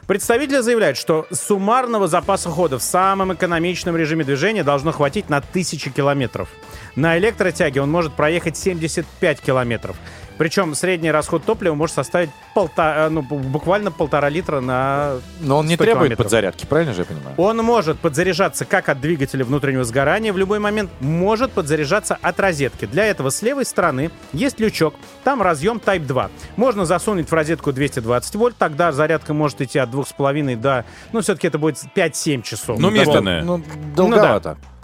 Представители 0.07 0.59
заявляют, 0.59 0.97
что 0.97 1.25
суммарного 1.31 2.07
запаса 2.07 2.49
хода 2.49 2.77
в 2.77 2.83
самом 2.83 3.33
экономичном 3.33 3.95
режиме 3.95 4.23
движения 4.23 4.63
должно 4.63 4.91
хватить 4.91 5.29
на 5.29 5.37
1000 5.37 5.89
километров. 5.91 6.49
На 6.95 7.17
электротяге 7.17 7.81
он 7.81 7.89
может 7.91 8.13
проехать 8.13 8.57
75 8.57 9.41
километров. 9.41 9.95
Причем 10.37 10.75
средний 10.75 11.11
расход 11.11 11.43
топлива 11.45 11.75
может 11.75 11.95
составить 11.95 12.29
полта- 12.55 13.07
э, 13.07 13.09
ну, 13.09 13.21
бу- 13.21 13.39
буквально 13.39 13.91
полтора 13.91 14.29
литра 14.29 14.59
на 14.61 15.15
Но 15.39 15.57
он 15.59 15.65
не 15.67 15.75
100 15.75 15.83
требует 15.83 15.99
километров. 16.01 16.25
подзарядки, 16.25 16.65
правильно 16.65 16.93
же 16.93 17.01
я 17.01 17.05
понимаю? 17.05 17.33
Он 17.37 17.57
может 17.57 17.99
подзаряжаться 17.99 18.65
как 18.65 18.89
от 18.89 18.99
двигателя 19.01 19.45
внутреннего 19.45 19.83
сгорания 19.83 20.33
в 20.33 20.37
любой 20.37 20.59
момент, 20.59 20.89
может 20.99 21.51
подзаряжаться 21.51 22.17
от 22.21 22.39
розетки. 22.39 22.85
Для 22.85 23.05
этого 23.05 23.29
с 23.29 23.41
левой 23.41 23.65
стороны 23.65 24.11
есть 24.33 24.59
лючок, 24.59 24.95
там 25.23 25.41
разъем 25.41 25.77
Type 25.83 26.05
2. 26.05 26.29
Можно 26.55 26.85
засунуть 26.85 27.29
в 27.29 27.33
розетку 27.33 27.71
220 27.71 28.35
вольт, 28.35 28.55
тогда 28.57 28.91
зарядка 28.91 29.33
может 29.33 29.61
идти 29.61 29.79
от 29.79 29.89
2,5 29.89 30.55
до, 30.55 30.85
ну, 31.13 31.21
все-таки 31.21 31.47
это 31.47 31.57
будет 31.57 31.77
5-7 31.95 32.41
часов. 32.41 32.79
Ну, 32.79 32.89
медленная. 32.89 33.41
Ну, 33.43 33.63
долговато. 33.95 34.57
Да, 34.61 34.74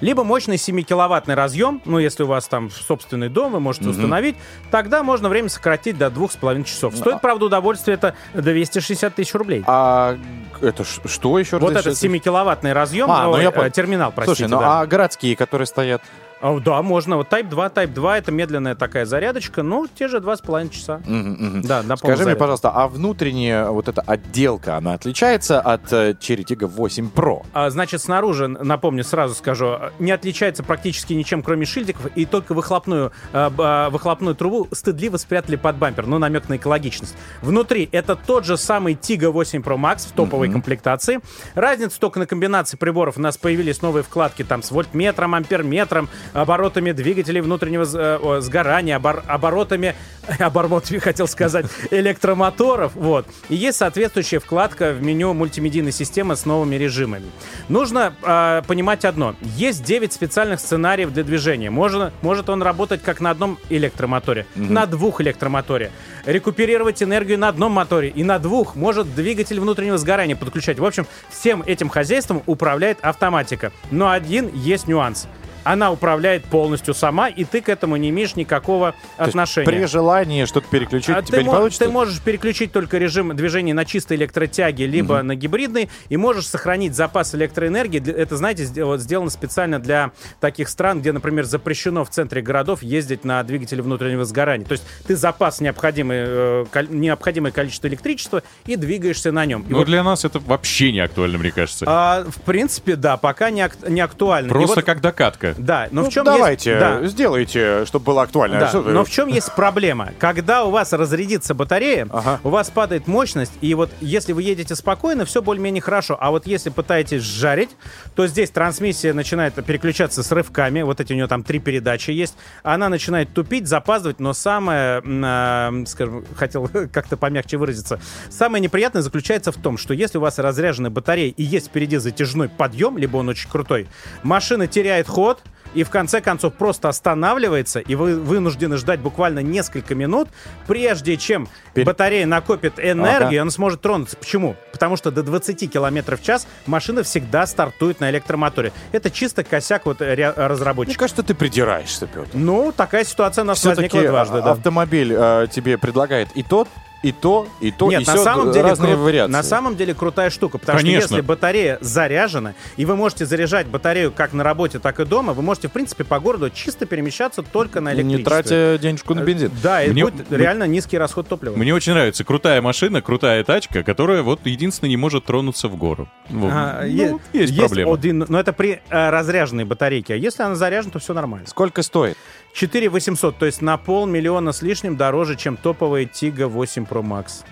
либо 0.00 0.24
мощный 0.24 0.56
7-киловаттный 0.56 1.34
разъем, 1.34 1.80
ну, 1.84 1.98
если 1.98 2.22
у 2.22 2.26
вас 2.26 2.46
там 2.48 2.70
собственный 2.70 3.28
дом, 3.28 3.52
вы 3.52 3.60
можете 3.60 3.88
установить, 3.88 4.36
тогда 4.70 5.02
можно 5.02 5.28
время 5.28 5.48
сократить 5.48 5.98
до 5.98 6.06
2,5 6.08 6.64
часов. 6.64 6.96
Стоит, 6.96 7.20
правда, 7.20 7.46
удовольствие 7.46 7.94
это 7.94 8.14
260 8.34 9.14
тысяч 9.14 9.34
рублей. 9.34 9.62
А 9.66 10.16
это 10.60 10.84
что 10.84 11.38
еще 11.38 11.56
раз? 11.56 11.62
вот 11.62 11.70
Это- 11.72 11.80
этот 11.90 11.94
7-киловаттный 12.02 12.72
разъем, 12.72 13.10
А, 13.10 13.24
ну 13.24 13.32
ой, 13.32 13.42
я 13.42 13.50
э, 13.50 13.70
терминал, 13.70 14.12
простите. 14.12 14.48
Слушай, 14.48 14.50
ну 14.50 14.60
да. 14.60 14.80
а 14.80 14.86
городские, 14.86 15.36
которые 15.36 15.66
стоят? 15.66 16.02
А, 16.40 16.58
Да, 16.60 16.82
можно. 16.82 17.16
Вот 17.16 17.28
Type 17.28 17.48
2, 17.48 17.68
Type 17.68 17.92
2 17.94 18.18
это 18.18 18.32
медленная 18.32 18.74
такая 18.74 19.06
зарядочка, 19.06 19.62
ну, 19.62 19.86
те 19.86 20.08
же 20.08 20.18
2,5 20.18 20.70
часа. 20.70 21.00
Мгм, 21.06 21.32
мгм. 21.32 21.62
Да, 21.62 21.82
на 21.82 21.96
Скажи 21.96 22.24
мне, 22.24 22.36
пожалуйста, 22.36 22.70
а 22.70 22.88
внутренняя 22.88 23.68
вот 23.68 23.88
эта 23.88 24.02
отделка, 24.02 24.76
она 24.76 24.94
отличается 24.94 25.60
от 25.60 25.92
э, 25.92 26.12
Cherry 26.12 26.44
Tiggo 26.44 26.66
8 26.66 27.10
Pro? 27.14 27.44
А, 27.52 27.70
Значит, 27.70 28.02
снаружи, 28.02 28.48
напомню, 28.48 29.02
сразу 29.04 29.34
скажу, 29.34 29.78
не 29.98 30.12
отличается 30.12 30.62
практически 30.62 31.14
ничем, 31.14 31.42
кроме 31.42 31.64
шильдиков, 31.66 32.06
и 32.14 32.26
только 32.26 32.52
выхлопную, 32.52 33.12
а, 33.32 33.90
выхлопную 33.90 34.34
трубу 34.34 34.68
стыдливо 34.72 35.16
спрятали 35.16 35.56
под 35.56 35.76
бампер, 35.76 36.06
ну, 36.06 36.18
намек 36.18 36.48
на 36.48 36.56
экологичность. 36.56 37.16
Внутри 37.42 37.88
это 37.92 38.14
тот 38.16 38.44
же 38.44 38.56
самый 38.56 38.94
Tiggo 38.94 39.30
8 39.30 39.62
Pro 39.62 39.76
Max 39.76 40.08
в 40.08 40.12
топовой 40.12 40.50
комплектации. 40.50 41.20
Разница 41.54 41.98
только 41.98 42.18
на 42.18 42.26
комбинации 42.26 42.76
приборов. 42.76 43.16
У 43.16 43.20
нас 43.20 43.36
появились 43.36 43.82
новые 43.82 44.02
вкладки 44.02 44.42
там 44.44 44.62
с 44.62 44.70
вольтметром, 44.70 45.34
амперметром, 45.34 46.08
оборотами 46.32 46.92
двигателей 46.92 47.40
внутреннего 47.40 47.84
э, 47.84 48.40
сгорания, 48.40 48.96
обор- 48.96 49.22
оборотами, 49.26 49.94
оборотами, 50.38 50.98
хотел 50.98 51.28
сказать, 51.28 51.66
электромоторов, 51.90 52.94
вот. 52.94 53.26
И 53.48 53.54
есть 53.54 53.78
соответствующая 53.78 54.38
вкладка 54.38 54.92
в 54.92 55.02
меню 55.02 55.32
мультимедийной 55.34 55.92
системы 55.92 56.36
с 56.36 56.44
новыми 56.44 56.76
режимами. 56.76 57.26
Нужно 57.68 58.14
э, 58.22 58.62
понимать 58.66 59.04
одно. 59.04 59.34
Есть 59.42 59.84
9 59.84 60.12
специальных 60.12 60.60
сценариев 60.60 61.12
для 61.12 61.24
движения. 61.24 61.70
Можно, 61.70 62.12
может 62.22 62.48
он 62.48 62.62
работать 62.62 63.02
как 63.02 63.20
на 63.20 63.30
одном 63.30 63.58
электромоторе, 63.70 64.46
на 64.54 64.86
двух 64.86 65.20
электромоторе. 65.20 65.90
Рекуперировать 66.24 67.02
энергию 67.02 67.38
на 67.38 67.48
одном 67.48 67.72
моторе 67.72 68.08
и 68.08 68.24
на 68.24 68.38
двух. 68.38 68.74
Может 68.74 69.14
двигатель 69.14 69.60
внутреннего 69.60 69.98
сгорания 69.98 70.36
подключать. 70.36 70.78
В 70.78 70.84
общем, 70.84 71.06
всем 71.30 71.62
этим 71.62 71.88
хозяйством 71.88 72.42
управляет 72.46 72.98
автоматика. 73.02 73.72
Но 73.90 74.10
один 74.10 74.50
есть 74.54 74.88
нюанс. 74.88 75.28
Она 75.66 75.90
управляет 75.90 76.44
полностью 76.44 76.94
сама, 76.94 77.28
и 77.28 77.42
ты 77.44 77.60
к 77.60 77.68
этому 77.68 77.96
не 77.96 78.10
имеешь 78.10 78.36
никакого 78.36 78.94
То 79.16 79.24
отношения. 79.24 79.66
при 79.66 79.84
желании 79.86 80.44
что-то 80.44 80.68
переключить 80.70 81.16
А 81.16 81.22
тебя 81.22 81.38
ты, 81.38 81.44
не 81.44 81.50
получится? 81.50 81.84
ты 81.84 81.90
можешь 81.90 82.20
переключить 82.20 82.70
только 82.70 82.98
режим 82.98 83.34
движения 83.34 83.74
на 83.74 83.84
чистой 83.84 84.16
электротяге, 84.16 84.86
либо 84.86 85.22
на 85.22 85.34
гибридной, 85.34 85.88
и 86.08 86.16
можешь 86.16 86.46
сохранить 86.46 86.94
запас 86.94 87.34
электроэнергии. 87.34 88.00
Это, 88.12 88.36
знаете, 88.36 88.84
вот 88.84 89.00
сделано 89.00 89.28
специально 89.30 89.80
для 89.80 90.12
таких 90.40 90.68
стран, 90.68 91.00
где, 91.00 91.10
например, 91.10 91.44
запрещено 91.44 92.04
в 92.04 92.10
центре 92.10 92.42
городов 92.42 92.82
ездить 92.84 93.24
на 93.24 93.42
двигателе 93.42 93.82
внутреннего 93.82 94.24
сгорания. 94.24 94.66
То 94.66 94.72
есть 94.72 94.84
ты 95.06 95.16
запас 95.16 95.60
необходимый, 95.60 96.18
э, 96.20 96.64
необходимое 96.90 97.50
количество 97.50 97.88
электричества 97.88 98.44
и 98.66 98.76
двигаешься 98.76 99.32
на 99.32 99.44
нем. 99.46 99.62
И 99.62 99.70
Ну, 99.72 99.78
вот, 99.78 99.86
для 99.88 100.04
нас 100.04 100.24
это 100.24 100.38
вообще 100.38 100.92
не 100.92 101.00
актуально, 101.00 101.38
мне 101.38 101.50
кажется. 101.50 101.84
а, 101.88 102.24
в 102.24 102.40
принципе, 102.42 102.94
да, 102.94 103.16
пока 103.16 103.50
не, 103.50 103.62
ак- 103.62 103.88
не 103.88 104.00
актуально. 104.00 104.46
И 104.46 104.50
Просто 104.50 104.76
вот- 104.76 104.84
как 104.84 105.00
докатка. 105.00 105.54
Да, 105.56 105.88
но 105.90 106.02
Ну, 106.02 106.10
в 106.10 106.12
чем 106.12 106.24
давайте, 106.24 106.70
есть... 106.70 106.80
Да. 106.80 107.06
сделайте, 107.06 107.84
чтобы 107.86 108.04
было 108.06 108.22
актуально. 108.22 108.60
Да, 108.60 108.72
но 108.80 109.04
в 109.04 109.10
чем 109.10 109.28
есть 109.28 109.54
проблема? 109.54 110.10
Когда 110.18 110.64
у 110.64 110.70
вас 110.70 110.92
разрядится 110.92 111.54
батарея, 111.54 112.06
Ага. 112.10 112.40
у 112.44 112.50
вас 112.50 112.70
падает 112.70 113.06
мощность, 113.06 113.52
и 113.60 113.74
вот 113.74 113.90
если 114.00 114.32
вы 114.32 114.42
едете 114.42 114.74
спокойно, 114.74 115.24
все 115.24 115.42
более-менее 115.42 115.80
хорошо. 115.82 116.16
А 116.20 116.30
вот 116.30 116.46
если 116.46 116.70
пытаетесь 116.70 117.22
жарить, 117.22 117.70
то 118.14 118.26
здесь 118.26 118.50
трансмиссия 118.50 119.12
начинает 119.14 119.54
переключаться 119.64 120.22
с 120.22 120.32
рывками. 120.32 120.82
Вот 120.82 121.00
эти 121.00 121.12
у 121.12 121.16
нее 121.16 121.26
там 121.26 121.42
три 121.42 121.58
передачи 121.58 122.10
есть. 122.10 122.36
Она 122.62 122.88
начинает 122.88 123.32
тупить, 123.32 123.66
запаздывать, 123.66 124.20
но 124.20 124.32
самое, 124.32 125.02
а, 125.24 125.72
скажем, 125.86 126.24
хотел 126.36 126.68
как-то 126.92 127.16
помягче 127.16 127.56
выразиться, 127.56 127.98
самое 128.30 128.62
неприятное 128.62 129.02
заключается 129.02 129.52
в 129.52 129.56
том, 129.56 129.78
что 129.78 129.94
если 129.94 130.18
у 130.18 130.20
вас 130.20 130.38
разряженная 130.38 130.90
батарея 130.90 131.32
и 131.36 131.42
есть 131.42 131.68
впереди 131.68 131.96
затяжной 131.96 132.48
подъем, 132.48 132.98
либо 132.98 133.16
он 133.16 133.28
очень 133.28 133.48
крутой, 133.48 133.88
машина 134.22 134.66
теряет 134.66 135.06
ход, 135.08 135.40
и 135.76 135.84
в 135.84 135.90
конце 135.90 136.20
концов 136.20 136.54
просто 136.54 136.88
останавливается, 136.88 137.80
и 137.80 137.94
вы 137.94 138.16
вынуждены 138.18 138.76
ждать 138.78 139.00
буквально 139.00 139.40
несколько 139.40 139.94
минут, 139.94 140.28
прежде 140.66 141.16
чем 141.16 141.48
Пере- 141.74 141.84
батарея 141.84 142.26
накопит 142.26 142.78
энергию, 142.78 143.26
Ага. 143.26 143.34
и 143.34 143.38
он 143.38 143.50
сможет 143.50 143.80
тронуться. 143.82 144.16
Почему? 144.16 144.56
Потому 144.72 144.96
что 144.96 145.10
до 145.10 145.22
20 145.22 145.70
км 145.70 146.16
в 146.16 146.22
час 146.22 146.46
машина 146.66 147.02
всегда 147.02 147.46
стартует 147.46 148.00
на 148.00 148.10
электромоторе. 148.10 148.72
Это 148.92 149.10
чисто 149.10 149.44
косяк 149.44 149.86
вот 149.86 150.00
ре- 150.00 150.16
Мне 150.16 150.46
разработчика. 150.46 150.98
кажется, 151.00 151.22
ты 151.22 151.34
придираешься, 151.34 152.06
Петр. 152.06 152.28
Ну, 152.32 152.72
такая 152.76 153.04
ситуация 153.04 153.42
у 153.42 153.46
нас 153.46 153.58
Все-таки 153.58 153.82
возникла 153.96 154.10
дважды, 154.10 154.42
да. 154.42 154.52
автомобиль 154.52 155.12
э, 155.16 155.46
тебе 155.52 155.76
предлагает 155.78 156.28
и 156.34 156.42
тот 156.42 156.68
и 157.02 157.12
то, 157.12 157.46
и 157.60 157.70
то, 157.70 157.88
Нет, 157.90 158.02
и 158.02 158.06
на 158.06 158.16
самом, 158.16 158.52
деле, 158.52 158.64
разные 158.64 158.94
кру- 158.94 159.04
вариации. 159.04 159.32
на 159.32 159.42
самом 159.42 159.76
деле 159.76 159.94
крутая 159.94 160.30
штука, 160.30 160.58
потому 160.58 160.78
Конечно. 160.78 161.02
что 161.06 161.14
если 161.16 161.26
батарея 161.26 161.78
заряжена, 161.80 162.54
и 162.76 162.84
вы 162.84 162.96
можете 162.96 163.26
заряжать 163.26 163.66
батарею 163.66 164.10
как 164.10 164.32
на 164.32 164.42
работе, 164.42 164.78
так 164.78 164.98
и 164.98 165.04
дома, 165.04 165.32
вы 165.34 165.42
можете, 165.42 165.68
в 165.68 165.72
принципе, 165.72 166.04
по 166.04 166.18
городу 166.18 166.50
чисто 166.50 166.86
перемещаться 166.86 167.42
только 167.42 167.80
на 167.80 167.90
электричестве. 167.94 168.18
Не 168.18 168.24
тратя 168.24 168.78
денежку 168.80 169.14
на 169.14 169.20
бензин. 169.20 169.50
Да, 169.62 169.84
и 169.84 169.90
Мне- 169.90 170.04
будет 170.04 170.32
реально 170.32 170.64
низкий 170.64 170.98
расход 170.98 171.28
топлива. 171.28 171.54
Мне 171.56 171.74
очень 171.74 171.92
нравится 171.92 172.24
крутая 172.24 172.60
машина, 172.62 173.02
крутая 173.02 173.44
тачка, 173.44 173.82
которая 173.82 174.22
вот 174.22 174.40
единственное 174.44 174.88
не 174.90 174.96
может 174.96 175.26
тронуться 175.26 175.68
в 175.68 175.76
гору. 175.76 176.08
Вот. 176.30 176.50
А, 176.52 176.80
Ну, 176.82 176.86
е- 176.88 177.18
есть, 177.34 177.56
проблема. 177.56 177.92
один- 177.94 178.24
но 178.28 178.40
это 178.40 178.52
при 178.52 178.80
э, 178.88 179.10
разряженной 179.10 179.64
батарейке. 179.64 180.14
А 180.14 180.16
если 180.16 180.42
она 180.42 180.54
заряжена, 180.54 180.92
то 180.92 180.98
все 180.98 181.12
нормально. 181.14 181.46
Сколько 181.46 181.82
стоит? 181.82 182.16
4 182.56 182.88
800, 182.88 183.36
то 183.38 183.44
есть 183.44 183.60
на 183.60 183.76
полмиллиона 183.76 184.52
с 184.52 184.62
лишним 184.62 184.96
дороже, 184.96 185.36
чем 185.36 185.58
топовая 185.58 186.06
Тига 186.06 186.48
8 186.48 186.84
Pro 186.84 187.02
Max. 187.02 187.44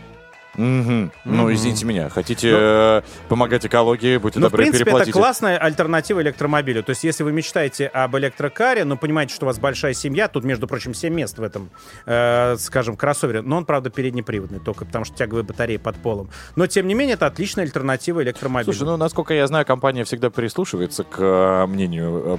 Мгм. 0.56 1.10
Ну, 1.26 1.42
Мгм. 1.42 1.52
извините 1.52 1.84
меня, 1.84 2.08
хотите 2.08 2.50
Ну- 2.52 2.56
э, 2.58 3.02
помогать 3.28 3.66
экологии, 3.66 4.16
будьте 4.18 4.38
Ну, 4.38 4.46
в 4.46 4.50
добры, 4.50 4.62
принципе, 4.62 4.82
это 4.82 4.84
переплатите. 4.84 5.12
классная 5.12 5.58
альтернатива 5.58 6.22
электромобилю. 6.22 6.82
То 6.84 6.90
есть, 6.90 7.02
если 7.04 7.22
вы 7.24 7.32
мечтаете 7.32 7.88
об 7.88 8.16
электрокаре, 8.16 8.84
но 8.84 8.96
понимаете, 8.96 9.34
что 9.34 9.44
у 9.44 9.48
вас 9.48 9.58
большая 9.58 9.92
семья, 9.94 10.28
тут, 10.28 10.44
между 10.44 10.66
прочим, 10.68 10.94
7 10.94 11.12
мест 11.12 11.36
в 11.38 11.42
этом, 11.42 11.70
э, 12.06 12.54
скажем, 12.58 12.96
кроссовере, 12.96 13.42
но 13.42 13.56
он, 13.58 13.64
правда, 13.66 13.90
переднеприводный 13.90 14.60
только, 14.60 14.84
потому 14.86 15.04
что 15.04 15.16
тяговые 15.16 15.42
батареи 15.44 15.76
под 15.76 15.96
полом. 15.96 16.30
Но, 16.56 16.66
тем 16.68 16.86
не 16.86 16.94
менее, 16.94 17.14
это 17.14 17.26
отличная 17.26 17.64
альтернатива 17.64 18.22
электромобилю. 18.22 18.72
Слушай, 18.72 18.86
ну, 18.88 18.96
насколько 18.96 19.34
я 19.34 19.46
знаю, 19.48 19.66
компания 19.66 20.04
всегда 20.04 20.30
прислушивается 20.30 21.02
к 21.04 21.16
э, 21.20 21.66
мнению, 21.66 22.38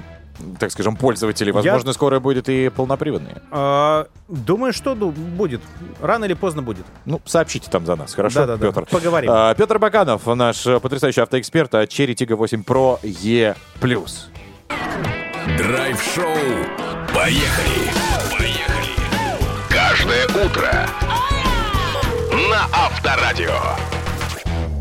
так 0.58 0.70
скажем, 0.70 0.96
пользователей. 0.96 1.52
Возможно, 1.52 1.92
скоро 1.92 2.20
будет 2.20 2.48
и 2.48 2.68
полноприводные. 2.68 3.42
А, 3.50 4.06
думаю, 4.28 4.72
что 4.72 4.94
ну, 4.94 5.10
будет. 5.10 5.60
Рано 6.00 6.24
или 6.24 6.34
поздно 6.34 6.62
будет. 6.62 6.86
Ну, 7.04 7.20
сообщите 7.24 7.70
там 7.70 7.86
за 7.86 7.96
нас, 7.96 8.14
хорошо, 8.14 8.40
Да-да-да, 8.40 8.66
Петр? 8.66 8.86
поговорим. 8.86 9.30
А, 9.32 9.54
Петр 9.54 9.78
Баканов, 9.78 10.26
наш 10.26 10.64
потрясающий 10.64 11.20
автоэксперт 11.20 11.74
от 11.74 11.90
Cherry 11.90 12.14
Tiggo 12.14 12.36
8 12.36 12.62
Pro 12.62 12.98
E+. 13.02 13.54
Драйв-шоу. 15.58 16.26
Поехали. 17.14 17.90
Поехали. 18.36 18.90
Каждое 19.70 20.26
утро 20.26 20.86
на 22.50 22.66
Авторадио. 22.72 23.52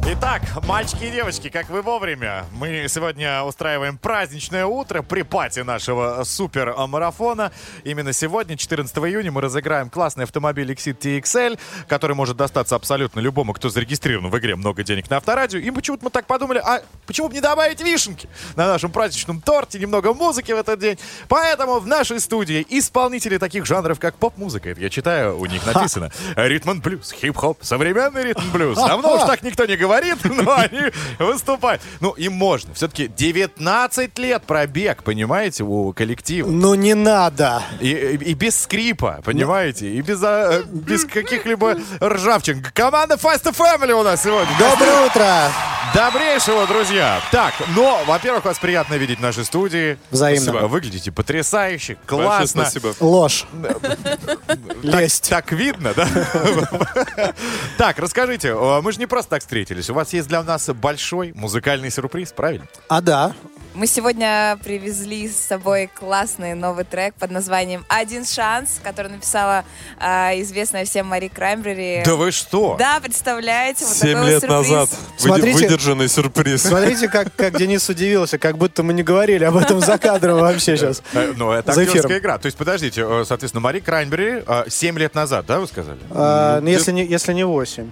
Итак, 0.07 0.43
мальчики 0.67 1.05
и 1.05 1.09
девочки, 1.09 1.49
как 1.49 1.67
вы 1.71 1.81
вовремя, 1.81 2.45
мы 2.51 2.85
сегодня 2.89 3.41
устраиваем 3.41 3.97
праздничное 3.97 4.67
утро 4.67 5.01
при 5.01 5.23
пати 5.23 5.61
нашего 5.61 6.23
супер-марафона. 6.23 7.51
Именно 7.83 8.13
сегодня, 8.13 8.55
14 8.55 8.95
июня, 8.97 9.31
мы 9.31 9.41
разыграем 9.41 9.89
классный 9.89 10.25
автомобиль 10.25 10.71
Exit 10.71 10.99
TXL, 10.99 11.57
который 11.87 12.15
может 12.15 12.37
достаться 12.37 12.75
абсолютно 12.75 13.19
любому, 13.19 13.53
кто 13.53 13.69
зарегистрирован 13.69 14.29
в 14.29 14.37
игре 14.37 14.55
«Много 14.55 14.83
денег 14.83 15.09
на 15.09 15.17
Авторадио». 15.17 15.57
И 15.57 15.71
почему-то 15.71 16.05
мы 16.05 16.11
так 16.11 16.27
подумали, 16.27 16.59
а 16.63 16.83
почему 17.07 17.29
бы 17.29 17.33
не 17.33 17.41
добавить 17.41 17.81
вишенки 17.81 18.29
на 18.55 18.67
нашем 18.67 18.91
праздничном 18.91 19.41
торте, 19.41 19.79
немного 19.79 20.13
музыки 20.13 20.51
в 20.51 20.57
этот 20.57 20.79
день. 20.79 20.99
Поэтому 21.29 21.79
в 21.79 21.87
нашей 21.87 22.19
студии 22.19 22.63
исполнители 22.69 23.39
таких 23.39 23.65
жанров, 23.65 23.99
как 23.99 24.17
поп-музыка, 24.17 24.69
это 24.69 24.81
я 24.81 24.91
читаю, 24.91 25.39
у 25.39 25.47
них 25.47 25.65
написано, 25.73 26.11
ритм 26.35 26.69
н 26.69 26.79
блюз, 26.79 27.11
хип-хоп, 27.11 27.57
современный 27.63 28.21
ритм 28.21 28.51
блюз. 28.53 28.77
Давно 28.77 29.15
уж 29.15 29.21
так 29.21 29.41
никто 29.41 29.65
не 29.65 29.75
говорит, 29.75 29.94
но 30.23 30.53
они 30.57 30.81
выступают. 31.19 31.81
Ну, 31.99 32.11
им 32.11 32.33
можно. 32.33 32.73
Все-таки 32.73 33.07
19 33.07 34.17
лет 34.19 34.43
пробег, 34.43 35.03
понимаете, 35.03 35.63
у 35.63 35.93
коллектива. 35.93 36.49
Ну 36.49 36.75
не 36.75 36.93
надо. 36.93 37.61
И, 37.79 37.89
и- 37.91 38.15
и 38.31 38.33
без 38.33 38.61
скрипа, 38.61 39.21
понимаете? 39.23 39.89
И 39.89 40.01
без, 40.01 40.21
а, 40.23 40.63
без 40.65 41.05
каких-либо 41.05 41.77
ржавчин. 42.01 42.63
Команда 42.73 43.15
Fast 43.15 43.43
Family 43.55 43.91
у 43.93 44.03
нас 44.03 44.23
сегодня. 44.23 44.51
Доброе 44.59 45.05
утро. 45.05 45.51
Добрейшего, 45.93 46.67
друзья. 46.67 47.21
Так, 47.31 47.53
но, 47.75 48.01
во-первых, 48.05 48.43
вас 48.45 48.57
приятно 48.59 48.95
видеть 48.95 49.19
в 49.19 49.21
нашей 49.21 49.45
студии. 49.45 49.97
Взаимно. 50.11 50.43
Спасибо. 50.51 50.67
Выглядите 50.67 51.11
потрясающе, 51.11 51.97
классно. 52.05 52.67
Ложь. 52.99 53.45
Лесть. 54.83 55.29
Так, 55.29 55.51
видно, 55.51 55.93
да? 55.95 56.07
Так, 57.77 57.99
расскажите, 57.99 58.49
э, 58.49 58.81
мы 58.81 58.91
же 58.91 58.99
не 58.99 59.05
просто 59.05 59.31
так 59.31 59.41
встретились. 59.41 59.84
У 59.89 59.93
вас 59.93 60.13
есть 60.13 60.27
для 60.27 60.43
нас 60.43 60.67
большой 60.69 61.33
музыкальный 61.33 61.91
сюрприз, 61.91 62.31
правильно? 62.33 62.67
А 62.89 63.01
да. 63.01 63.33
Мы 63.73 63.87
сегодня 63.87 64.57
привезли 64.63 65.27
с 65.27 65.35
собой 65.35 65.89
классный 65.93 66.53
новый 66.55 66.85
трек 66.85 67.13
под 67.15 67.31
названием 67.31 67.83
«Один 67.89 68.23
шанс», 68.25 68.79
который 68.81 69.11
написала 69.11 69.65
а, 69.99 70.31
известная 70.35 70.85
всем 70.85 71.07
Мари 71.07 71.27
Краймбрери. 71.27 72.01
Да 72.05 72.15
вы 72.15 72.31
что? 72.31 72.77
Да, 72.79 73.01
представляете, 73.01 73.83
вот 73.85 73.93
Семь 73.97 74.13
такой 74.13 74.29
лет 74.29 74.41
вот 74.43 74.49
сюрприз. 74.49 74.69
назад. 74.71 74.89
Смотрите- 75.17 75.53
Выдержанный 75.59 76.07
сюрприз. 76.07 76.61
Смотрите, 76.63 77.09
как, 77.09 77.35
как 77.35 77.57
Денис 77.57 77.89
удивился, 77.89 78.37
как 78.37 78.57
будто 78.57 78.81
мы 78.81 78.93
не 78.93 79.03
говорили 79.03 79.43
об 79.43 79.57
этом 79.57 79.81
за 79.81 79.97
кадром 79.97 80.39
вообще 80.39 80.77
сейчас. 80.77 81.03
Э, 81.11 81.33
Ну, 81.35 81.51
это 81.51 81.73
актерская 81.73 82.19
игра. 82.19 82.37
То 82.37 82.45
есть, 82.45 82.57
подождите, 82.57 83.01
э, 83.05 83.25
соответственно, 83.27 83.59
Мари 83.61 83.81
Крайнбери 83.81 84.41
7 84.69 84.97
лет 84.97 85.15
назад, 85.15 85.47
да, 85.47 85.59
вы 85.59 85.67
сказали? 85.67 85.99
А, 86.11 86.61
ну, 86.61 86.69
если, 86.69 86.93
не, 86.93 87.05
если 87.05 87.33
не 87.33 87.43
8. 87.43 87.89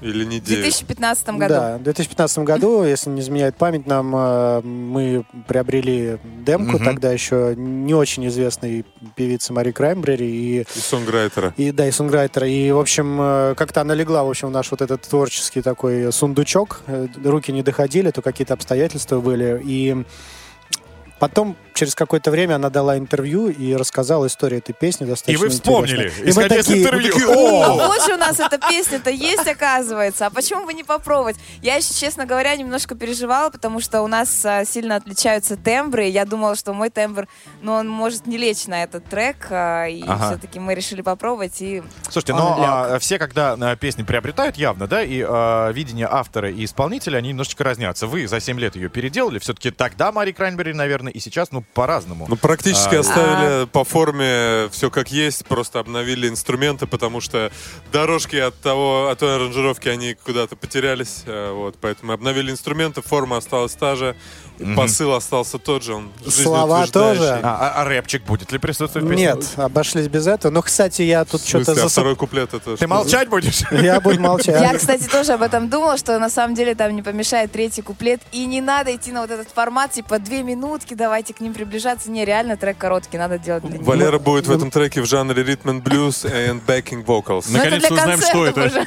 Или 0.00 0.24
не 0.24 0.40
В 0.40 0.44
2015 0.44 1.28
году. 1.30 1.54
Да, 1.54 1.78
в 1.78 1.82
2015 1.82 2.38
году, 2.38 2.84
если 2.84 3.10
не 3.10 3.20
изменяет 3.20 3.56
память, 3.56 3.86
нам 3.86 4.14
э, 4.16 4.60
мы 4.62 5.24
приобрели 5.46 6.18
демку, 6.44 6.76
Мгм. 6.76 6.84
тогда 6.84 7.12
еще 7.12 7.54
не 7.56 7.92
очень 7.94 8.26
известной 8.28 8.84
певицы 9.14 9.52
Мари 9.52 9.72
Краймбрери 9.72 10.26
и 10.26 10.60
И 10.62 10.66
сонграйтера. 10.78 11.52
и 11.56 11.70
да, 11.70 11.86
и 11.86 11.90
сонграйтера. 11.90 12.48
И, 12.48 12.70
в 12.70 12.78
общем, 12.78 13.18
э, 13.20 13.54
как-то 13.56 13.82
она 13.82 13.94
легла, 13.94 14.24
в 14.24 14.30
общем, 14.30 14.48
в 14.48 14.50
наш 14.52 14.70
вот 14.70 14.80
этот 14.82 15.02
творческий 15.02 15.60
такой 15.62 16.12
сундучок. 16.12 16.80
Э, 16.86 17.06
Руки 17.24 17.52
не 17.52 17.62
доходили, 17.62 18.10
то 18.10 18.22
какие-то 18.22 18.54
обстоятельства 18.54 19.20
были. 19.20 19.60
И 19.64 20.04
потом, 21.20 21.56
через 21.74 21.94
какое-то 21.94 22.30
время, 22.32 22.56
она 22.56 22.68
дала 22.70 22.98
интервью 22.98 23.48
и 23.48 23.74
рассказала 23.74 24.26
историю 24.26 24.58
этой 24.58 24.72
песни 24.72 25.04
достаточно 25.04 25.32
И 25.32 25.36
вы 25.36 25.50
вспомнили. 25.50 26.12
И 26.24 26.32
мы 26.32 26.48
такие, 26.48 26.82
интервью. 26.82 27.14
мы 27.14 27.20
такие, 27.20 27.64
А 27.64 27.72
«О!» 27.72 27.88
вот 27.88 28.04
же 28.04 28.14
у 28.14 28.16
нас 28.16 28.40
эта 28.40 28.58
песня-то 28.58 29.10
есть, 29.10 29.46
оказывается. 29.46 30.26
А 30.26 30.30
почему 30.30 30.66
бы 30.66 30.74
не 30.74 30.82
попробовать? 30.82 31.36
Я 31.62 31.76
еще, 31.76 31.94
честно 31.94 32.26
говоря, 32.26 32.56
немножко 32.56 32.94
переживала, 32.94 33.50
потому 33.50 33.80
что 33.80 34.02
у 34.02 34.06
нас 34.08 34.44
а, 34.44 34.64
сильно 34.64 34.96
отличаются 34.96 35.56
тембры. 35.56 36.08
и 36.08 36.10
Я 36.10 36.24
думала, 36.24 36.56
что 36.56 36.72
мой 36.72 36.90
тембр, 36.90 37.28
ну, 37.62 37.72
он 37.74 37.88
может 37.88 38.26
не 38.26 38.36
лечь 38.36 38.66
на 38.66 38.82
этот 38.82 39.04
трек. 39.04 39.46
а, 39.50 39.86
и 39.86 40.02
Ага. 40.06 40.26
все-таки 40.32 40.58
мы 40.58 40.74
решили 40.74 41.02
попробовать. 41.02 41.60
И 41.60 41.82
Слушайте, 42.10 42.32
но 42.34 42.56
а, 42.58 42.98
все, 42.98 43.18
когда 43.18 43.56
а, 43.60 43.76
песни 43.76 44.02
приобретают 44.02 44.56
явно, 44.56 44.86
да, 44.86 45.02
и 45.02 45.22
а, 45.26 45.70
видение 45.70 46.08
автора 46.10 46.50
и 46.50 46.64
исполнителя, 46.64 47.18
они 47.18 47.28
немножечко 47.30 47.62
разнятся. 47.64 48.06
Вы 48.06 48.26
за 48.26 48.40
7 48.40 48.58
лет 48.58 48.76
ее 48.76 48.88
переделали, 48.88 49.38
все-таки 49.38 49.70
тогда 49.70 50.10
Мари 50.12 50.32
Крайнбери, 50.32 50.72
наверное, 50.72 51.09
и 51.10 51.20
сейчас, 51.20 51.52
ну, 51.52 51.62
по-разному. 51.74 52.26
Ну, 52.28 52.36
практически 52.36 52.94
А, 52.94 53.00
оставили 53.00 53.66
по 53.66 53.84
форме 53.84 54.68
все 54.70 54.90
как 54.90 55.10
есть, 55.10 55.44
просто 55.46 55.78
обновили 55.78 56.28
инструменты, 56.28 56.86
потому 56.86 57.20
что 57.20 57.50
дорожки 57.92 58.36
от 58.36 58.60
того, 58.60 59.08
от 59.08 59.18
той 59.18 59.36
аранжировки, 59.36 59.88
они 59.88 60.14
куда-то 60.14 60.56
потерялись, 60.56 61.22
э, 61.26 61.52
вот, 61.52 61.76
поэтому 61.80 62.12
обновили 62.12 62.50
инструменты, 62.50 63.02
форма 63.02 63.36
осталась 63.36 63.74
та 63.74 63.96
же, 63.96 64.16
Мгм. 64.60 64.76
посыл 64.76 65.14
остался 65.14 65.58
тот 65.58 65.82
же, 65.82 65.94
он 65.94 66.10
Слова 66.28 66.86
тоже. 66.86 67.40
А, 67.42 67.72
а- 67.76 67.80
а 67.82 67.84
рэпчик 67.84 68.24
будет 68.24 68.52
ли 68.52 68.58
присутствовать 68.58 69.06
в 69.06 69.10
песне? 69.10 69.26
Нет, 69.26 69.44
обошлись 69.56 70.08
без 70.08 70.26
этого. 70.26 70.52
Но, 70.52 70.62
кстати, 70.62 71.02
я 71.02 71.24
тут 71.24 71.42
что-то 71.42 71.64
смысле, 71.66 71.82
а 71.82 71.86
засып- 71.86 71.90
второй 71.92 72.16
куплет 72.16 72.52
это 72.54 72.70
Ты 72.72 72.76
что? 72.76 72.88
молчать 72.88 73.28
будешь? 73.28 73.62
Я 73.70 74.00
буду 74.00 74.20
молчать. 74.20 74.60
Я, 74.60 74.74
кстати, 74.76 75.04
тоже 75.04 75.32
об 75.32 75.42
этом 75.42 75.68
думала, 75.70 75.96
что 75.96 76.18
на 76.18 76.28
самом 76.30 76.54
деле 76.54 76.74
там 76.74 76.94
не 76.94 77.02
помешает 77.02 77.52
третий 77.52 77.82
куплет. 77.82 78.20
И 78.32 78.44
не 78.46 78.60
надо 78.60 78.94
идти 78.94 79.12
на 79.12 79.22
вот 79.22 79.30
этот 79.30 79.48
формат, 79.50 79.92
типа 79.92 80.18
две 80.18 80.42
минутки, 80.42 80.94
давайте 80.94 81.32
к 81.34 81.40
ним 81.40 81.54
приближаться. 81.54 82.10
Не, 82.10 82.24
реально 82.24 82.56
трек 82.56 82.76
короткий, 82.78 83.18
надо 83.18 83.38
делать 83.38 83.62
длиннее. 83.64 83.82
Валера 83.84 84.18
будет 84.18 84.46
в 84.46 84.52
этом 84.52 84.70
треке 84.70 85.00
в 85.00 85.06
жанре 85.06 85.42
ритм 85.42 85.70
and 85.70 85.80
блюз 85.82 86.24
and 86.24 86.60
backing 86.66 87.04
vocals. 87.04 87.46
Ну, 87.48 87.58
это 87.58 87.78
для 87.78 87.88
концертов 87.88 88.56
уже. 88.66 88.86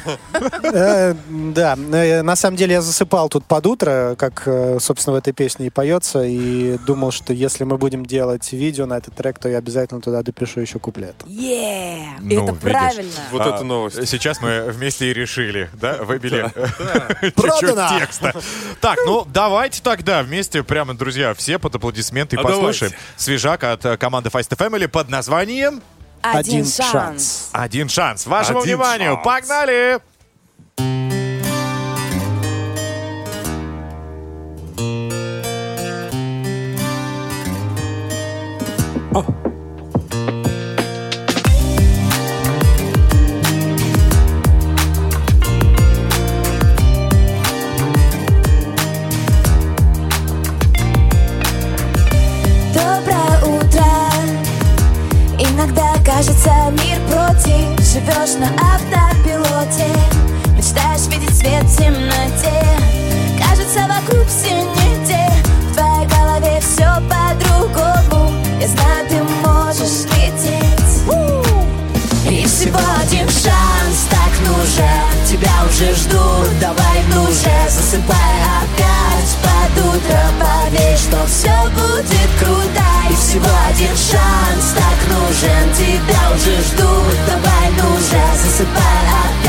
Э, 0.64 1.16
Да, 1.54 1.76
э, 1.76 2.22
на 2.22 2.36
самом 2.36 2.58
деле 2.58 2.74
я 2.74 2.82
засыпал 2.82 3.30
тут 3.30 3.46
под 3.46 3.66
утро, 3.66 4.16
как, 4.18 4.44
э, 4.46 4.78
собственно, 4.80 5.16
в 5.16 5.18
этой 5.18 5.34
песне 5.34 5.63
и 5.66 5.70
поется, 5.70 6.24
и 6.24 6.78
думал, 6.86 7.12
что 7.12 7.34
если 7.34 7.64
мы 7.64 7.78
будем 7.78 8.06
делать 8.06 8.52
видео 8.52 8.86
на 8.86 8.98
этот 8.98 9.16
трек, 9.16 9.40
то 9.40 9.50
я 9.50 9.58
обязательно 9.58 10.02
туда 10.02 10.22
допишу 10.24 10.60
еще 10.60 10.80
куплет. 10.80 11.16
Yeah, 11.26 12.06
Ну, 12.22 12.44
это 12.44 12.52
видишь. 12.54 12.62
правильно. 12.62 13.12
Вот 13.32 13.42
А, 13.42 13.50
это 13.56 13.64
новость. 13.64 14.08
Сейчас 14.08 14.42
мы 14.42 14.64
вместе 14.72 15.10
и 15.12 15.14
решили, 15.14 15.70
да, 15.74 16.04
выбили 16.04 16.52
чуть-чуть 17.22 18.00
текста. 18.00 18.34
Так, 18.82 19.00
ну 19.06 19.26
давайте 19.32 19.82
тогда 19.82 20.24
вместе, 20.24 20.64
прямо, 20.64 20.94
друзья, 20.94 21.34
все 21.34 21.60
под 21.60 21.76
аплодисменты 21.76 22.36
и 22.36 22.40
А 22.40 22.44
послушаем 22.44 22.94
свежак 23.18 23.64
от 23.64 23.86
э, 23.86 23.98
команды 23.98 24.30
Feist 24.30 24.56
Family 24.58 24.88
под 24.88 25.10
названием 25.10 25.82
Один 26.22 26.66
шанс. 26.66 27.50
«Один 27.52 27.90
шанс». 27.90 28.26
Вашему 28.28 28.64
Oh. 39.16 39.43
уже 75.74 75.94
ждут 75.96 76.60
Давай, 76.60 77.04
ну 77.14 77.26
же, 77.28 77.70
засыпай 77.70 78.36
опять. 78.62 79.38
Под 79.42 79.86
утро 79.86 80.20
поверь, 80.40 80.98
что 80.98 81.26
все 81.26 81.54
будет 81.72 82.30
круто. 82.40 82.84
И 83.10 83.16
всего 83.16 83.50
один 83.70 83.96
шанс 83.96 84.74
так 84.76 85.00
нужен. 85.10 85.74
Тебя 85.76 86.32
уже 86.36 86.62
ждут 86.62 87.18
Давай, 87.28 87.70
ну 87.78 87.98
же, 87.98 88.22
засыпай 88.44 89.00
опять. 89.26 89.43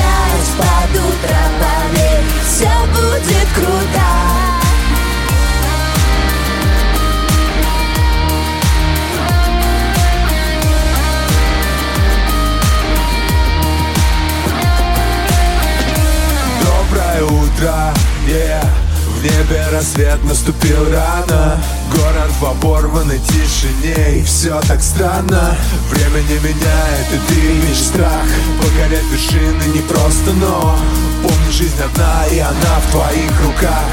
Утро, 17.64 17.94
yeah. 18.28 18.62
В 19.08 19.22
небе 19.22 19.64
рассвет 19.72 20.22
наступил 20.24 20.84
рано. 20.92 21.58
Город 21.90 22.30
в 22.38 22.44
оборванной 22.44 23.18
тишине 23.20 24.18
И 24.18 24.22
все 24.22 24.60
так 24.68 24.82
странно. 24.82 25.56
Время 25.88 26.20
не 26.28 26.38
меняет, 26.40 27.06
и 27.10 27.18
ты 27.26 27.40
видишь 27.40 27.84
страх. 27.84 28.26
Покорять 28.60 29.04
вершины 29.10 29.62
не 29.74 29.80
просто, 29.80 30.30
но 30.40 30.76
Помни, 31.22 31.50
жизнь 31.52 31.80
одна, 31.82 32.26
и 32.26 32.38
она 32.38 32.80
в 32.86 32.90
твоих 32.90 33.40
руках. 33.46 33.86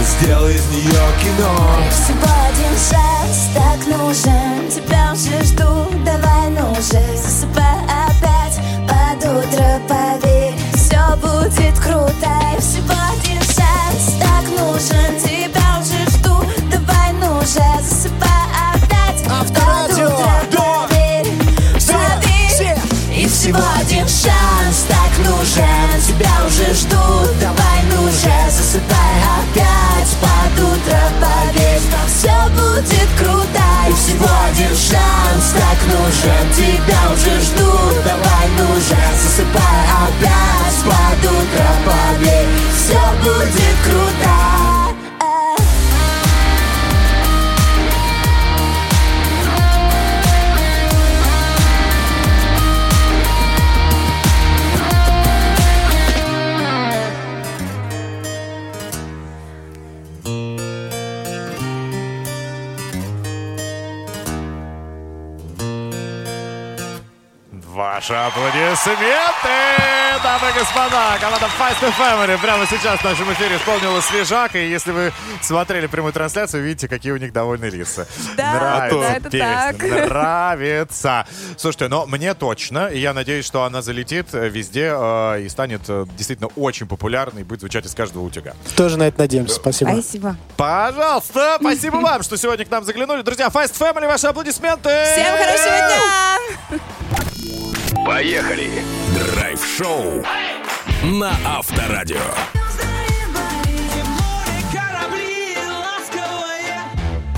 Сделай 0.00 0.54
из 0.54 0.66
нее 0.68 1.06
кино. 1.20 1.80
Всего 1.90 2.32
один 2.48 2.76
шанс, 2.78 3.48
так 3.54 3.86
нужен 3.88 4.55
нужен 36.26 36.52
Тебя 36.52 36.98
уже 37.12 37.40
ждут, 37.40 38.04
давай 38.04 38.48
ну 38.58 38.74
же 38.74 38.96
Засыпай 39.22 39.62
опять. 40.02 40.56
Под 40.84 41.32
утро, 41.32 41.66
поверь 41.84 42.46
Все 42.76 43.00
будет 43.22 43.76
круто 43.84 44.35
аплодисменты, 68.26 68.98
дамы 70.22 70.50
и 70.50 70.58
господа. 70.58 71.16
Команда 71.20 71.46
Fast 71.58 71.92
Family 71.96 72.38
прямо 72.40 72.66
сейчас 72.66 72.98
в 72.98 73.04
нашем 73.04 73.32
эфире 73.32 73.56
исполнила 73.56 74.00
свежак. 74.00 74.56
И 74.56 74.68
если 74.68 74.90
вы 74.90 75.12
смотрели 75.42 75.86
прямую 75.86 76.12
трансляцию, 76.12 76.64
видите, 76.64 76.88
какие 76.88 77.12
у 77.12 77.18
них 77.18 77.32
довольные 77.32 77.70
лица. 77.70 78.06
Да, 78.36 78.54
нравится 78.54 78.98
да, 78.98 79.14
это 79.14 79.30
песня, 79.30 79.74
так. 79.78 80.08
нравится. 80.08 81.26
Слушайте, 81.56 81.88
но 81.88 82.06
мне 82.06 82.34
точно, 82.34 82.88
и 82.88 82.98
я 82.98 83.14
надеюсь, 83.14 83.44
что 83.44 83.62
она 83.62 83.80
залетит 83.80 84.32
везде 84.32 84.92
э, 84.92 85.42
и 85.42 85.48
станет 85.48 85.82
э, 85.88 86.06
действительно 86.16 86.48
очень 86.56 86.86
популярной 86.88 87.42
и 87.42 87.44
будет 87.44 87.60
звучать 87.60 87.86
из 87.86 87.94
каждого 87.94 88.24
утюга. 88.24 88.54
Тоже 88.76 88.96
на 88.96 89.04
это 89.04 89.20
надеемся. 89.20 89.54
Спасибо. 89.54 89.90
Спасибо. 89.90 90.36
Пожалуйста, 90.56 91.58
спасибо 91.60 91.96
вам, 91.96 92.22
что 92.24 92.36
сегодня 92.36 92.64
к 92.64 92.70
нам 92.70 92.84
заглянули. 92.84 93.22
Друзья, 93.22 93.46
Fast 93.48 93.78
Family, 93.78 94.06
ваши 94.06 94.26
аплодисменты! 94.26 94.90
Всем 95.12 95.36
хорошего 95.36 96.80
дня! 96.80 97.35
Поехали! 98.06 98.70
Драйв-шоу 99.34 100.22
на 101.02 101.32
Авторадио. 101.44 102.16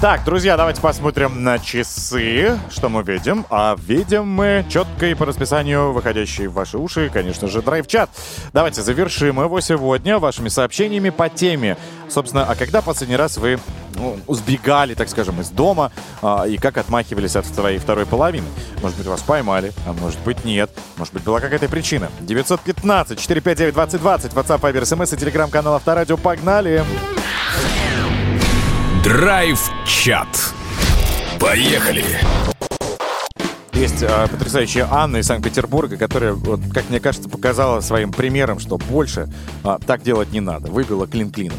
Так, 0.03 0.25
друзья, 0.25 0.59
давайте 0.59 0.83
посмотрим 0.83 1.43
на 1.43 1.59
часы. 1.59 2.59
Что 2.71 2.91
мы 2.91 3.03
видим? 3.03 3.47
А 3.49 3.77
видим 3.79 4.29
мы 4.29 4.65
четко 4.69 5.07
и 5.07 5.15
по 5.15 5.25
расписанию 5.25 5.93
выходящий 5.93 6.47
в 6.47 6.53
ваши 6.53 6.77
уши, 6.77 7.11
конечно 7.11 7.49
же, 7.49 7.63
драйв-чат. 7.63 8.11
Давайте 8.53 8.83
завершим 8.83 9.41
его 9.41 9.61
сегодня 9.61 10.19
вашими 10.19 10.49
сообщениями 10.49 11.09
по 11.09 11.31
теме. 11.31 11.79
Собственно, 12.09 12.45
а 12.45 12.55
когда 12.55 12.83
последний 12.83 13.17
раз 13.17 13.39
вы 13.39 13.59
ну, 13.99 14.35
сбегали, 14.35 14.95
так 14.95 15.09
скажем, 15.09 15.41
из 15.41 15.51
дома 15.51 15.93
а, 16.23 16.45
и 16.45 16.57
как 16.57 16.79
отмахивались 16.79 17.37
от 17.37 17.47
своей 17.47 17.79
второй 17.79 18.07
половины? 18.07 18.47
Может 18.83 18.97
быть, 18.97 19.07
вас 19.07 19.23
поймали, 19.23 19.73
а 19.87 19.93
может 19.93 20.19
быть, 20.21 20.45
нет. 20.45 20.71
Может 20.97 21.15
быть, 21.15 21.23
была 21.23 21.41
какая-то 21.41 21.69
причина. 21.69 22.11
915-459-2020, 22.21 24.35
WhatsApp, 24.35 24.61
Viber, 24.61 24.83
SMS 24.83 25.15
и 25.15 25.19
телеграм-канал 25.19 25.75
Авторадио. 25.75 26.17
Погнали! 26.17 26.85
Драйв-чат. 29.05 30.29
Поехали! 31.39 32.05
Есть 33.79 34.03
э, 34.03 34.27
потрясающая 34.29 34.89
Анна 34.91 35.19
из 35.19 35.27
Санкт-Петербурга, 35.27 35.97
которая, 35.97 36.33
вот, 36.33 36.59
как 36.75 36.91
мне 36.91 36.99
кажется, 36.99 37.29
показала 37.29 37.79
своим 37.81 38.11
примером, 38.11 38.59
что 38.59 38.77
больше 38.77 39.33
а, 39.63 39.79
так 39.79 40.03
делать 40.03 40.33
не 40.33 40.41
надо. 40.41 40.69
Выбила 40.69 41.07
клин 41.07 41.31
клином. 41.31 41.59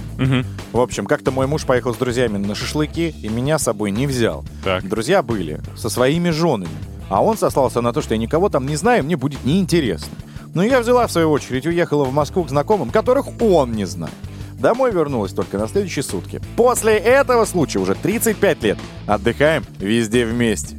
В 0.74 0.82
общем, 0.82 1.06
как-то 1.06 1.32
мой 1.32 1.48
муж 1.48 1.64
поехал 1.64 1.94
с 1.94 1.98
друзьями 1.98 2.38
на 2.38 2.56
шашлыки 2.56 3.16
и 3.22 3.30
меня 3.30 3.58
с 3.58 3.64
собой 3.64 3.92
не 3.92 4.06
взял. 4.06 4.44
Друзья 4.84 5.24
были 5.24 5.62
со 5.78 5.90
своими 5.90 6.30
женами. 6.32 6.68
А 7.08 7.24
он 7.24 7.38
сослался 7.38 7.80
на 7.80 7.94
то, 7.94 8.02
что 8.02 8.16
я 8.16 8.18
никого 8.20 8.50
там 8.50 8.68
не 8.68 8.76
знаю, 8.76 9.06
мне 9.06 9.16
будет 9.16 9.46
неинтересно. 9.46 10.12
Но 10.54 10.62
я 10.62 10.82
взяла, 10.82 11.08
в 11.08 11.14
свою 11.14 11.32
очередь, 11.32 11.66
уехала 11.68 12.04
в 12.04 12.12
Москву 12.12 12.44
к 12.44 12.50
знакомым, 12.50 12.90
которых 12.90 13.28
он 13.42 13.72
не 13.72 13.86
знает. 13.86 14.14
Домой 14.60 14.92
вернулась 14.92 15.32
только 15.32 15.58
на 15.58 15.70
следующие 15.70 16.04
сутки. 16.04 16.42
После 16.58 16.98
этого 16.98 17.46
случая 17.46 17.80
уже 17.80 17.96
35 17.96 18.64
лет 18.64 18.78
отдыхаем 19.08 19.64
везде 19.80 20.26
вместе. 20.26 20.76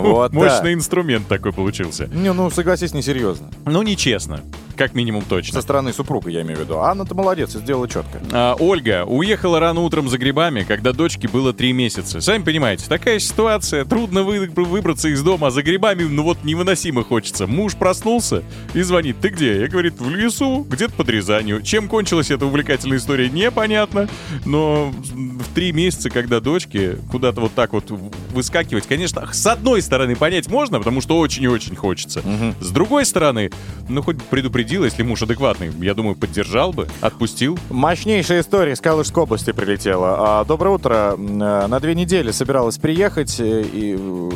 Вот 0.00 0.32
Мощный 0.32 0.70
так. 0.70 0.74
инструмент 0.74 1.28
такой 1.28 1.52
получился. 1.52 2.06
Не, 2.06 2.32
ну 2.32 2.50
согласись, 2.50 2.94
несерьезно. 2.94 3.50
Ну, 3.66 3.82
нечестно. 3.82 4.40
Как 4.76 4.94
минимум 4.94 5.24
точно. 5.28 5.54
Со 5.54 5.62
стороны 5.62 5.92
супруга, 5.92 6.30
я 6.30 6.42
имею 6.42 6.58
в 6.58 6.60
виду. 6.62 6.78
Анна-то 6.78 7.14
молодец, 7.14 7.50
сделала 7.52 7.88
четко. 7.88 8.20
А, 8.32 8.54
Ольга 8.58 9.04
уехала 9.06 9.60
рано 9.60 9.80
утром 9.82 10.08
за 10.08 10.18
грибами, 10.18 10.62
когда 10.62 10.92
дочке 10.92 11.28
было 11.28 11.52
три 11.52 11.72
месяца. 11.72 12.20
Сами 12.20 12.42
понимаете, 12.42 12.86
такая 12.88 13.18
ситуация, 13.18 13.84
трудно 13.84 14.22
вы- 14.22 14.48
выбраться 14.48 15.08
из 15.08 15.22
дома, 15.22 15.48
а 15.48 15.50
за 15.50 15.62
грибами, 15.62 16.04
ну 16.04 16.22
вот 16.22 16.44
невыносимо 16.44 17.04
хочется. 17.04 17.46
Муж 17.46 17.76
проснулся 17.76 18.42
и 18.74 18.82
звонит, 18.82 19.16
ты 19.20 19.28
где? 19.28 19.60
Я, 19.60 19.68
говорит, 19.68 19.94
в 20.00 20.10
лесу, 20.10 20.66
где-то 20.68 20.94
под 20.94 21.08
Рязанью. 21.08 21.62
Чем 21.62 21.88
кончилась 21.88 22.30
эта 22.30 22.46
увлекательная 22.46 22.98
история, 22.98 23.28
непонятно. 23.28 24.08
Но 24.44 24.92
в 24.92 25.54
три 25.54 25.72
месяца, 25.72 26.10
когда 26.10 26.40
дочке 26.40 26.96
куда-то 27.10 27.40
вот 27.40 27.52
так 27.54 27.72
вот 27.72 27.90
выскакивать, 28.32 28.86
конечно, 28.86 29.28
с 29.32 29.46
одной 29.46 29.82
стороны 29.82 30.16
понять 30.16 30.48
можно, 30.48 30.78
потому 30.78 31.00
что 31.00 31.18
очень 31.18 31.42
и 31.44 31.48
очень 31.48 31.76
хочется. 31.76 32.22
С 32.60 32.70
другой 32.70 33.04
стороны, 33.04 33.50
ну 33.88 34.02
хоть 34.02 34.22
предупредила, 34.62 34.84
если 34.84 35.02
муж 35.02 35.22
адекватный, 35.22 35.72
я 35.80 35.94
думаю, 35.94 36.14
поддержал 36.14 36.72
бы, 36.72 36.86
отпустил. 37.00 37.58
Мощнейшая 37.70 38.40
история 38.42 38.72
из 38.72 38.80
Калужской 38.80 39.24
области 39.24 39.50
прилетела. 39.52 40.40
А, 40.40 40.44
Доброе 40.44 40.70
утро. 40.76 41.14
Э, 41.18 41.66
На 41.66 41.80
две 41.80 41.94
недели 41.94 42.30
собиралась 42.30 42.78
приехать, 42.78 43.40
э, 43.40 43.62
и, 43.62 43.96
э, 43.98 44.30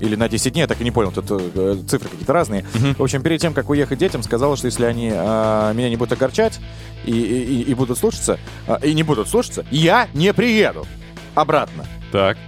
или 0.00 0.16
на 0.16 0.28
10 0.28 0.52
дней, 0.54 0.62
я 0.62 0.66
так 0.66 0.80
и 0.80 0.84
не 0.84 0.90
понял, 0.90 1.12
тут 1.12 1.26
э, 1.30 1.76
цифры 1.86 2.08
какие-то 2.08 2.32
разные. 2.32 2.64
В 2.98 3.02
общем, 3.02 3.22
перед 3.22 3.40
тем, 3.40 3.52
как 3.52 3.68
уехать 3.68 3.98
детям, 3.98 4.22
сказала, 4.22 4.56
что 4.56 4.66
если 4.66 4.84
они 4.84 5.10
а, 5.12 5.72
меня 5.74 5.88
не 5.90 5.96
будут 5.96 6.12
огорчать 6.12 6.58
и, 7.04 7.10
и- 7.12 7.62
и 7.70 7.74
будут 7.74 7.98
слушаться, 7.98 8.38
а, 8.66 8.76
и 8.82 8.94
не 8.94 9.02
будут 9.02 9.28
слушаться, 9.28 9.64
я 9.70 10.08
не 10.14 10.32
приеду 10.32 10.86
обратно. 11.34 11.84
Так. 12.12 12.38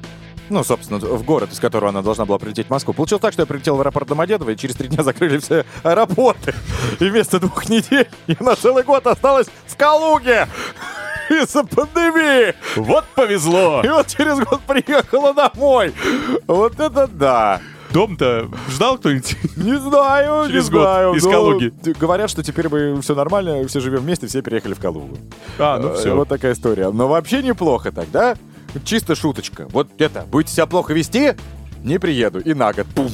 Ну, 0.51 0.65
собственно, 0.65 0.99
в 0.99 1.23
город, 1.25 1.53
из 1.53 1.61
которого 1.61 1.91
она 1.91 2.03
должна 2.03 2.25
была 2.27 2.39
прилететь 2.39 2.67
в 2.67 2.71
Москву. 2.71 2.93
Получилось 2.93 3.23
так, 3.23 3.33
что 3.33 3.43
я 3.43 3.47
прилетел 3.47 3.77
в 3.77 3.81
аэропорт 3.81 4.09
Домодедово, 4.09 4.51
и 4.51 4.57
через 4.57 4.75
три 4.75 4.89
дня 4.89 5.03
закрыли 5.05 5.39
все 5.39 5.65
аэропорты. 5.85 6.55
И 6.99 7.05
вместо 7.09 7.39
двух 7.41 7.69
недель 7.69 8.09
я 8.27 8.37
на 8.41 8.57
целый 8.57 8.83
год 8.83 9.07
осталась 9.07 9.47
в 9.67 9.77
Калуге 9.77 10.49
из-за 11.31 11.63
пандемии. 11.65 12.55
Вот 12.77 13.05
повезло. 13.15 13.83
И 13.85 13.89
вот 13.89 14.09
через 14.09 14.39
год 14.41 14.61
приехала 14.67 15.33
домой. 15.33 15.95
Вот 16.47 16.79
это 16.81 17.07
да. 17.07 17.61
Дом-то 17.93 18.49
ждал 18.69 18.99
кто-нибудь? 18.99 19.37
Не 19.57 19.77
знаю, 19.79 20.47
Через 20.49 20.67
не 20.67 20.71
год 20.73 20.83
знаю. 20.83 21.15
из 21.15 21.25
но 21.25 21.31
Калуги. 21.31 21.73
Говорят, 21.99 22.31
что 22.31 22.43
теперь 22.45 22.69
мы 22.69 23.01
все 23.03 23.17
нормально, 23.17 23.67
все 23.67 23.81
живем 23.81 24.01
вместе, 24.03 24.29
все 24.29 24.43
переехали 24.43 24.75
в 24.75 24.81
Калугу. 24.81 25.17
А, 25.59 25.79
ну 25.79 25.89
Э, 25.89 25.95
всё. 25.97 26.15
Вот 26.15 26.29
такая 26.29 26.53
история. 26.53 26.91
Но 26.91 27.09
вообще 27.09 27.43
неплохо 27.43 27.91
так, 27.91 28.09
да? 28.13 28.37
Чисто 28.85 29.15
шуточка. 29.15 29.67
Вот 29.71 29.89
это, 29.99 30.23
будете 30.23 30.53
себя 30.53 30.67
плохо 30.67 30.93
вести, 30.93 31.35
не 31.83 31.99
приеду. 31.99 32.41
И 32.41 32.55
на 32.55 32.73
год. 32.73 32.87
Пум. 32.95 33.11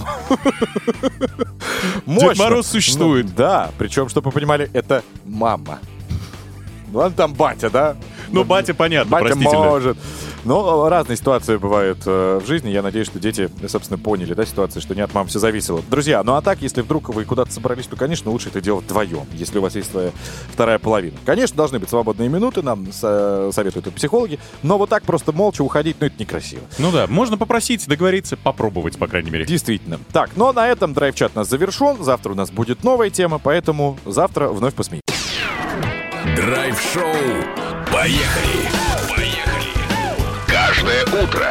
Дед 2.07 2.39
Мороз 2.39 2.67
существует. 2.67 3.27
Ну, 3.27 3.33
да, 3.37 3.71
причем, 3.79 4.09
чтобы 4.09 4.27
вы 4.27 4.33
понимали, 4.33 4.71
это 4.73 5.03
мама. 5.25 5.79
Ну, 6.93 6.99
ладно, 6.99 7.17
там 7.17 7.35
батя, 7.35 7.71
да? 7.71 7.97
Ну, 8.29 8.45
батя, 8.45 8.75
понятно, 8.75 9.11
батя 9.11 9.27
простительно. 9.27 9.65
может. 9.65 9.99
Но 10.47 10.89
разные 10.89 11.17
ситуации 11.17 11.57
бывают 11.57 11.99
э, 12.07 12.41
в 12.43 12.47
жизни. 12.47 12.71
Я 12.71 12.83
надеюсь, 12.83 13.09
что 13.09 13.19
дети, 13.19 13.51
собственно, 13.67 13.99
поняли, 13.99 14.33
да, 14.33 14.47
ситуацию, 14.47 14.81
что 14.81 14.95
не 14.95 15.01
от 15.01 15.13
мам 15.13 15.27
все 15.27 15.41
зависело. 15.41 15.83
Друзья, 15.91 16.23
ну 16.23 16.35
а 16.35 16.41
так, 16.41 16.63
если 16.63 16.83
вдруг 16.83 17.09
вы 17.09 17.25
куда-то 17.25 17.51
собрались, 17.53 17.87
то, 17.89 17.97
конечно, 17.97 18.31
лучше 18.31 18.49
это 18.51 18.61
делать 18.61 18.85
вдвоем, 18.85 19.27
если 19.33 19.59
у 19.59 19.63
вас 19.63 19.75
есть 19.75 19.91
своя 19.91 20.13
вторая 20.53 20.79
половина. 20.79 21.17
Конечно, 21.27 21.57
должны 21.57 21.81
быть 21.81 21.91
свободные 21.91 22.29
минуты, 22.29 22.63
нам 22.63 22.93
со- 22.93 23.51
советуют 23.53 23.89
и 23.89 23.91
психологи, 23.91 24.39
но 24.63 24.79
вот 24.79 24.89
так 24.89 25.03
просто 25.03 25.33
молча 25.33 25.63
уходить, 25.63 25.97
ну, 25.99 26.07
это 26.07 26.15
некрасиво. 26.19 26.63
Ну 26.79 26.93
да, 26.93 27.09
можно 27.09 27.37
попросить, 27.37 27.87
договориться, 27.89 28.37
попробовать, 28.37 28.97
по 28.99 29.09
крайней 29.09 29.31
мере. 29.31 29.47
Действительно. 29.47 29.99
Так, 30.13 30.31
но 30.37 30.53
на 30.53 30.69
этом 30.69 30.95
драйв-чат 30.95 31.33
у 31.35 31.39
нас 31.41 31.49
завершен. 31.49 32.05
Завтра 32.05 32.31
у 32.31 32.35
нас 32.37 32.53
будет 32.53 32.85
новая 32.85 33.11
тема, 33.11 33.41
поэтому 33.43 33.99
завтра 34.07 34.49
вновь 34.49 34.75
посмеемся. 34.75 35.03
Драйв-шоу. 36.37 37.03
Поехали! 37.93 38.69
Поехали! 39.17 39.36
Каждое 40.77 41.05
утро 41.23 41.49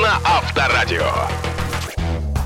на 0.00 0.18
Авторадио. 0.24 1.02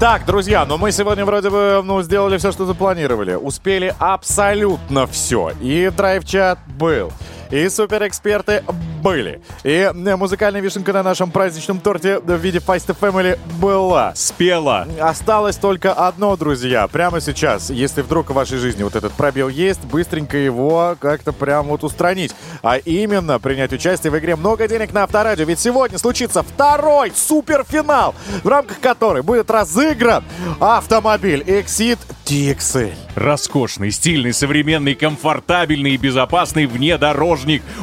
Так, 0.00 0.24
друзья, 0.24 0.64
ну 0.64 0.78
мы 0.78 0.92
сегодня 0.92 1.26
вроде 1.26 1.50
бы 1.50 1.82
ну, 1.84 2.02
сделали 2.02 2.38
все, 2.38 2.52
что 2.52 2.64
запланировали. 2.64 3.34
Успели 3.34 3.94
абсолютно 3.98 5.06
все. 5.06 5.52
И 5.60 5.90
драйв-чат 5.94 6.58
был. 6.78 7.12
И 7.50 7.68
суперэксперты 7.68 8.64
были. 9.02 9.42
И 9.64 9.68
э, 9.68 10.16
музыкальная 10.16 10.62
вишенка 10.62 10.92
на 10.94 11.02
нашем 11.02 11.30
праздничном 11.30 11.78
торте 11.78 12.18
в 12.18 12.36
виде 12.36 12.58
Feist 12.58 12.96
Family 12.98 13.38
была. 13.60 14.14
Спела. 14.14 14.88
Осталось 14.98 15.56
только 15.56 15.92
одно, 15.92 16.36
друзья. 16.36 16.88
Прямо 16.88 17.20
сейчас, 17.20 17.68
если 17.68 18.00
вдруг 18.00 18.30
в 18.30 18.34
вашей 18.34 18.56
жизни 18.56 18.82
вот 18.82 18.96
этот 18.96 19.12
пробел 19.12 19.48
есть, 19.48 19.84
быстренько 19.84 20.38
его 20.38 20.96
как-то 20.98 21.32
прям 21.32 21.66
вот 21.66 21.84
устранить. 21.84 22.34
А 22.62 22.78
именно 22.78 23.38
принять 23.38 23.72
участие 23.72 24.10
в 24.10 24.18
игре 24.18 24.36
«Много 24.36 24.66
денег 24.66 24.92
на 24.94 25.02
Авторадио». 25.02 25.44
Ведь 25.44 25.60
сегодня 25.60 25.98
случится 25.98 26.42
второй 26.42 27.12
суперфинал, 27.14 28.14
в 28.42 28.48
рамках 28.48 28.80
которой 28.80 29.22
будет 29.22 29.50
разыгран 29.50 30.24
автомобиль 30.60 31.42
Exit 31.42 31.98
TXL. 32.24 32.94
Роскошный, 33.16 33.90
стильный, 33.90 34.32
современный, 34.32 34.94
комфортабельный 34.94 35.92
и 35.92 35.96
безопасный 35.98 36.66
внедорожник. 36.66 37.33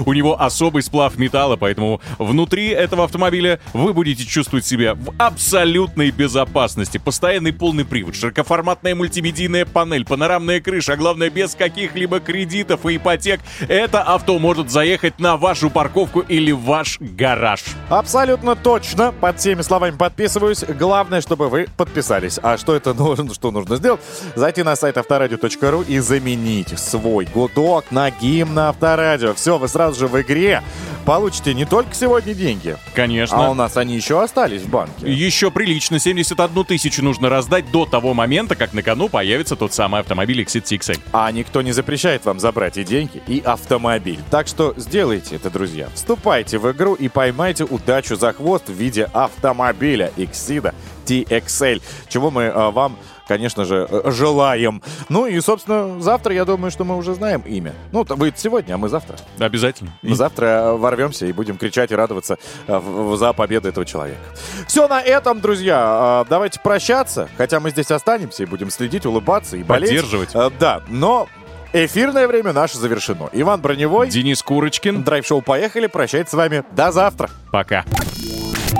У 0.05 0.13
него 0.13 0.41
особый 0.41 0.83
сплав 0.83 1.17
металла, 1.17 1.55
поэтому 1.55 2.01
внутри 2.17 2.67
этого 2.67 3.05
автомобиля 3.05 3.59
вы 3.73 3.93
будете 3.93 4.25
чувствовать 4.25 4.65
себя 4.65 4.95
в 4.95 5.13
абсолютной 5.17 6.11
безопасности. 6.11 6.97
Постоянный 6.97 7.53
полный 7.53 7.85
привод, 7.85 8.15
широкоформатная 8.15 8.95
мультимедийная 8.95 9.65
панель, 9.65 10.05
панорамная 10.05 10.61
крыша, 10.61 10.93
а 10.93 10.97
главное 10.97 11.29
без 11.29 11.55
каких-либо 11.55 12.19
кредитов 12.19 12.85
и 12.85 12.97
ипотек. 12.97 13.41
Это 13.67 14.01
авто 14.01 14.39
может 14.39 14.69
заехать 14.69 15.19
на 15.19 15.37
вашу 15.37 15.69
парковку 15.69 16.21
или 16.21 16.51
ваш 16.51 16.99
гараж. 16.99 17.63
Абсолютно 17.89 18.55
точно. 18.55 19.11
Под 19.11 19.39
всеми 19.39 19.61
словами 19.61 19.95
подписываюсь. 19.95 20.63
Главное, 20.63 21.21
чтобы 21.21 21.49
вы 21.49 21.67
подписались. 21.77 22.39
А 22.41 22.57
что 22.57 22.75
это 22.75 22.93
нужно, 22.93 23.33
что 23.33 23.51
нужно 23.51 23.75
сделать? 23.75 24.01
Зайти 24.35 24.63
на 24.63 24.75
сайт 24.75 24.97
авторадио.ру 24.97 25.81
и 25.81 25.99
заменить 25.99 26.77
свой 26.79 27.25
гудок 27.25 27.85
на 27.91 28.09
гимн 28.11 28.59
Авторадио. 28.59 29.33
Все, 29.41 29.57
вы 29.57 29.67
сразу 29.67 29.99
же 29.99 30.07
в 30.07 30.21
игре 30.21 30.61
получите 31.03 31.55
не 31.55 31.65
только 31.65 31.95
сегодня 31.95 32.35
деньги. 32.35 32.77
Конечно. 32.93 33.47
А 33.47 33.49
у 33.49 33.55
нас 33.55 33.75
они 33.75 33.95
еще 33.95 34.21
остались 34.21 34.61
в 34.61 34.69
банке. 34.69 35.11
Еще 35.11 35.49
прилично, 35.49 35.97
71 35.97 36.63
тысячу 36.63 37.03
нужно 37.03 37.27
раздать 37.27 37.71
до 37.71 37.87
того 37.87 38.13
момента, 38.13 38.55
как 38.55 38.73
на 38.73 38.83
кону 38.83 39.09
появится 39.09 39.55
тот 39.55 39.73
самый 39.73 40.01
автомобиль 40.01 40.41
Exit 40.41 40.61
TXL. 40.61 40.99
А 41.11 41.31
никто 41.31 41.63
не 41.63 41.71
запрещает 41.71 42.23
вам 42.25 42.39
забрать 42.39 42.77
и 42.77 42.83
деньги, 42.83 43.19
и 43.25 43.41
автомобиль. 43.43 44.19
Так 44.29 44.45
что 44.45 44.75
сделайте 44.77 45.37
это, 45.37 45.49
друзья. 45.49 45.89
Вступайте 45.95 46.59
в 46.59 46.71
игру 46.71 46.93
и 46.93 47.07
поймайте 47.07 47.63
удачу 47.63 48.15
за 48.17 48.33
хвост 48.33 48.69
в 48.69 48.73
виде 48.73 49.09
автомобиля 49.11 50.11
Exida 50.17 50.75
TXL, 51.07 51.81
чего 52.09 52.29
мы 52.29 52.43
э, 52.43 52.69
вам 52.69 52.95
конечно 53.31 53.63
же, 53.63 53.87
э, 53.89 54.11
желаем. 54.11 54.81
Ну 55.07 55.25
и, 55.25 55.39
собственно, 55.39 56.01
завтра, 56.01 56.33
я 56.33 56.43
думаю, 56.43 56.69
что 56.69 56.83
мы 56.83 56.97
уже 56.97 57.13
знаем 57.13 57.41
имя. 57.45 57.73
Ну, 57.93 58.03
то 58.03 58.17
будет 58.17 58.37
сегодня, 58.37 58.73
а 58.73 58.77
мы 58.77 58.89
завтра. 58.89 59.15
Обязательно. 59.39 59.91
Мы 60.01 60.15
завтра 60.15 60.45
э, 60.45 60.75
ворвемся 60.75 61.25
и 61.25 61.31
будем 61.31 61.55
кричать 61.55 61.91
и 61.91 61.95
радоваться 61.95 62.37
э, 62.67 63.15
за 63.15 63.31
победу 63.31 63.69
этого 63.69 63.85
человека. 63.85 64.19
Все 64.67 64.85
на 64.89 64.99
этом, 65.01 65.39
друзья. 65.39 66.25
Давайте 66.29 66.59
прощаться, 66.59 67.29
хотя 67.37 67.61
мы 67.61 67.69
здесь 67.69 67.89
останемся 67.89 68.43
и 68.43 68.45
будем 68.45 68.69
следить, 68.69 69.05
улыбаться 69.05 69.55
и 69.55 69.63
болеть. 69.63 69.91
Поддерживать. 69.91 70.33
Да, 70.59 70.81
но 70.89 71.29
эфирное 71.71 72.27
время 72.27 72.51
наше 72.51 72.77
завершено. 72.79 73.29
Иван 73.31 73.61
Броневой. 73.61 74.09
Денис 74.09 74.43
Курочкин. 74.43 75.03
Драйв-шоу 75.03 75.41
«Поехали». 75.41 75.87
Прощается 75.87 76.33
с 76.33 76.37
вами. 76.37 76.65
До 76.75 76.91
завтра. 76.91 77.29
Пока. 77.49 77.85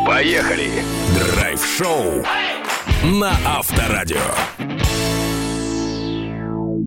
Поехали! 0.06 0.84
Драйв-шоу 1.16 2.26
на 3.04 3.32
Авторадио. 3.46 5.21